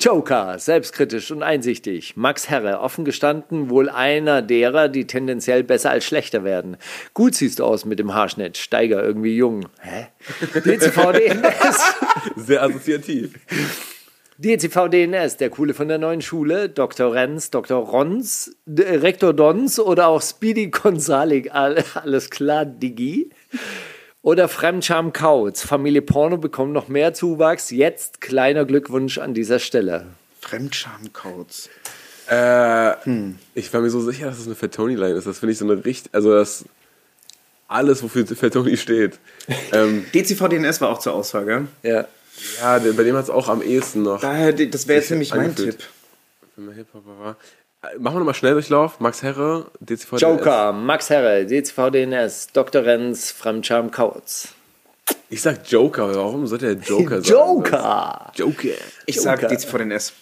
[0.00, 2.16] Joker, selbstkritisch und einsichtig.
[2.16, 6.76] Max Herre, offen gestanden, wohl einer derer, die tendenziell besser als schlechter werden.
[7.14, 8.56] Gut siehst du aus mit dem Haarschnitt.
[8.58, 9.66] Steiger, irgendwie jung.
[9.80, 10.06] Hä?
[10.54, 11.94] DCV DNS.
[12.36, 13.34] Sehr assoziativ.
[14.38, 16.68] DCV DNS, der Coole von der neuen Schule.
[16.68, 17.12] Dr.
[17.14, 17.78] Renz, Dr.
[17.78, 21.54] Rons, Rektor Dons oder auch Speedy Gonzalik.
[21.54, 23.30] All- Alles klar, Digi.
[24.22, 25.62] Oder Fremdscham Kautz.
[25.62, 27.70] Familie Porno bekommt noch mehr Zuwachs.
[27.70, 30.06] Jetzt kleiner Glückwunsch an dieser Stelle.
[30.40, 31.68] Fremdscham-Codes.
[32.30, 32.92] Äh,
[33.54, 35.26] Ich war mir so sicher, dass es eine Fatoni-Line ist.
[35.26, 36.64] Das finde ich so eine richtig, also das
[37.66, 39.18] alles, wofür Fatoni steht.
[39.72, 41.66] ähm, DCVDNS war auch zur Auswahl, gell?
[41.82, 42.06] Ja.
[42.60, 44.20] ja, bei dem hat es auch am ehesten noch.
[44.20, 45.54] Daher, das wäre jetzt nämlich mein.
[45.56, 45.78] Tipp.
[46.54, 47.36] Wenn man Hip-Hopper war.
[47.82, 49.00] Äh, Machen wir nochmal Schnelldurchlauf.
[49.00, 50.16] Max Herre, DCV.
[50.18, 52.84] Joker, Max Herre, DCV DNS, Dr.
[52.84, 54.54] Renz, Fremdscham Kautz.
[55.28, 57.24] Ich sag Joker, warum sollte er Joker sagen?
[57.24, 58.32] Joker!
[58.34, 58.68] Joker.
[59.06, 59.38] Ich Joker.
[59.38, 60.12] sag DCVDNS.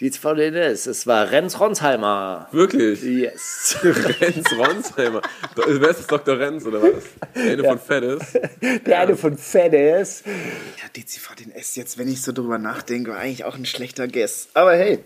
[0.00, 2.48] DCV DNS, es war Renz Ronsheimer.
[2.52, 3.02] Wirklich?
[3.02, 3.76] Yes.
[3.82, 5.20] Renz Ronsheimer.
[5.54, 6.38] Wer ist das, Dr.
[6.38, 7.04] Renz oder was?
[7.36, 8.22] Der eine von Fettes.
[8.86, 10.24] Der eine von Feddes.
[10.26, 14.48] Ja, DCVDNS, jetzt, wenn ich so drüber nachdenke, war eigentlich auch ein schlechter Guess.
[14.54, 15.00] Aber hey.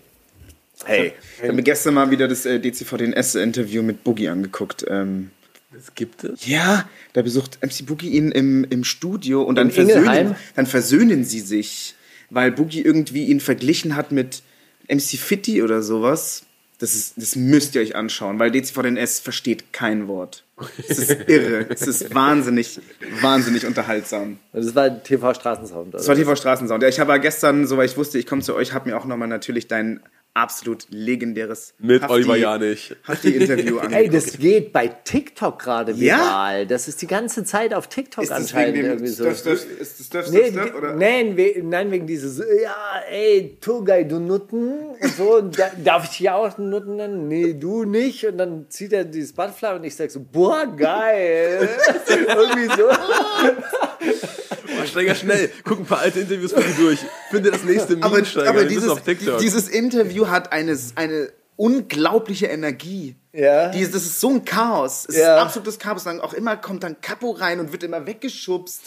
[0.84, 1.12] Hey.
[1.38, 4.84] Ich habe mir gestern mal wieder das äh, DCVDNS-Interview mit Boogie angeguckt.
[4.88, 5.30] Ähm,
[5.72, 6.46] Das gibt es?
[6.46, 11.40] ja, da besucht MC Boogie ihn im, im Studio und dann versöhnen, dann versöhnen sie
[11.40, 11.94] sich,
[12.30, 14.42] weil Boogie irgendwie ihn verglichen hat mit
[14.88, 16.42] MC Fitti oder sowas.
[16.78, 20.44] Das, ist, das müsst ihr euch anschauen, weil DCVDNS versteht kein Wort.
[20.86, 21.64] Es ist irre.
[21.70, 22.78] es ist wahnsinnig,
[23.22, 24.38] wahnsinnig unterhaltsam.
[24.52, 25.94] Das war TV Straßensound.
[25.94, 26.82] Das war TV Straßensound.
[26.82, 28.98] Ja, ich habe ja gestern, so weil ich wusste, ich komme zu euch, habe mir
[28.98, 30.00] auch nochmal natürlich dein
[30.36, 32.94] absolut legendäres Mit Hafti- Oliver Janich.
[33.08, 34.14] Hafti-Interview Ey, angeguckt.
[34.14, 36.16] das geht bei TikTok gerade Ja?
[36.18, 36.66] viral.
[36.66, 39.24] Das ist die ganze Zeit auf TikTok ist das anscheinend wegen dem irgendwie so.
[39.24, 40.92] Stuff, Stuff, ist das Stuff, Nee, Stuff, oder?
[40.94, 42.74] nein, we, nein, wegen dieses, ja,
[43.10, 47.28] ey, Turgay, du Nutten und so, da, darf ich dich auch Nutten nennen?
[47.28, 48.26] Nee, du nicht.
[48.26, 51.68] Und dann zieht er dieses Butterfly und ich sag so, boah, geil.
[52.08, 52.88] Irgendwie so.
[54.86, 55.50] Steiger schnell.
[55.64, 57.00] Guck ein paar alte Interviews von dir durch.
[57.30, 58.50] Finde das nächste Meme, aber, Steiger.
[58.50, 59.38] aber dieses, auf TikTok.
[59.38, 63.16] dieses Interview hat eine, eine unglaubliche Energie.
[63.36, 63.68] Ja.
[63.68, 65.04] Dieses, das ist so ein Chaos.
[65.08, 65.36] Es Ja.
[65.36, 66.04] ist absolutes Chaos.
[66.04, 68.80] Dann auch immer kommt dann Capo rein und wird immer weggeschubst.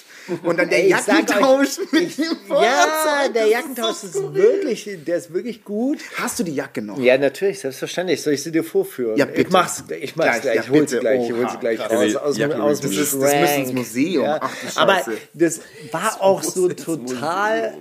[0.43, 5.17] Und dann der Jackentausch euch, mit dem Ja, der Das Jackentausch so ist, wirklich, der
[5.17, 5.99] ist wirklich gut.
[6.15, 6.97] Hast du die Jacke noch?
[6.99, 8.21] Ja, natürlich, selbstverständlich.
[8.23, 9.17] Soll ich sie dir vorführen?
[9.17, 9.41] Ja, bitte.
[9.41, 10.55] Ich mach's, ich mach's Gleich, gleich.
[10.55, 11.23] ja, ich hol sie gleich.
[11.29, 12.15] Ich hol sie gleich raus.
[12.15, 13.73] Aus, dem- Jacke aus Das ist- das muss ins.
[13.73, 14.25] Museum.
[14.41, 14.79] Ach, du Scheiße.
[14.79, 15.01] Aber
[15.33, 15.59] das
[15.91, 17.77] war auch so total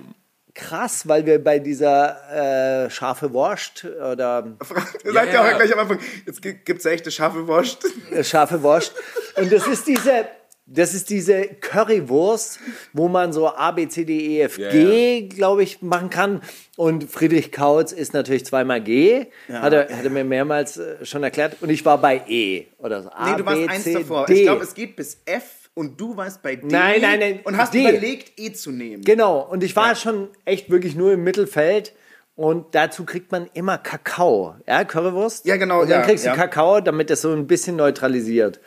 [0.53, 4.55] krass, weil wir bei dieser äh, scharfe Wurst oder
[5.03, 5.57] Er sagt ja, Ja, auch ja.
[5.57, 7.85] gleich am Anfang, jetzt gibt es echte scharfe Wurst.
[8.11, 8.93] äh, scharfe Wurst
[9.35, 10.27] und das ist diese
[10.71, 12.59] das ist diese Currywurst,
[12.93, 16.41] wo man so A, B, C, D, E, F, Ja, G, glaube ich, machen kann.
[16.77, 19.25] Und Friedrich Kautz ist natürlich zweimal G.
[19.51, 21.57] Hat, er, hat er mir mehrmals äh, schon erklärt.
[21.61, 22.67] Und ich war bei E.
[22.77, 23.09] Oder so.
[23.09, 24.27] A, Nee, du warst B, eins C, davor.
[24.27, 24.33] D.
[24.33, 26.67] Ich glaube, es geht bis F und du warst bei D.
[26.67, 27.81] Nein, nein, nein, Und hast D.
[27.81, 29.03] überlegt, E zu nehmen.
[29.03, 31.93] Genau, und ich war schon echt wirklich nur im Mittelfeld.
[32.35, 34.55] Und dazu kriegt man immer Kakao.
[34.65, 35.45] Ja, Currywurst.
[35.45, 36.35] Ja, genau, Und dann ja, kriegst du ja.
[36.35, 38.59] Kakao, damit das so ein bisschen neutralisiert.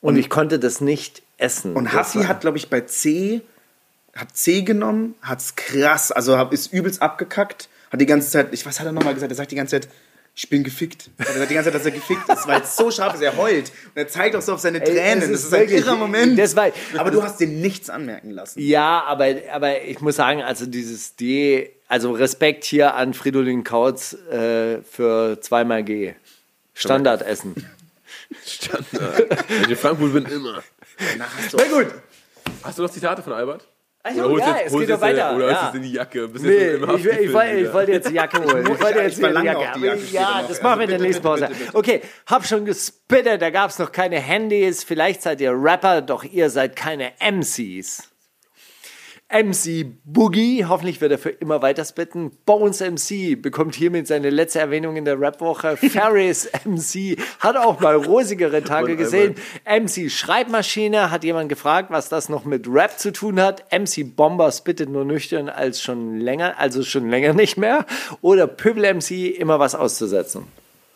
[0.00, 1.74] Und, ich konnte das nicht essen.
[1.74, 3.42] Und Hassi war- hat, glaube ich, bei C,
[4.16, 8.80] hat C genommen, hat's krass, also ist übelst abgekackt, hat die ganze Zeit, ich, was
[8.80, 9.30] hat er nochmal gesagt?
[9.30, 9.88] Er sagt die ganze Zeit,
[10.34, 11.10] ich bin gefickt.
[11.18, 13.20] Er sagt die ganze Zeit, dass er gefickt ist, weil es so scharf ist.
[13.20, 15.18] Er heult und er zeigt auch so auf seine Tränen.
[15.22, 16.38] es das ist ist ein irrer Moment.
[16.38, 18.58] das war- aber du hast dir nichts anmerken lassen.
[18.60, 24.14] Ja, aber, aber ich muss sagen, also dieses D, also Respekt hier an Fridolin Kautz
[24.14, 26.14] äh, für zweimal G.
[26.74, 27.54] Standardessen.
[28.46, 29.28] Standard.
[29.48, 30.62] Wenn ich in Frankfurt bin, immer.
[31.18, 31.88] Na, Na gut.
[32.62, 33.66] Hast du noch Zitate von Albert?
[34.04, 35.36] Also, holst ja, es geht deine- weiter.
[35.36, 35.64] Oder ja.
[35.66, 36.26] jetzt in die Jacke?
[36.28, 38.62] Bist Nee, ich, ich, Haftbefehl wollte, ich wollte jetzt die Jacke holen.
[38.62, 39.78] Ich wollte Ich jetzt wieder die Jacke.
[39.78, 41.46] die Jacke ja, das machen wir in der nächsten Pause.
[41.46, 41.74] bitte, bitte.
[41.76, 44.82] Okay, hab schon gespittet, da gab es noch keine Handys.
[44.82, 48.11] Vielleicht seid ihr Rapper, doch ihr seid keine MCs.
[49.32, 52.30] MC Boogie, hoffentlich wird er für immer weiter spitten.
[52.44, 55.76] Bones MC bekommt hiermit seine letzte Erwähnung in der Rapwoche.
[55.78, 59.34] Ferris MC hat auch mal rosigere Tage gesehen.
[59.64, 63.64] MC Schreibmaschine hat jemand gefragt, was das noch mit Rap zu tun hat.
[63.72, 67.86] MC Bomber spittet nur nüchtern als schon länger, also schon länger nicht mehr.
[68.20, 70.46] Oder Pöbel MC immer was auszusetzen.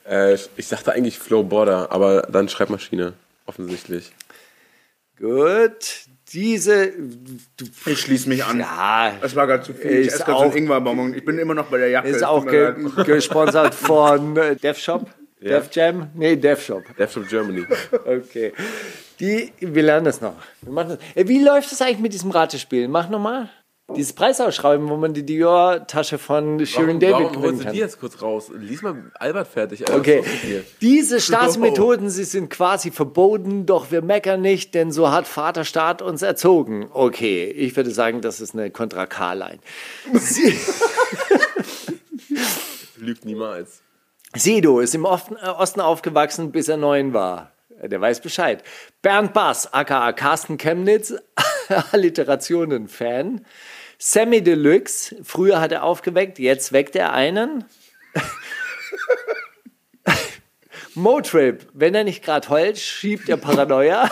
[0.08, 3.14] Äh, ich dachte eigentlich Flow Border, aber dann Schreibmaschine.
[3.46, 4.12] Offensichtlich.
[5.18, 6.92] Gut, diese,
[7.86, 8.58] Ich schließe mich an.
[8.60, 9.90] ja, Das war gerade zu viel.
[10.00, 11.14] Ich esse gerade so auch- einen Ingwerbonbon.
[11.14, 12.08] Ich bin immer noch bei der Jacke.
[12.08, 12.74] ist Es auch ge
[13.04, 15.06] gesponsert von äh, Def Shop.
[15.40, 16.08] Def Jam?
[16.14, 16.82] Nee, Def Shop.
[16.98, 17.64] Death Shop Germany.
[18.06, 18.52] Okay.
[19.20, 20.34] Die, wir lernen das noch.
[20.62, 20.98] Wir machen das.
[21.14, 22.88] Äh, Wie läuft es eigentlich mit diesem Ratespiel?
[22.88, 23.48] Mach nochmal.
[23.94, 27.72] Dieses Preisausschreiben, wo man die Dior-Tasche von Shirin Warum, David warum gewinnen kann.
[27.72, 28.50] die jetzt kurz raus?
[28.52, 29.86] Lies mal Albert fertig.
[29.88, 30.00] Alter.
[30.00, 30.24] Okay,
[30.80, 36.22] diese Staatsmethoden, sie sind quasi verboten, doch wir meckern nicht, denn so hat Vaterstaat uns
[36.22, 36.88] erzogen.
[36.92, 39.60] Okay, ich würde sagen, das ist eine Kontra K-Line.
[42.96, 43.82] Lügt niemals.
[44.34, 47.52] Sido ist im Osten, äh, Osten aufgewachsen, bis er neun war.
[47.80, 48.64] Der weiß Bescheid.
[49.02, 51.14] Bernd Bass, aka Carsten Chemnitz,
[51.92, 53.44] Alliterationen-Fan.
[53.98, 57.64] Sammy Deluxe, früher hat er aufgeweckt, jetzt weckt er einen.
[60.94, 64.10] Motrip, wenn er nicht gerade heult, schiebt er Paranoia.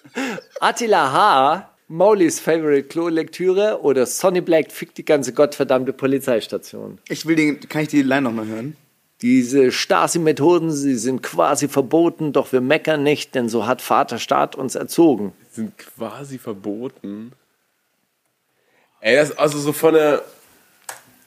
[0.60, 6.98] Attila H., Maulis Favorite Klo-Lektüre oder Sonny Black fickt die ganze gottverdammte Polizeistation.
[7.08, 8.76] Ich will den, kann ich die Line nochmal hören?
[9.22, 14.74] Diese Stasi-Methoden, sie sind quasi verboten, doch wir meckern nicht, denn so hat Vaterstaat uns
[14.74, 15.32] erzogen.
[15.50, 17.32] Sind quasi verboten.
[19.00, 20.22] Ey, das, also so von der,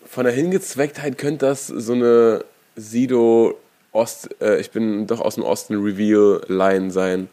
[0.06, 2.44] von der Hingezwecktheit könnte das so eine
[2.76, 3.58] Sido
[3.94, 7.30] Ost, äh, ich bin doch aus dem Osten Reveal-Line sein.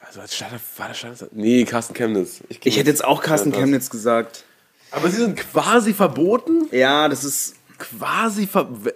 [0.00, 1.28] Also als Starter, war das Starter?
[1.32, 2.42] Nee, Carsten Chemnitz.
[2.48, 3.52] geh Ich hätte jetzt auch Carsten.
[3.52, 4.44] Chemnitz gesagt.
[4.90, 6.68] Aber sie sind quasi verboten?
[6.70, 7.54] Ja, das ist.
[7.78, 8.68] Quasi ver...
[8.86, 8.92] äh?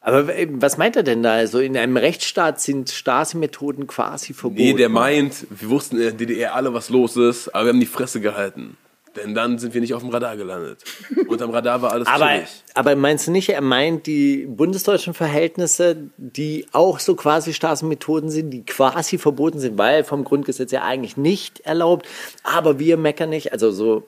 [0.00, 1.32] Aber äh, was meint er denn da?
[1.32, 4.62] Also in einem Rechtsstaat sind Stasi-Methoden quasi verboten.
[4.62, 7.80] Nee, der meint, wir wussten in der DDR alle, was los ist, aber wir haben
[7.80, 8.76] die Fresse gehalten.
[9.16, 10.84] Denn dann sind wir nicht auf dem Radar gelandet.
[11.28, 12.48] Unterm Radar war alles aber, chillig.
[12.74, 18.50] aber meinst du nicht, er meint die bundesdeutschen Verhältnisse, die auch so quasi Stasi-Methoden sind,
[18.50, 22.06] die quasi verboten sind, weil vom Grundgesetz ja eigentlich nicht erlaubt,
[22.42, 24.06] aber wir meckern nicht, also so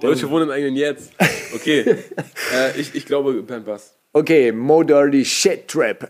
[0.00, 1.12] Deutsche wohnen im eigenen Jetzt.
[1.54, 1.80] Okay.
[2.54, 3.94] äh, ich, ich glaube, Bass.
[4.12, 6.08] Okay, Mo Dirty Shit Trap.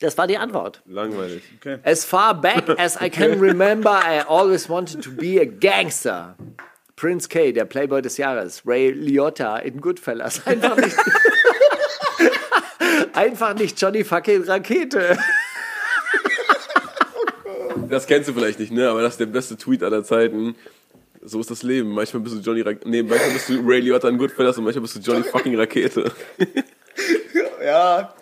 [0.00, 0.82] Das war die Antwort.
[0.86, 1.42] Langweilig.
[1.82, 6.36] As far back as I can remember, I always wanted to be a gangster.
[6.96, 8.62] Prince K, der Playboy des Jahres.
[8.66, 10.46] Ray Liotta in Goodfellas.
[10.46, 10.96] Einfach nicht,
[13.14, 15.18] einfach nicht Johnny fucking Rakete.
[17.88, 18.88] Das kennst du vielleicht nicht, ne?
[18.88, 20.56] Aber das ist der beste Tweet aller Zeiten.
[21.22, 21.90] So ist das Leben.
[21.90, 24.82] Manchmal bist du Johnny Ra nee, manchmal bist du Ray Liotta in Goodfellas und manchmal
[24.82, 26.12] bist du Johnny fucking Rakete.
[27.64, 28.14] Ja.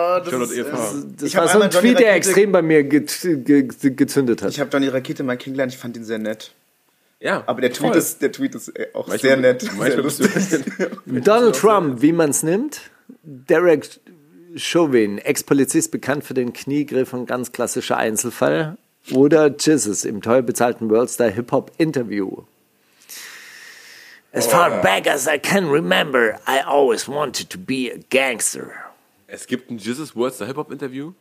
[0.00, 0.70] Oh, das ist, EV.
[0.70, 4.42] das- Das Ich war so ein Tweet, der Rakete- extrem bei mir ge ge gezündet
[4.42, 4.50] hat.
[4.50, 6.52] Ich habe Johnny Rakete mal kennengelernt, ich fand ihn sehr nett.
[7.20, 7.42] Ja.
[7.46, 7.96] Aber der Tweet, voll.
[7.98, 9.68] ist, der Tweet ist äh, auch Manchmal- sehr nett.
[9.76, 10.60] Manchmal sehr.
[11.06, 12.82] Donald Trump, wie man es nimmt.
[13.24, 13.88] Derek
[14.56, 18.76] Chauvin, Ex-Polizist, bekannt für den Kniegriff und ganz klassischer Einzelfall.
[19.12, 22.42] Oder Jesus im teuer bezahlten Worldstar Hip-Hop-Interview.
[24.32, 28.70] As far back as I can remember, I always wanted to be a gangster.
[29.30, 31.12] Es gibt ein Jesus Words Hip-Hop-Interview.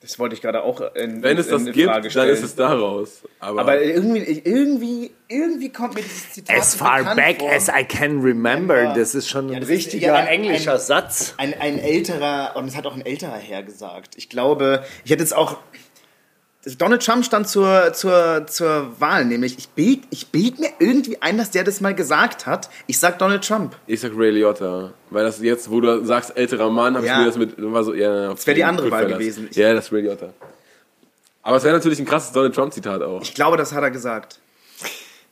[0.00, 2.30] Das wollte ich gerade auch in, Wenn es in, das in gibt, Frage dann stellen.
[2.32, 3.22] ist es daraus.
[3.40, 7.50] Aber, Aber irgendwie, irgendwie, irgendwie kommt mir dieses Zitat As far back vor.
[7.50, 8.94] as I can remember, Ja.
[8.94, 11.34] das ist schon ein Ja, das ist richtiger ja ein- englischer ein- Satz.
[11.36, 14.14] Ein, ein älterer, und es hat auch ein älterer Herr gesagt.
[14.16, 15.58] Ich glaube, ich hätte jetzt auch.
[16.76, 21.38] Donald Trump stand zur, zur, zur Wahl, nämlich ich bild, ich bild mir irgendwie ein,
[21.38, 22.68] dass der das mal gesagt hat.
[22.86, 23.76] Ich sag Donald Trump.
[23.86, 24.92] ich sag Ray Liotta.
[25.10, 27.14] Weil das jetzt, wo du sagst, älterer Mann, habe Ja.
[27.14, 28.30] ich mir das mit, war so, ja.
[28.32, 29.48] Das wär die andere Wahl gewesen.
[29.52, 30.34] Ja, das ist Ray Liotta.
[31.42, 33.22] Aber es wäre natürlich ein krasses Donald Trump-Zitat auch.
[33.22, 34.40] Ich glaube, das hat er gesagt.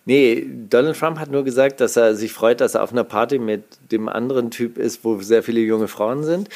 [0.09, 3.41] Nee, Donald Trump hat nur gesagt, dass er sich freut, dass er auf einer Party
[3.41, 6.49] mit dem anderen Typ ist, wo sehr viele junge Frauen sind.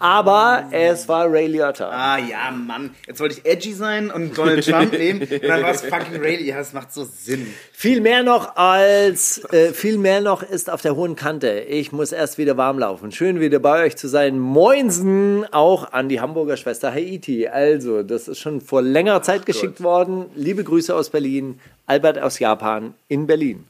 [0.00, 1.90] Aber es war Ray Liotta.
[1.90, 2.90] Ah ja, Mann.
[3.06, 5.20] Jetzt wollte ich edgy sein und Donald Trump nehmen.
[5.30, 6.42] Und dann war es fucking Ray.
[6.42, 7.46] Ja, das macht so Sinn.
[7.70, 11.60] Viel mehr noch als, äh, viel mehr noch ist auf der hohen Kante.
[11.60, 13.12] Ich muss erst wieder warm laufen.
[13.12, 14.38] Schön wieder bei euch zu sein.
[14.38, 17.46] Moinsen auch an die Hamburger Schwester Haiti.
[17.46, 20.26] Also, das ist schon vor längerer Zeit geschickt worden.
[20.34, 21.60] Liebe Grüße aus Berlin.
[21.84, 23.66] Albert aus Japan in Berlin.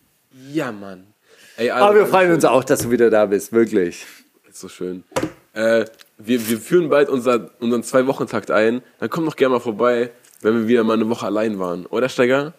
[0.52, 1.08] Ja, Mann.
[1.56, 3.52] Ey, Aber wir freuen uns auch, dass du wieder da bist.
[3.52, 4.06] Wirklich.
[4.52, 5.02] So schön.
[5.52, 5.86] Äh,
[6.26, 8.82] wir, wir führen bald unser, unseren Zwei-Wochen-Takt ein.
[8.98, 10.10] Dann komm doch gerne mal vorbei,
[10.42, 11.86] wenn wir wieder mal eine Woche allein waren.
[11.86, 12.54] Oder, Steiger?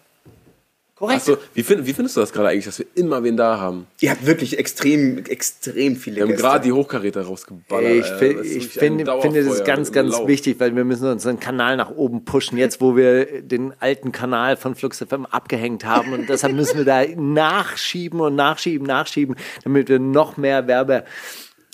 [0.96, 1.22] Korrekt.
[1.22, 3.88] Achso, wie, find, wie findest du das gerade eigentlich, dass wir immer wen da haben?
[4.02, 6.44] Ihr habt wirklich extrem, extrem viele Wir haben Gäste.
[6.44, 7.92] gerade die Hochkaräter rausgeballert.
[7.92, 10.28] Ich, fi- Das ist ich wirklich ein finde, das Dauerfeuer ganz, ganz Lauf.
[10.28, 14.58] wichtig, weil wir müssen unseren Kanal nach oben pushen, jetzt wo wir den alten Kanal
[14.58, 19.90] von Flux FM abgehängt haben und deshalb müssen wir da nachschieben und nachschieben, nachschieben, damit
[19.90, 21.04] wir noch mehr Werbe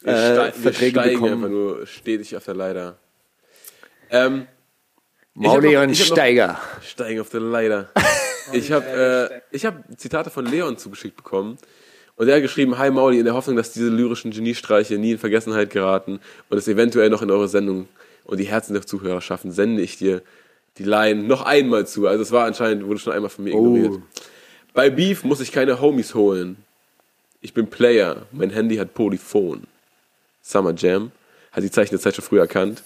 [0.03, 1.33] Wir, äh, ste wir Verträge steigen bekommen.
[1.33, 2.97] einfach nur stetig auf der Leiter.
[4.09, 4.47] Ähm,
[5.33, 6.59] Mauli noch- Steiger.
[6.81, 7.89] Steigen auf der Leiter.
[8.53, 11.57] Ich habe äh, ich hab Zitate von Leon zugeschickt bekommen.
[12.15, 15.17] Und er hat geschrieben, Hi Mauli, in der Hoffnung, dass diese lyrischen Geniestreiche nie in
[15.17, 17.89] Vergessenheit geraten und es eventuell noch in eure Sendung
[18.23, 20.21] und die Herzen der Zuhörer schaffen, sende ich dir
[20.77, 22.07] die Line noch einmal zu.
[22.07, 23.99] Also es war anscheinend, wurde schon einmal von mir ignoriert.
[24.73, 26.55] Bei Beef muss ich keine Homies holen.
[27.41, 29.63] Ich bin Player, mein Handy hat Polyphon.
[30.47, 31.11] Summer Jam,
[31.51, 32.81] hat die Zeichen der Zeit schon früh erkannt.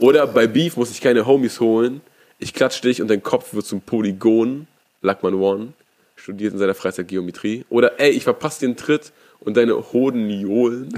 [0.00, 2.00] Oder bei Beef muss ich keine Homies holen.
[2.38, 4.66] Ich klatsch dich und dein Kopf wird zum Polygon.
[5.02, 5.74] Lackman One
[6.16, 7.66] studiert in seiner Freizeit Geometrie.
[7.68, 10.26] Oder ey, ich verpasse den Tritt und deine Hoden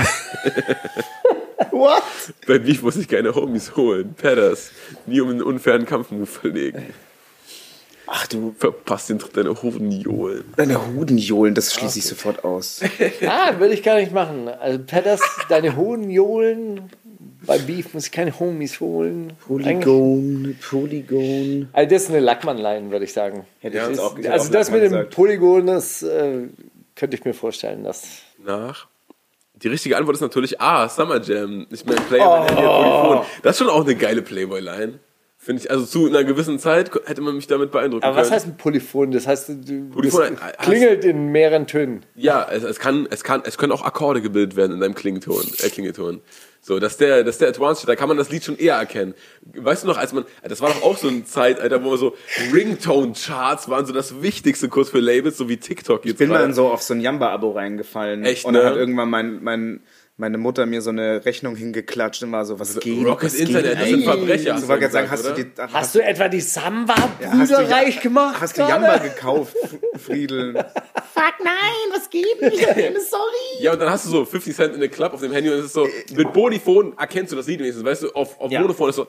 [1.72, 2.02] What?
[2.46, 4.14] Bei Beef muss ich keine Homies holen.
[4.16, 4.70] Pedders,
[5.06, 6.94] nie um einen unfairen Kampfmove verlegen.
[8.06, 12.80] Ach du, Verpasst den Tritt deine Hoden deine Hudenjohlen, das schließe ich sofort aus.
[13.26, 14.48] Ah, würde ich gar nicht machen.
[14.48, 16.90] Also Petters, deine hohen Johlen,
[17.46, 19.32] bei Beef muss ich keine Homies holen.
[19.46, 21.68] Polygon, Polygon.
[21.72, 23.44] Also das ist eine Lackmann-Line, würde ich sagen.
[23.60, 25.14] Hätte ich jetzt auch- ich hätte also auch das mit dem gesagt.
[25.14, 26.48] Polygon, das äh,
[26.94, 28.02] könnte ich mir vorstellen, dass...
[28.44, 28.86] nach.
[29.62, 31.66] Die richtige Antwort ist natürlich A, Summer Jam.
[31.70, 33.26] Ich meine, Player, mein Handy hat Polyphon.
[33.42, 34.98] Das ist schon auch eine geile Playboy-Line.
[35.46, 38.26] Finde ich, also zu einer gewissen Zeit hätte man mich damit beeindrucken Aber können.
[38.26, 39.12] was heißt ein Polyphon?
[39.12, 42.04] Das heißt, du, Polyphon, das klingelt in mehreren Tönen.
[42.16, 45.44] Ja, es, es, kann, es, kann, es können auch Akkorde gebildet werden in deinem Klingelton.
[45.62, 46.20] Äh, Klingelton.
[46.60, 49.14] So, dass der, dass der Advanced da kann man das Lied schon eher erkennen.
[49.54, 52.16] Weißt du noch, als man, das war doch auch so eine Zeit, Alter, wo so
[52.52, 56.42] Ringtone-Charts waren so das Wichtigste kurz für Labels, so wie TikTok jetzt Ich bin gerade.
[56.42, 58.24] dann so auf so ein Jamba-Abo reingefallen.
[58.24, 58.70] Echt, und dann ne?
[58.70, 59.80] hat irgendwann mein, mein,
[60.18, 63.04] meine Mutter mir so eine Rechnung hingeklatscht und war so, was geht?
[63.06, 63.80] Rocket was Internet, geht?
[63.80, 67.32] das sind Verbrecher, hast So sagen, gesagt, hast du die, Hast du etwa die Samba-Brüder
[67.32, 68.36] hast du Ja- reich gemacht?
[68.40, 68.62] hast du?
[68.62, 69.54] Jamba gekauft,
[69.96, 70.54] Friedel?
[70.54, 71.54] Fuck nein,
[71.92, 72.24] was geht?
[72.40, 72.60] Ich
[73.10, 73.60] sorry.
[73.60, 75.58] Ja, und dann hast du so 50 Cent in der Club auf dem Handy und
[75.58, 78.60] es ist so, mit Polyphon erkennst du das Lied wenigstens, weißt du, auf, auf Ja.
[78.62, 79.06] Monophon ist so,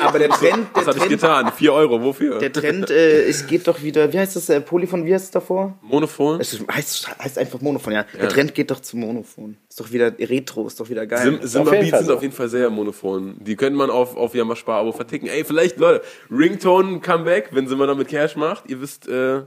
[0.00, 1.52] Aber der Trend, was der habe ich getan?
[1.52, 2.38] 4 Euro, wofür?
[2.38, 5.30] der Trend, äh, es geht doch wieder, wie heißt das, äh, Polyphon, wie heißt es
[5.30, 5.74] davor?
[5.82, 6.40] Monophon?
[6.40, 8.04] Es ist- heißt, heißt einfach Monophon, ja.
[8.20, 9.56] Der Trend geht doch zu Monophon.
[9.68, 11.22] Ist doch wieder Retro, ist doch wieder geil.
[11.24, 12.14] Sim, Simba Beats Fall sind so.
[12.16, 13.36] auf jeden Fall sehr monophon.
[13.40, 15.26] Die könnte man auf, auf Yamba Spar-Abo verticken.
[15.28, 18.64] Ey, vielleicht, Leute, Ringtone Comeback, wenn Simba damit Cash macht.
[18.68, 19.42] Ihr wisst, äh,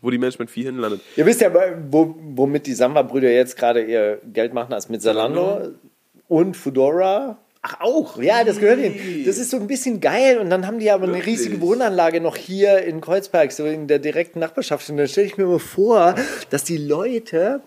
[0.00, 1.00] wo die Management Fee hinlandet.
[1.16, 1.50] Ihr wisst ja,
[1.90, 5.68] wo, womit die Samba-Brüder jetzt gerade ihr Geld machen, als mit Zalando
[6.28, 7.38] und Fedora.
[7.64, 8.20] Ach, auch?
[8.20, 9.24] Ja, das gehört ihnen.
[9.24, 10.38] Das ist so ein bisschen geil.
[10.38, 11.38] Und dann haben die aber eine Wirklich?
[11.38, 14.90] riesige Wohnanlage noch hier in Kreuzberg, so in der direkten Nachbarschaft.
[14.90, 16.16] Und dann stelle ich mir mal vor,
[16.50, 17.62] dass die Leute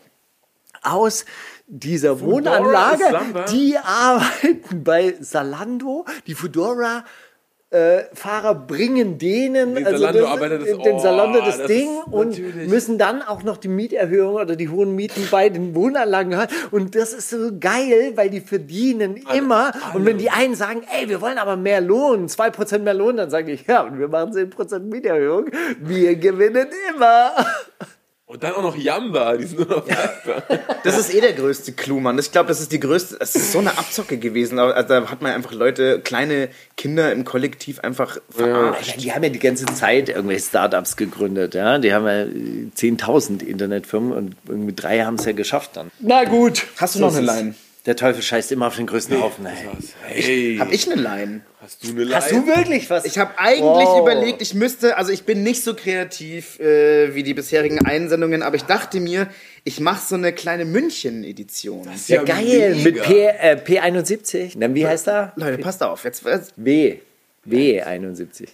[0.84, 1.26] aus
[1.68, 3.04] dieser Wohnanlage,
[3.50, 7.06] die arbeiten bei Salando, die Fedora
[7.72, 12.30] äh, Fahrer bringen denen Den also Zalando-Arbeiter das- den oh, Salando das, das Ding und
[12.30, 16.54] natürlich- müssen dann auch noch die Mieterhöhung oder die hohen Mieten bei den Wohnanlagen haben.
[16.72, 19.72] Und das ist so geil, weil die verdienen immer.
[19.94, 23.30] Und wenn die einen sagen, ey, wir wollen aber mehr Lohn, 2% mehr Lohn, dann
[23.30, 25.48] sage ich, ja, und wir machen 10% Mieterhöhung.
[25.80, 27.32] Wir gewinnen immer.
[28.28, 30.42] Und dann auch noch Yamba, die sind nur noch greifbar.
[30.84, 32.18] Das ist eh der größte Clou, Mann.
[32.18, 34.58] Ich glaube, das ist die größte, es ist so eine Abzocke gewesen.
[34.58, 38.96] Also da hat man einfach Leute, kleine Kinder im Kollektiv einfach verarscht.
[39.00, 41.54] Die haben ja die ganze Zeit irgendwelche Startups gegründet.
[41.54, 41.78] Ja?
[41.78, 45.92] Die haben ja äh, 10.000 Internetfirmen und irgendwie drei haben es ja geschafft dann.
[46.00, 46.66] Na gut.
[46.78, 47.54] Hast du noch eine Line?
[47.86, 49.46] Der Teufel scheißt immer auf den größten Haufen.
[49.46, 49.54] Ey.
[50.24, 51.42] Hey, Hab ich eine Line?
[51.62, 52.16] hast du eine Line?
[52.16, 53.06] Hast du wirklich was?
[53.06, 54.02] Ich habe eigentlich Wow.
[54.02, 58.56] überlegt, ich müsste, also ich bin nicht so kreativ äh, wie die bisherigen Einsendungen, aber
[58.56, 59.28] ich dachte mir,
[59.66, 61.88] ich mache so eine kleine München-Edition.
[62.08, 62.76] ja, geil.
[62.76, 62.84] mega.
[62.84, 64.60] Mit P, äh, P71.
[64.60, 65.34] Dann wie heißt er?
[65.36, 66.98] Leute, passt auf, jetzt, jetzt W.
[67.48, 68.48] W71.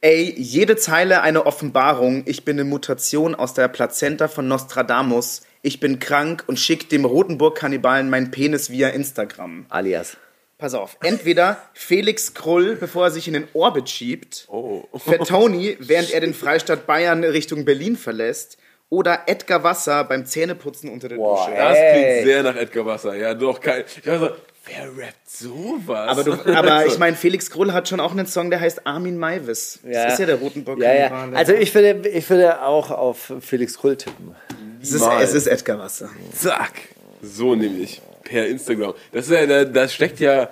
[0.00, 2.22] Ey, jede Zeile eine Offenbarung.
[2.26, 5.42] Ich bin eine Mutation aus der Plazenta von Nostradamus.
[5.62, 9.66] Ich bin krank und schick dem Rotenburg-Kannibalen meinen Penis via Instagram.
[9.68, 10.16] Alias.
[10.58, 10.96] Pass auf.
[11.02, 14.46] Entweder Felix Krull, bevor er sich in den Orbit schiebt.
[14.48, 14.84] Oh.
[14.96, 18.58] Fat Tony, während er den Freistaat Bayern Richtung Berlin verlässt.
[18.90, 21.50] Oder Edgar Wasser beim Zähneputzen unter der Dusche.
[21.54, 23.14] Das klingt sehr nach Edgar Wasser.
[23.14, 23.84] Ja, doch, kein.
[23.86, 24.30] Ich war so,
[24.64, 26.08] wer rappt sowas?
[26.08, 29.18] Aber, du, aber ich meine, Felix Krull hat schon auch einen Song, der heißt Armin
[29.18, 29.80] Maivis.
[29.82, 31.28] Das ist ja der Rotenburg Ja, ja.
[31.34, 34.34] Also ich würde, ich würde auch auf Felix Krull tippen.
[34.82, 36.10] Es, ist, es ist Edgar Wasser.
[36.34, 36.72] Zack.
[37.22, 38.00] So nämlich.
[38.24, 38.94] Per Instagram.
[39.12, 40.50] Das ist ja, da, da steckt ja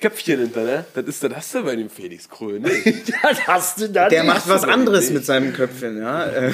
[0.00, 0.84] Köpfchen hinter, ne?
[0.94, 2.70] Das ist das hast du bei dem Felix Krull, ne?
[3.22, 4.32] Das hast du dann Der nicht.
[4.32, 5.14] macht was anderes nicht.
[5.14, 6.24] mit seinem Köpfchen, ja.
[6.26, 6.52] Äh,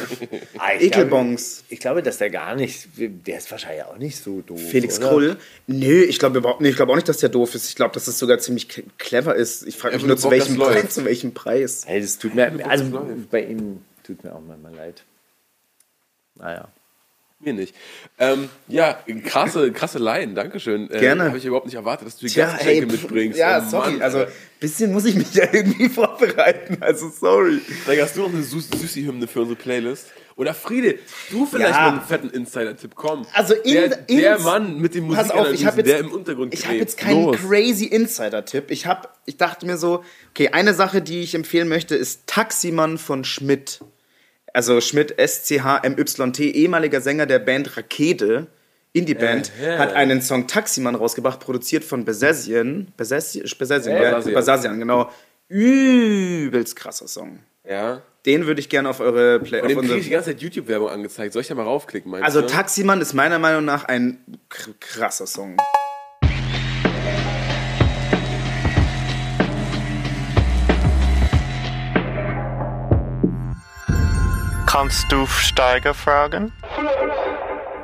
[0.56, 1.56] Ah, ich Ekelbons.
[1.58, 4.58] Glaube, ich glaube, dass der gar nicht, der ist wahrscheinlich auch nicht so doof.
[4.70, 5.08] Felix oder?
[5.08, 5.36] Krull?
[5.66, 6.70] Nö, ich glaube überhaupt nicht.
[6.70, 7.68] Ich glaube auch nicht, dass der doof ist.
[7.68, 8.66] Ich glaube, dass es sogar ziemlich
[8.96, 9.66] clever ist.
[9.66, 11.82] Ich frage mich Einfach nur, zu welchem, Preis, zu welchem Preis.
[11.86, 12.84] Hey, das tut mir, also
[13.30, 15.04] bei ihm tut mir auch manchmal leid.
[16.36, 16.68] Naja.
[17.44, 17.74] Mir nicht.
[18.18, 20.90] Ähm, ja, krasse, krasse Laien, Dankeschön.
[20.90, 21.24] Äh, Gerne.
[21.24, 23.38] Habe ich überhaupt nicht erwartet, dass du die Gastgeschenke mitbringst.
[23.38, 23.92] Ja, Oh sorry.
[23.92, 24.32] Mann, also, Alter.
[24.60, 26.78] bisschen muss ich mich ja irgendwie vorbereiten.
[26.80, 27.60] Also, sorry.
[27.82, 30.06] Steiger, hast du noch eine Süß Süßi-Hymne für unsere Playlist?
[30.36, 30.98] Oder Friede,
[31.30, 31.80] du vielleicht Ja.
[31.82, 33.24] mal einen fetten Insider-Tipp, komm.
[33.34, 36.66] Also, in, der, in, der Mann mit dem auf, ich jetzt, der im Untergrund ich
[36.66, 37.36] habe jetzt keinen Los.
[37.36, 38.64] crazy Insider-Tipp.
[38.70, 38.86] Ich
[39.26, 43.80] ich dachte mir so, okay, eine Sache, die ich empfehlen möchte, ist Taximann von Schmidt.
[44.54, 48.46] Also Schmidt, S-C-H-M-Y-T, ehemaliger Sänger der Band Rakete,
[48.92, 52.04] Indie-Band, Äh, hat einen Song Taximann rausgebracht, produziert von Äh,
[54.04, 54.34] ja, Basasian.
[54.34, 55.10] Basasian, genau.
[55.48, 57.40] Übelst krasser Song.
[57.68, 58.02] Ja.
[58.26, 60.88] Den würde ich gerne auf eure Play auf dem kriege ich die ganze Zeit YouTube-Werbung
[60.88, 61.32] angezeigt.
[61.32, 62.46] Soll ich da mal raufklicken, meinst Also du?
[62.46, 64.18] Taximann ist meiner Meinung nach ein
[64.50, 65.56] kr- krasser Song.
[74.74, 76.50] Kannst du Steiger fragen?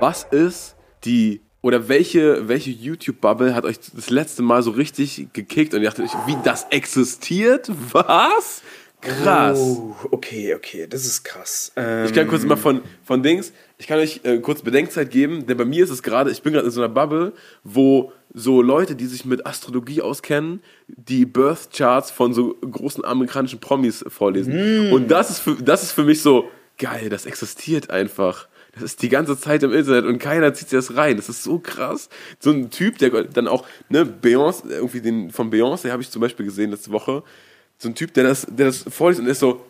[0.00, 5.72] Was ist die oder welche, welche YouTube-Bubble hat euch das letzte Mal so richtig gekickt
[5.72, 7.70] und ihr dachtet euch, wie das existiert?
[7.92, 8.62] Was?
[9.00, 9.56] Krass.
[9.60, 11.70] Oh, okay, okay, das ist krass.
[11.76, 15.46] Ähm, Ich kann kurz mal von, von Dings, ich kann euch äh, kurz Bedenkzeit geben,
[15.46, 18.62] denn bei mir ist es gerade, ich bin gerade in so einer Bubble, wo so
[18.62, 24.90] Leute, die sich mit Astrologie auskennen, die Birth Charts von so großen amerikanischen Promis vorlesen.
[24.92, 26.50] Und das ist, für, das ist für mich so
[26.80, 28.48] geil, das existiert einfach.
[28.72, 31.16] Das ist die ganze Zeit im Internet und keiner zieht sich das rein.
[31.16, 32.08] Das ist so krass.
[32.38, 36.22] So ein Typ, der dann auch, ne, Beyoncé, irgendwie den von Beyoncé habe ich zum
[36.22, 37.22] Beispiel gesehen letzte Woche.
[37.78, 39.64] So ein Typ, der das, der das vorliest und ist so,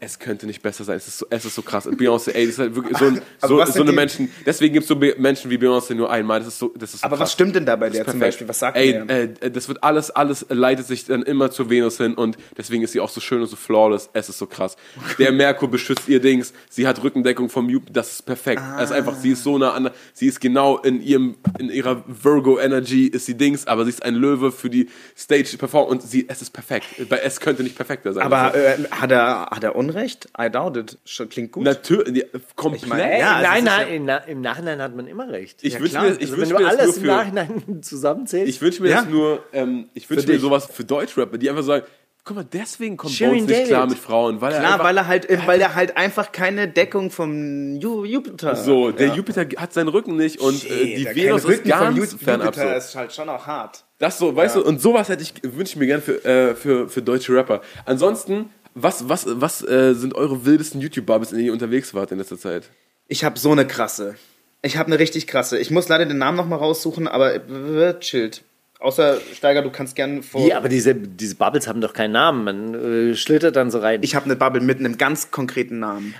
[0.00, 0.96] es könnte nicht besser sein.
[0.96, 1.86] Es ist so, es ist so krass.
[1.88, 4.30] Beyoncé, ey, das ist halt wirklich so, ein, so, so eine Menschen.
[4.44, 6.38] Deswegen gibt es so Be Menschen wie Beyoncé nur einmal.
[6.40, 7.26] Das ist so, das ist so Aber krass.
[7.26, 8.20] was stimmt denn da bei Das der zum.
[8.20, 8.48] Beispiel?
[8.48, 9.10] Was sagt Ey, der?
[9.42, 12.92] äh, das wird alles, alles leitet sich dann immer zur Venus hin und deswegen ist
[12.92, 14.10] sie auch so schön und so flawless.
[14.12, 14.76] Es ist so krass.
[15.18, 16.52] Der Merkur beschützt ihr Dings.
[16.68, 17.92] Sie hat Rückendeckung vom Jupiter.
[17.94, 18.62] Das ist perfekt.
[18.78, 22.04] Es ist einfach, sie ist so nah an, sie ist genau in ihrem, in ihrer
[22.06, 26.02] Virgo Energy ist sie Dings, aber sie ist ein Löwe für die Stage Perform und
[26.02, 26.86] sie, es ist perfekt.
[27.08, 28.24] Bei es könnte nicht perfekter sein.
[28.24, 30.28] Aber äh, hat, er, hat er Unrecht?
[30.40, 30.98] I doubt it.
[31.30, 31.64] Klingt gut.
[31.64, 32.82] Natürlich, komplett.
[32.82, 35.58] Ich meine, Hey, Ja, also nein, nein, im, Na- im Nachhinein hat man immer recht.
[35.62, 37.06] ich ja, wünsche mir, ich also wünsch wenn du mir das alles nur im für,
[37.08, 38.48] Nachhinein zusammenzählst.
[38.48, 39.00] Ich wünsche mir Ja.
[39.02, 40.42] das nur, ähm, ich wünsche Für mir dich.
[40.42, 41.84] sowas für Deutschrapper, die einfach sagen,
[42.24, 43.68] guck mal, deswegen kommt Shirin Bones nicht David.
[43.68, 46.32] klar mit Frauen, weil er Klar, einfach, weil er halt, äh, weil er halt einfach
[46.32, 49.14] keine Deckung vom Ju Jupiter so, der ja.
[49.14, 52.18] Jupiter hat seinen Rücken nicht und äh, die der Venus ist Rücken vom ganz Ju-
[52.18, 52.60] fernab so.
[52.62, 53.84] Jupiter ist halt schon auch hart.
[53.98, 56.86] Das so, weißt du, und sowas hätte ich, wünsche ich mir gern für, äh, für,
[56.88, 57.62] für deutsche Rapper.
[57.86, 62.18] Ansonsten, was, was, was äh, sind eure wildesten YouTube-Bubbles, in denen ihr unterwegs wart in
[62.18, 62.70] letzter Zeit?
[63.08, 64.16] Ich habe so eine krasse.
[64.62, 65.58] Ich habe eine richtig krasse.
[65.58, 68.42] Ich muss leider den Namen noch mal raussuchen, aber chillt.
[68.78, 70.46] Außer Steiger, du kannst gerne vor.
[70.46, 72.44] Ja, aber diese, diese Bubbles haben doch keinen Namen.
[72.44, 74.00] Man äh, schlittert dann so rein.
[74.02, 76.14] ich habe eine Bubble mit einem ganz konkreten Namen.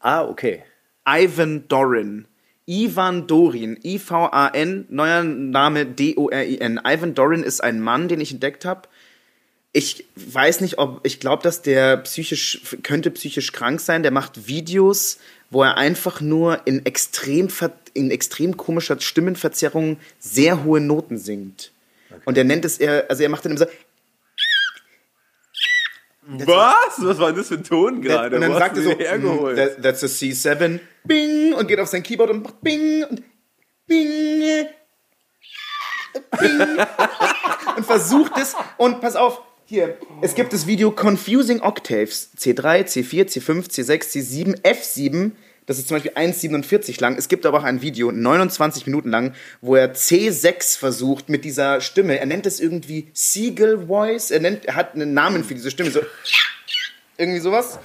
[0.00, 0.62] ah, okay.
[1.08, 2.26] Ivan Dorin.
[2.66, 3.78] Ivan Dorin.
[3.82, 6.80] I-V-A-N, neuer Name D-O-R-I-N.
[6.84, 8.82] Ivan Dorin ist ein Mann, den ich entdeckt habe.
[9.74, 14.02] Ich weiß nicht, ob ich glaube, dass der psychisch könnte psychisch krank sein.
[14.02, 15.18] Der macht Videos,
[15.50, 17.48] wo er einfach nur in extrem
[17.94, 21.72] in extrem komischer Stimmenverzerrung sehr hohe Noten singt.
[22.26, 23.66] Und er nennt es er also er macht dann immer so
[26.24, 26.98] Was?
[26.98, 28.36] Was war denn das für ein Ton gerade?
[28.36, 29.56] und dann sagt er so, hergeholt?
[29.56, 33.22] "Mm, that, that's a C7, bing, und geht auf sein Keyboard und macht bing, und
[33.86, 34.66] bing,
[36.38, 36.78] bing,
[37.76, 39.42] und versucht es, und pass auf,
[39.72, 45.30] hier, es gibt das Video Confusing Octaves, C3, C4, C5, C6, C7, F7,
[45.64, 47.16] das ist zum Beispiel 1,47 lang.
[47.16, 51.80] Es gibt aber auch ein Video, 29 Minuten lang, wo er C6 versucht mit dieser
[51.80, 52.18] Stimme.
[52.18, 54.30] Er nennt es irgendwie Seagull Voice.
[54.30, 55.90] Er, nennt, er hat einen Namen für diese Stimme.
[55.90, 56.00] So,
[57.16, 57.78] irgendwie sowas.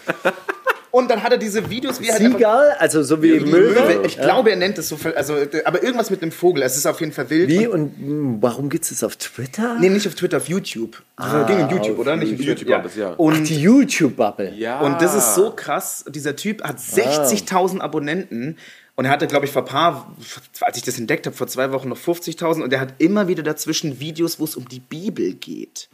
[0.91, 4.03] Und dann hat er diese Videos, wie er halt Seagull, also so wie Möwe.
[4.05, 5.35] Ich glaube, er nennt es so, also,
[5.65, 6.63] aber irgendwas mit einem Vogel.
[6.63, 7.49] Es ist auf jeden Fall wild.
[7.49, 9.77] Wie und mh, warum gibt es das auf Twitter?
[9.79, 11.01] Nee, nicht auf Twitter, auf YouTube.
[11.17, 12.15] Das ging in YouTube, oder?
[12.15, 13.09] Nicht auf YouTube das, ja.
[13.11, 14.53] Und Ach, die YouTube-Bubble.
[14.55, 14.79] Ja.
[14.81, 16.05] Und das ist so krass.
[16.07, 18.57] Dieser Typ hat 60.000 Abonnenten.
[18.95, 20.15] Und er hatte, glaube ich, vor ein paar,
[20.61, 22.63] als ich das entdeckt habe, vor zwei Wochen noch 50.000.
[22.63, 25.87] Und er hat immer wieder dazwischen Videos, wo es um die Bibel geht.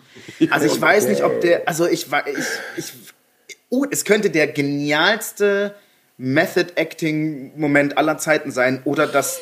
[0.49, 2.45] Also ich weiß nicht, ob der, also ich ich,
[2.77, 2.93] ich,
[3.73, 5.73] oh, es könnte der genialste
[6.17, 8.81] Method-Acting-Moment aller Zeiten sein.
[8.85, 9.39] Oder dass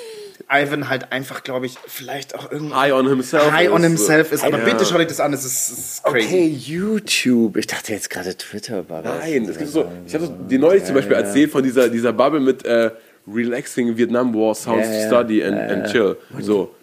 [0.50, 3.52] Ivan halt einfach, glaube ich, vielleicht auch irgendwie High on himself.
[3.52, 3.88] high on ist.
[3.88, 4.44] himself ist.
[4.44, 4.64] Aber Ja.
[4.66, 6.26] bitte schau dir das an, es ist, ist crazy.
[6.28, 7.58] Okay, YouTube.
[7.58, 9.20] Ich dachte jetzt gerade Twitter war das.
[9.20, 12.40] Nein, es gibt so, ich habe dir neulich zum Beispiel erzählt von dieser, dieser Bubble
[12.40, 12.92] mit äh,
[13.28, 15.02] Relaxing Vietnam War Sounds Ja, ja.
[15.02, 16.18] to Study and, and Chill.
[16.40, 16.74] So,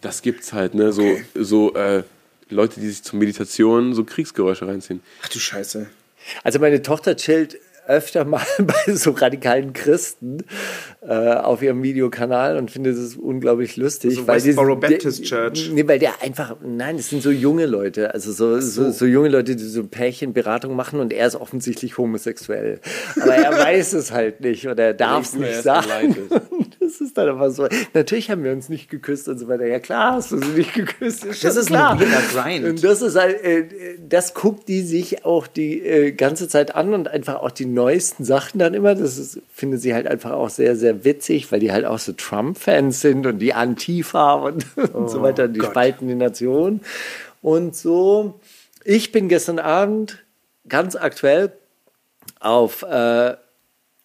[0.00, 0.92] das gibt's halt, ne?
[0.92, 2.02] So, so äh,
[2.48, 5.00] Leute, die sich zur Meditation so Kriegsgeräusche reinziehen.
[5.22, 5.86] Ach du Scheiße.
[6.44, 7.58] Also meine Tochter chillt
[7.88, 10.38] öfter mal bei so radikalen Christen
[11.06, 14.16] äh, auf ihrem Videokanal und findet es unglaublich lustig.
[14.16, 15.70] So weil die- Westboro der- Baptist Church.
[15.72, 18.90] Nee, weil der einfach, nein, das sind so junge Leute, also so, so.
[18.90, 22.80] So, junge Leute, die so Pärchenberatung machen und er ist offensichtlich homosexuell.
[23.20, 26.16] Aber er weiß es halt nicht oder er darf es nicht sagen.
[26.98, 27.68] Das ist dann aber so.
[27.92, 29.66] Natürlich haben wir uns nicht geküsst und so weiter.
[29.66, 31.24] Ja klar, hast du sie nicht geküsst.
[31.26, 31.92] Ist Das ist klar.
[31.92, 32.64] ein weirder Grind.
[32.64, 33.66] Und das ist halt, äh,
[34.08, 38.24] das guckt die sich auch die äh, ganze Zeit an und einfach auch die neuesten
[38.24, 38.94] Sachen dann immer.
[38.94, 42.12] Das ist, findet sie halt einfach auch sehr, sehr witzig, weil die halt auch so
[42.12, 44.64] Trump-Fans sind und die Antifa und,
[44.94, 45.48] und so weiter.
[45.48, 46.80] Die spalten die Nation
[47.42, 48.40] und so.
[48.84, 50.24] Ich bin gestern Abend
[50.66, 51.52] ganz aktuell
[52.40, 53.34] auf, äh,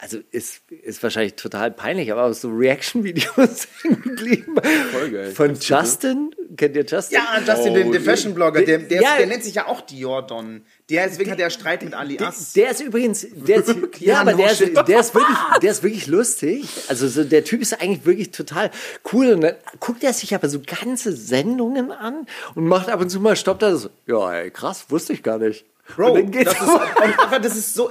[0.04, 4.56] also ist, ist wahrscheinlich total peinlich, aber auf so Reaction-Videos geblieben.
[4.92, 5.32] Voll geil.
[5.32, 6.34] Von Justin.
[6.58, 7.20] Kennt ihr Justin?
[7.20, 9.18] Ja, Justin, den, den Fashion-Blogger, der, der, Ja.
[9.18, 10.66] der nennt sich ja auch Dior Don.
[10.90, 12.54] Der, deswegen hat er Streit mit Ali Ass.
[12.54, 16.08] Der ist übrigens, der ist, ja, aber der ist, der ist wirklich, der ist wirklich
[16.08, 16.68] lustig.
[16.88, 18.72] Also so, der Typ ist eigentlich wirklich total
[19.14, 19.34] cool.
[19.34, 22.26] Und dann guckt er sich aber so ganze Sendungen an
[22.56, 23.90] und macht ab und zu mal stoppt er so.
[24.08, 25.64] Ja, ey, krass, wusste ich gar nicht.
[25.96, 27.90] Bro, und dann geht's das ist, und einfach, das ist so,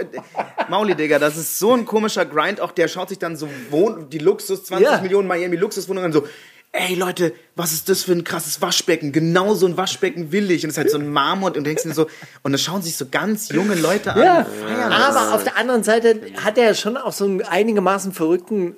[0.68, 2.60] Mauli, Digga, das ist so ein komischer Grind.
[2.60, 5.01] Auch der schaut sich dann so Wohn die Luxus, 20 Ja.
[5.01, 6.27] Millionen Miami Luxuswohnungen so,
[6.72, 9.12] ey Leute, was ist das für ein krasses Waschbecken?
[9.12, 10.62] Genau so ein Waschbecken will ich.
[10.64, 12.06] Und es ist halt so ein Marmor und du denkst dir so,
[12.43, 14.22] und das schauen sich so ganz junge Leute an.
[14.22, 15.16] Ja, und feiern das.
[15.16, 18.77] aber auf der anderen Seite hat er schon auch so einen einigermaßen verrückten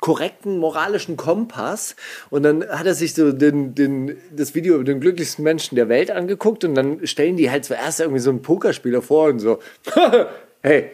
[0.00, 1.94] korrekten moralischen Kompass
[2.30, 5.88] und dann hat er sich so den, den, das Video über den glücklichsten Menschen der
[5.88, 9.58] Welt angeguckt und dann stellen die halt zuerst irgendwie so einen Pokerspieler vor und so,
[10.62, 10.90] hey,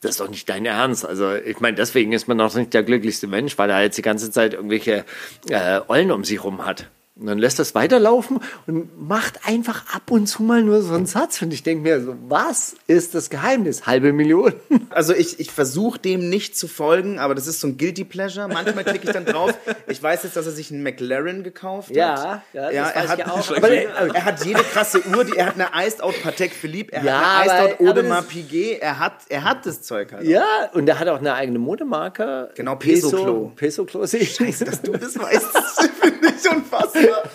[0.00, 1.06] das ist doch nicht dein Ernst.
[1.06, 4.02] Also ich meine, deswegen ist man noch nicht der glücklichste Mensch, weil er jetzt die
[4.02, 5.04] ganze Zeit irgendwelche
[5.48, 6.90] äh, Eulen um sich rum hat.
[7.16, 11.06] Und dann lässt das weiterlaufen und macht einfach ab und zu mal nur so einen
[11.06, 11.40] Satz.
[11.42, 13.86] Und ich denke mir so, was ist das Geheimnis?
[13.86, 14.52] Halbe Million.
[14.90, 18.46] Also ich, ich versuche dem nicht zu folgen, aber das ist so ein Guilty Pleasure.
[18.46, 19.52] Manchmal klicke ich dann drauf.
[19.88, 21.96] Ich weiß jetzt, dass er sich einen McLaren gekauft hat.
[21.96, 23.56] Ja, ja, das er hat, ich auch.
[23.56, 27.02] Aber er, hat jede krasse Uhr, die, er hat eine Iced Out Patek Philippe, er
[27.02, 30.26] Ja, hat eine Iced Out Audemars Piguet, er hat, er hat das Zeug halt.
[30.28, 32.50] Ja, und er hat auch eine eigene Modemarke.
[32.54, 33.52] Genau, Peso-Klo.
[33.56, 34.06] Peso-Klo.
[34.06, 35.48] Scheiße, Dass du das weißt,
[36.04, 37.30] finde ich unfassbar.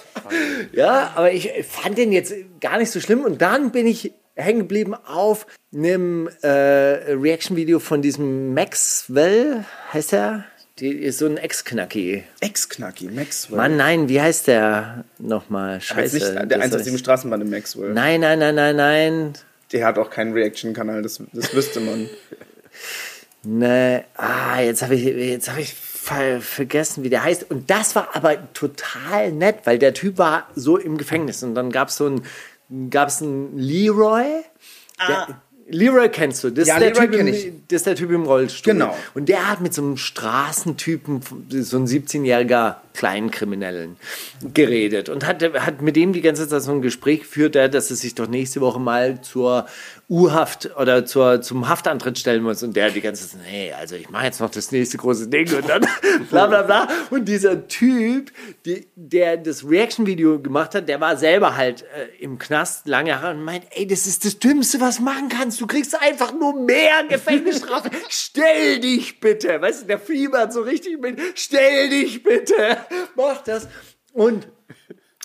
[0.71, 3.23] Ja, aber ich fand den jetzt gar nicht so schlimm.
[3.23, 10.45] Und dann bin ich hängen geblieben auf einem äh, Reaction-Video von diesem Maxwell, heißt er?
[10.79, 12.23] Die ist so ein Ex-Knacki.
[12.39, 13.57] Ex-Knacki, Maxwell.
[13.57, 15.81] Mann, nein, wie heißt der nochmal?
[15.81, 16.15] Scheiße.
[16.15, 17.93] nicht der das 187 heißt- Straßenbahn im Maxwell.
[17.93, 19.33] Nein, nein, nein, nein, nein.
[19.73, 22.09] Der hat auch keinen Reaction-Kanal, das, das wüsste man.
[23.41, 25.73] Ne, ah, jetzt habe ich, jetzt habe ich
[26.09, 27.49] ver vergessen, wie der heißt.
[27.49, 31.43] Und das war aber total nett, weil der Typ war so im Gefängnis.
[31.43, 34.25] Und dann gab es so einen, gab es einen Leroy.
[35.07, 35.41] Der,
[35.71, 36.79] Leroy kennst du, das, Ah.
[36.79, 38.73] Ja, ist der Leroy typ im, das ist der Typ im Rollstuhl.
[38.73, 38.97] Genau.
[39.13, 43.95] Und der hat mit so einem Straßentypen, so ein 17-jähriger Kleinkriminellen,
[44.53, 47.95] geredet und hat, hat mit dem die ganze Zeit so ein Gespräch geführt, dass er
[47.95, 49.67] sich doch nächste Woche mal zur
[50.09, 52.61] U-Haft oder zur, zum Haftantritt stellen muss.
[52.61, 55.29] Und der hat die ganze Zeit, nee, also ich mache jetzt noch das nächste große
[55.29, 55.87] Ding und dann
[56.29, 56.89] bla bla bla.
[57.09, 58.33] Und dieser Typ,
[58.65, 63.31] die, der das Reaction-Video gemacht hat, der war selber halt äh, im Knast lange Jahre
[63.31, 65.61] und meint, ey, das ist das Dümmste, was du machen kannst.
[65.61, 67.91] Du kriegst einfach nur mehr Gefängnisstrafe.
[68.09, 69.61] Stell dich bitte.
[69.61, 72.77] Weißt du, der fiebert so richtig mit, stell dich bitte.
[73.15, 73.67] Mach das.
[74.13, 74.47] Und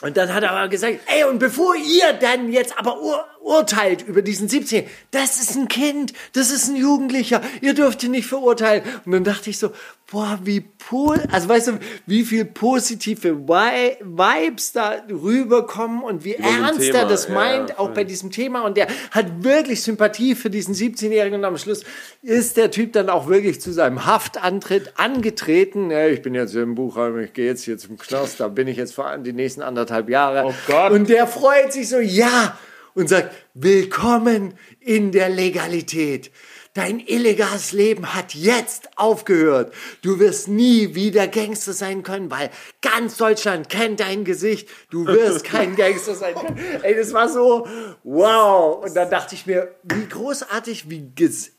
[0.02, 3.00] und dann hat er aber gesagt, ey, und bevor ihr dann jetzt aber
[3.44, 8.10] urteilt über diesen 17 Das ist ein Kind, das ist ein Jugendlicher, ihr dürft ihn
[8.12, 8.82] nicht verurteilen.
[9.04, 9.70] Und dann dachte ich so,
[10.10, 11.72] boah, wie pol, also weißt du,
[12.06, 17.70] wie viel positive Vi- Vibes da rüberkommen und wie Über ernst er das ja, meint,
[17.70, 18.62] ja, auch bei diesem Thema.
[18.62, 21.38] Und der hat wirklich Sympathie für diesen 17-Jährigen.
[21.38, 21.84] Und am Schluss
[22.22, 25.90] ist der Typ dann auch wirklich zu seinem Haftantritt angetreten.
[25.90, 28.76] Ja, ich bin jetzt im Buchheim, ich gehe jetzt hier zum Knast, da bin ich
[28.76, 30.44] jetzt vor die nächsten anderthalb Jahre.
[30.46, 30.92] Oh Gott.
[30.92, 32.56] Und der freut sich so, ja,
[32.94, 36.30] und sagt, willkommen in der Legalität.
[36.74, 39.72] Dein illegales Leben hat jetzt aufgehört.
[40.02, 42.50] Du wirst nie wieder Gangster sein können, weil
[42.82, 44.68] ganz Deutschland kennt dein Gesicht.
[44.90, 46.58] Du wirst kein Gangster sein können.
[46.82, 47.68] Ey, das war so,
[48.02, 48.84] wow.
[48.84, 51.12] Und dann dachte ich mir, wie großartig, wie,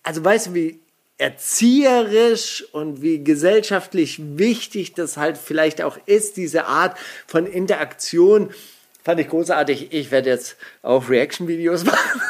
[0.03, 0.81] also weißt du, wie
[1.17, 8.49] erzieherisch und wie gesellschaftlich wichtig das halt vielleicht auch ist, diese Art von Interaktion.
[9.05, 9.93] Fand ich großartig.
[9.93, 12.21] Ich werde jetzt auch Reaction-Videos machen.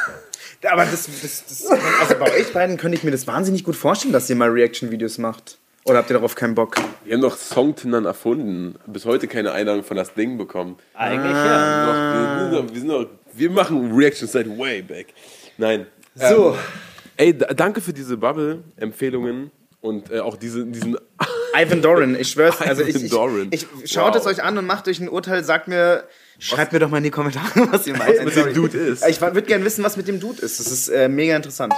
[0.62, 1.66] Aber das, das, das,
[2.00, 5.16] also bei euch beiden könnte ich mir das wahnsinnig gut vorstellen, dass ihr mal Reaction-Videos
[5.16, 5.56] macht.
[5.84, 6.76] Oder habt ihr darauf keinen Bock?
[7.04, 8.74] Wir haben doch Songtindern erfunden.
[8.86, 10.76] Bis heute keine Einladung von das Ding bekommen.
[10.92, 11.86] Eigentlich ja.
[11.86, 15.06] Doch, wir, sind doch, wir, sind doch, wir machen Reactions seit way back.
[15.56, 15.86] Nein.
[16.14, 16.50] So.
[16.50, 16.58] Ähm,
[17.16, 19.50] ey, da, danke für diese Bubble-Empfehlungen
[19.80, 20.98] und äh, auch diese, diesen.
[21.56, 22.56] Ivan Doran, ich schwör's.
[22.60, 23.48] Also ich, Ivan ich, Doran.
[23.50, 24.20] ich, schaut Wow.
[24.20, 25.42] es euch an und macht euch ein Urteil.
[25.44, 26.04] Sagt mir,
[26.38, 28.24] schreibt mir doch mal in die Kommentare, was ihr meint.
[28.24, 29.06] mit dem Dude ist.
[29.06, 30.60] Ich würde gerne wissen, was mit dem Dude ist.
[30.60, 31.72] Das ist äh, mega interessant.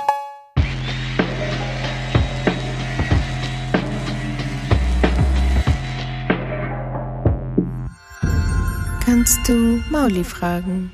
[9.05, 10.93] Kannst du Mauli fragen?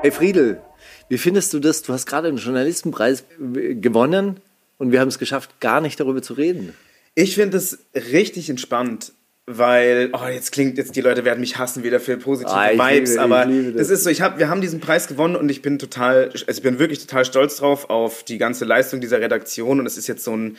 [0.00, 0.60] Hey Friedel,
[1.08, 1.82] wie findest du das?
[1.82, 3.24] Du hast gerade einen Journalistenpreis
[3.54, 4.40] äh, gewonnen
[4.78, 6.74] und wir haben es geschafft, gar nicht darüber zu reden.
[7.14, 9.12] Ich finde es richtig entspannt,
[9.58, 13.10] weil, oh, jetzt klingt, jetzt die Leute werden mich hassen wieder für positive Ah, Vibes,
[13.10, 13.74] liebe- aber das.
[13.76, 13.90] das.
[13.90, 16.62] ist so, ich hab, wir haben diesen Preis gewonnen und ich bin total, also ich
[16.62, 20.24] bin wirklich total stolz drauf, auf die ganze Leistung dieser Redaktion und es ist jetzt
[20.24, 20.56] so ein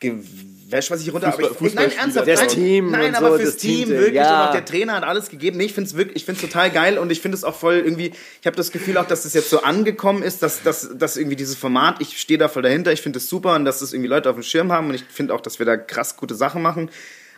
[0.00, 3.38] Gewäsch, was ich runter, aber ich, Fußball- nein, ernsthaft, Das nein, Team nein, aber so,
[3.38, 4.42] fürs Team, Team wirklich ja.
[4.42, 5.56] und auch der Trainer hat alles gegeben.
[5.56, 7.54] Nee, ich finde es wirklich, ich finde es total geil und ich finde es auch
[7.54, 8.10] voll irgendwie,
[8.40, 11.36] ich habe das Gefühl auch, dass das jetzt so angekommen ist, dass, dass, dass irgendwie
[11.36, 14.08] dieses Format, ich stehe da voll dahinter, ich finde es super und dass das irgendwie
[14.10, 16.60] Leute auf dem Schirm haben und ich finde auch, dass wir da krass gute Sachen
[16.60, 16.90] machen.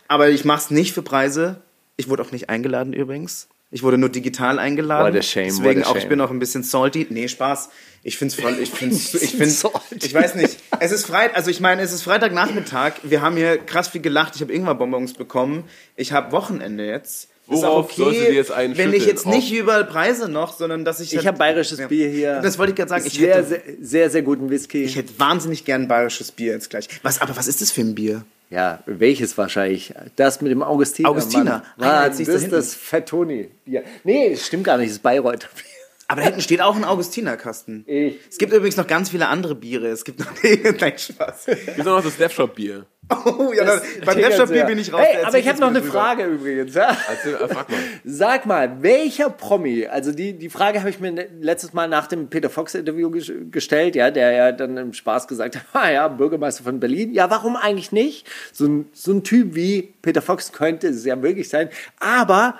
[0.07, 1.61] Aber ich mache es nicht für Preise.
[1.97, 3.47] Ich wurde auch nicht eingeladen übrigens.
[3.69, 5.13] Ich wurde nur digital eingeladen.
[5.13, 6.09] What a shame, Deswegen what a auch, ich shame.
[6.09, 7.07] bin auch ein bisschen salty.
[7.09, 7.69] Nee, Spaß.
[8.03, 9.79] Ich find's voll, ich find's, ich find's, salty.
[10.01, 10.57] ich weiß nicht.
[10.79, 12.93] Es ist Freitag, also ich meine, es ist Freitagnachmittag.
[13.03, 14.35] Wir haben hier krass viel gelacht.
[14.35, 15.65] Ich habe Ingwer-Bonbons bekommen.
[15.97, 17.29] Ich habe Wochenende jetzt.
[17.49, 20.83] Ist Worauf auch sollte dir jetzt einen wenn ich jetzt nicht über Preise noch, sondern
[20.83, 21.13] dass ich...
[21.13, 21.87] Ich habe bayerisches Ja.
[21.87, 22.41] Bier hier.
[22.41, 23.05] Das wollte ich gerade sagen.
[23.05, 24.83] Ich sehr, hätte, sehr, sehr, sehr guten Whisky.
[24.83, 26.89] ich hätte wahnsinnig gern bayerisches Bier jetzt gleich.
[27.03, 28.23] Was, aber was ist das für ein Bier?
[28.49, 29.93] Ja, welches wahrscheinlich?
[30.15, 31.09] Das mit dem Augustiner.
[31.09, 31.63] Augustiner.
[31.75, 31.89] Mann.
[31.89, 33.83] Ah, Mann, siehst das ist das Fettoni-Bier.
[34.03, 35.76] Nee, das stimmt gar nicht, das ist Bayreuther Bier.
[36.09, 37.83] Aber da hinten steht auch ein Augustinerkasten.
[37.85, 39.87] Ich- Es gibt übrigens noch ganz viele andere Biere.
[39.87, 40.27] Es gibt noch...
[40.79, 41.45] Nein, Spaß.
[41.47, 42.85] Gibt noch das Death Shop Bier.
[43.25, 45.01] Oh, ja, Das dann, beim Laptop Bier bin ich raus.
[45.01, 45.91] Hey, aber ich habe noch eine drüber.
[45.93, 46.75] Frage übrigens.
[46.75, 46.95] Ja?
[47.09, 47.77] Erzähl, äh, frag mal.
[48.03, 52.29] Sag mal, welcher Promi, also die, die Frage habe ich mir letztes Mal nach dem
[52.29, 56.63] Peter Fox-Interview ges- gestellt, ja, der ja dann im Spaß gesagt hat, ah ja, Bürgermeister
[56.63, 57.13] von Berlin.
[57.13, 58.27] Ja, warum eigentlich nicht?
[58.51, 61.69] So ein, so ein Typ wie Peter Fox könnte es ja wirklich sein.
[62.01, 62.55] Aber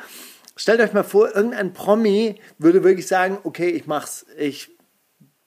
[0.58, 4.70] stellt euch mal vor, irgendein Promi würde wirklich sagen, okay, ich mach's, ich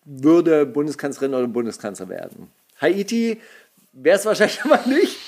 [0.05, 2.51] würde Bundeskanzlerin oder Bundeskanzler werden.
[2.81, 3.41] Haiti
[3.93, 5.19] wäre es wahrscheinlich aber nicht.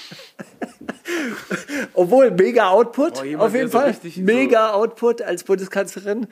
[1.94, 3.94] Obwohl, mega Output, Oh, jemand, auf jeden so Fall.
[3.94, 6.26] so- mega Output als Bundeskanzlerin.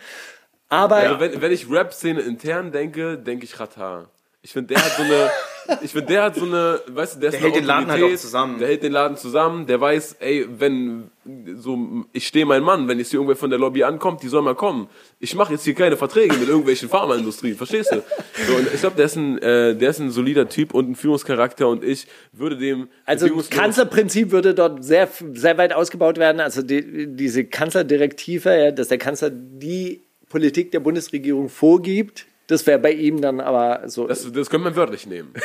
[0.69, 4.09] Aber Also wenn, wenn ich Rap-Szene intern denke, denke ich Ratar.
[4.43, 5.31] Ich finde, der hat so eine,
[5.83, 8.03] ich finde, der hat so eine, weißt du, der, ist Der hält den Laden halt
[8.03, 8.59] auch zusammen.
[8.59, 11.11] Der hält den Laden zusammen, der weiß, ey, wenn,
[11.57, 11.79] so,
[12.13, 14.55] ich stehe mein Mann, wenn jetzt hier irgendwer von der Lobby ankommt, die soll mal
[14.55, 14.89] kommen.
[15.19, 18.03] Ich mache jetzt hier keine Verträge mit irgendwelchen Pharmaindustrien, verstehst du?
[18.47, 20.95] So, und ich glaube, der ist ein, äh, der ist ein solider Typ und ein
[20.95, 26.41] Führungscharakter und ich würde dem, also Kanzlerprinzip würde dort sehr, sehr weit ausgebaut werden.
[26.41, 32.79] Also die, diese Kanzlerdirektive, ja, dass der Kanzler die Politik der Bundesregierung vorgibt, das wäre
[32.79, 34.07] bei ihm dann aber so.
[34.07, 35.33] das, das können wir wörtlich nehmen.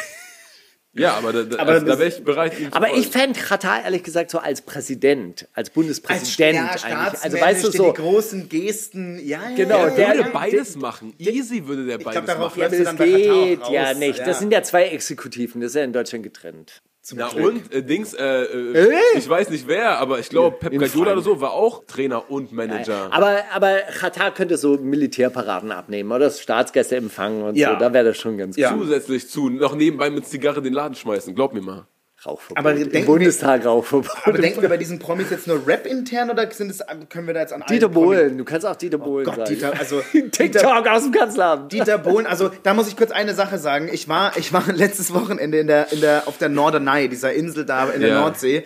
[0.98, 3.84] Ja, aber da, da, Aber also, da wäre ich bereit, ihm aber ich fände Katar
[3.84, 7.22] ehrlich gesagt so als Präsident, als Bundespräsident eigentlich.
[7.22, 11.14] Also weißt du die so, großen Gesten, ja, ja, Genau, ja, der würde beides machen.
[11.18, 12.60] Easy würde der beides darauf machen.
[12.62, 13.70] ja, aber das dann bei Katar auch geht raus.
[13.74, 14.20] ja nicht.
[14.20, 14.26] Ja.
[14.26, 16.82] Das sind ja zwei Exekutiven, das ist ja in Deutschland getrennt.
[17.14, 21.12] Ja, und äh, Dings, äh, äh, ich weiß nicht wer, aber ich glaube, Pep Guardiola
[21.14, 23.10] oder so war auch Trainer und Manager.
[23.12, 27.74] Aber, aber Katar könnte so Militärparaden abnehmen oder Staatsgäste empfangen und Ja.
[27.74, 27.80] so.
[27.80, 28.74] Da wäre das schon ganz Ja.
[28.74, 28.82] cool.
[28.82, 31.88] Zusätzlich zu, noch nebenbei mit Zigarre den Laden schmeißen, glaub mir mal.
[32.26, 32.58] Rauchverbot.
[32.58, 34.10] Aber Im denken Bundestag Rauchverbot.
[34.24, 36.80] Aber denken wir bei diesen Promis jetzt nur Rap intern oder sind es,
[37.10, 39.50] können wir da jetzt an Dieter Bohlen, du kannst auch Dieter Bohlen Gott, sagen.
[39.50, 41.72] Dieter, also TikTok aus dem Kanzleramt.
[41.72, 43.90] Dieter Bohlen, also da muss ich kurz eine Sache sagen.
[43.92, 47.66] Ich war, ich war letztes Wochenende in der, in der, auf der Norderney, dieser Insel
[47.66, 48.22] da in der Ja.
[48.22, 48.64] Nordsee.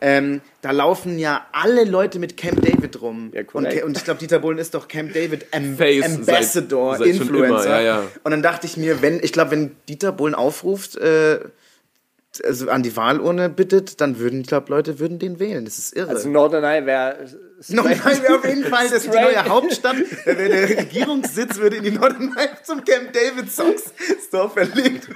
[0.00, 3.32] Ähm, da laufen ja alle Leute mit Camp David rum.
[3.34, 3.82] und, korrekt.
[3.84, 7.64] und ich glaube, Dieter Bohlen ist doch Camp David Am Face Ambassador, seit- seit Influencer.
[7.64, 8.02] immer, ja, ja.
[8.22, 11.40] Und dann dachte ich mir, wenn, ich glaube, wenn Dieter Bohlen aufruft, äh,
[12.44, 15.64] also an die Wahlurne bittet, dann würden, ich glaube, Leute würden den wählen.
[15.64, 16.10] Das ist irre.
[16.10, 17.26] Also Norderney wäre.
[17.68, 19.96] Norderney wäre auf jeden Fall das die neue Hauptstadt.
[20.24, 22.30] Da wäre der Regierungssitz würde in die Norderney
[22.62, 23.82] zum Camp David Songs
[24.28, 25.08] Store verlegt.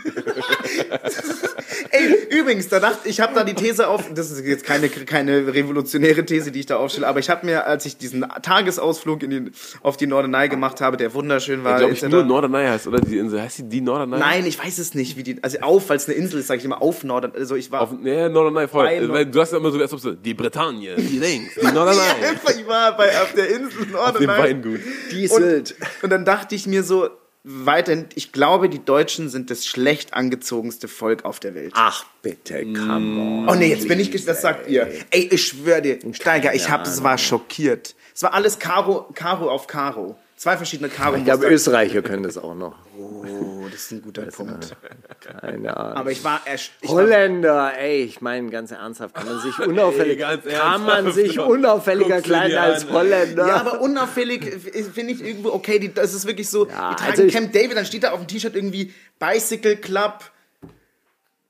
[1.90, 5.54] Ey, übrigens, da dachte ich, habe da die These auf, das ist jetzt keine, keine
[5.54, 9.30] revolutionäre These, die ich da aufstelle, aber ich habe mir, als ich diesen Tagesausflug in
[9.30, 12.86] die, auf die Norderney gemacht habe, der wunderschön war, Ich glaube, ich nur Norderney heißt,
[12.86, 13.00] oder?
[13.00, 13.42] Die Insel.
[13.42, 14.18] Heißt die die Norderney?
[14.18, 16.58] Nein, ich weiß es nicht, wie die, also auf, weil es eine Insel ist, sage
[16.58, 17.11] ich immer auf Norderney.
[17.14, 18.84] Also ich war Auf, nee, Norderney voll.
[18.84, 21.54] Bei Äh, weil du hast ja immer so, als ob so, die Bretagne, die links,
[21.54, 21.98] die Norderney.
[21.98, 24.26] Ja, ich war bei, auf der Insel Auf dem Norderney.
[24.28, 24.80] Weingut.
[25.10, 25.74] Die ist und, wild.
[26.02, 27.08] und dann dachte ich mir so,
[27.44, 31.72] weiterhin, ich glaube, die Deutschen sind das schlecht angezogenste Volk auf der Welt.
[31.74, 33.48] Ach, bitte, come on.
[33.48, 34.88] Oh nee, jetzt bin ich, das sagt ihr.
[35.10, 37.94] Ey, ich schwöre dir, Steiger, ich hab, es war schockiert.
[38.14, 40.16] Es war alles Karo, Karo auf Karo.
[40.42, 41.14] Zwei verschiedene Karo.
[41.14, 42.74] Ich glaube, Österreicher können das auch noch.
[42.98, 44.76] Oh, das ist ein guter Punkt.
[45.20, 45.96] Keine Ahnung.
[45.96, 46.72] Aber ich war erst.
[46.80, 51.12] Ich war, Holländer, ey, ich meine ganz ernsthaft, kann man sich unauffällig, ganz kann man
[51.12, 53.46] sich unauffälliger kleiden als Holländer.
[53.46, 54.44] ja, aber unauffällig
[54.92, 55.78] finde ich irgendwo okay.
[55.78, 56.66] Die, das ist wirklich so.
[56.66, 59.76] Ja, die tragen also ich- Camp David, dann steht da auf dem T-Shirt irgendwie Bicycle
[59.76, 60.24] Club.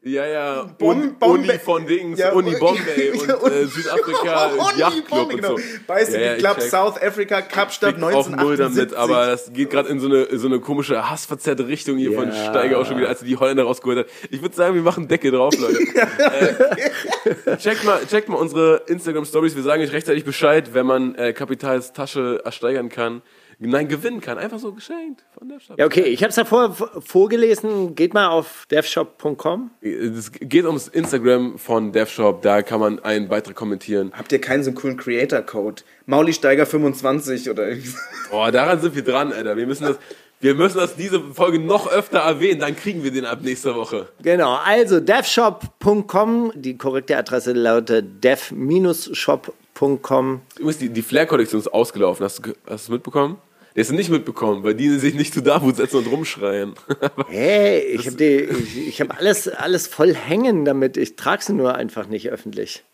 [0.05, 0.65] Ja, ja.
[0.79, 1.49] Bom- Uni, Bombay.
[1.51, 3.11] Uni von Dings, Ja, Uni Bombay
[3.41, 5.57] und äh, Südafrika Yachtclub Bombay, und genau.
[5.57, 5.63] so.
[5.87, 6.71] Bicycle Ja, ja, Club check.
[6.71, 8.77] South Africa Kapstadt Kriegt auch null 1978.
[8.77, 12.29] damit, aber das geht gerade in so eine, so eine komische hassverzerrte Richtung hier von
[12.33, 12.51] Ja.
[12.51, 14.07] Steiger auch schon wieder, als er die Holländer rausgeholt hat.
[14.31, 15.79] Ich würde sagen, wir machen Decke drauf, Leute.
[17.47, 19.55] äh, checkt, mal, checkt mal unsere Instagram-Stories.
[19.55, 23.23] Wir sagen euch rechtzeitig Bescheid, wenn man äh, Kapitals Tasche ersteigern kann.
[23.71, 24.39] Nein, gewinnen kann.
[24.39, 25.79] Einfach so geschenkt von der Stadt.
[25.79, 27.95] Ja, okay, ich habe es davor vorgelesen.
[27.95, 29.71] Geht mal auf devshop.com.
[29.81, 32.43] Es geht ums Instagram von DevShop.
[32.43, 34.13] Da kann man einen Beitrag kommentieren.
[34.17, 35.83] Habt ihr keinen so einen coolen Creator-Code?
[36.07, 37.99] Mauli Steiger 25 oder irgendwie so.
[38.31, 39.57] Boah, daran sind wir dran, Alter.
[39.57, 39.97] Wir müssen das,
[40.41, 42.59] wir müssen das diese Folge noch öfter erwähnen.
[42.61, 44.09] Dann kriegen wir den ab nächster Woche.
[44.23, 46.53] Genau, also devshop.com.
[46.57, 50.41] Die korrekte Adresse lautet dev-shop.com.
[50.59, 52.25] Übrigens, die, die Flair-Kollektion ist ausgelaufen.
[52.25, 53.37] Hast du ge- hast du es mitbekommen?
[53.75, 56.75] Der ist nicht mitbekommen, weil die sich nicht zu Davo setzen und rumschreien.
[57.29, 60.97] Hey, ich habe ich, ich hab alles, alles voll hängen damit.
[60.97, 62.85] Ich trage sie nur einfach nicht öffentlich.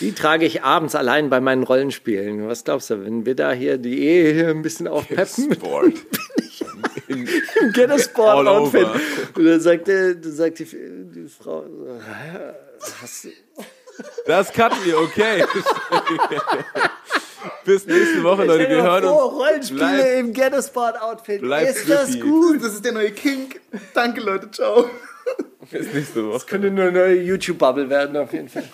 [0.00, 2.46] Die trage ich abends allein bei meinen Rollenspielen.
[2.48, 5.52] Was glaubst du, wenn wir da hier die Ehe hier ein bisschen aufpeppen?
[5.52, 5.94] Sport.
[7.08, 7.26] Im
[7.72, 8.84] Ghetto-Sport-Outfit.
[8.84, 9.00] All over.
[9.36, 12.54] Und dann sagt, der, dann sagt die, die Frau, so, "Hä,
[13.00, 13.28] hast du,
[14.26, 15.44] Das cutten wir, okay.
[17.64, 18.68] Bis nächste Woche, Leute.
[18.68, 19.40] Wir hören vor, uns.
[19.40, 21.40] Rollenspiele Bleib- im Ghetto-Sport-Outfit.
[21.42, 22.62] bleib Ist das gut?
[22.62, 23.60] Das ist der neue Kink.
[23.94, 24.50] Danke, Leute.
[24.50, 24.88] Ciao.
[25.70, 26.44] Bis nächste Woche.
[26.46, 28.64] Könnte nur eine neue YouTube-Bubble werden, auf jeden Fall.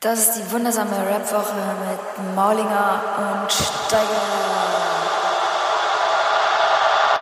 [0.00, 1.54] Das ist die wundersame Rap-Woche
[1.88, 4.87] mit Maulinger und Steiger.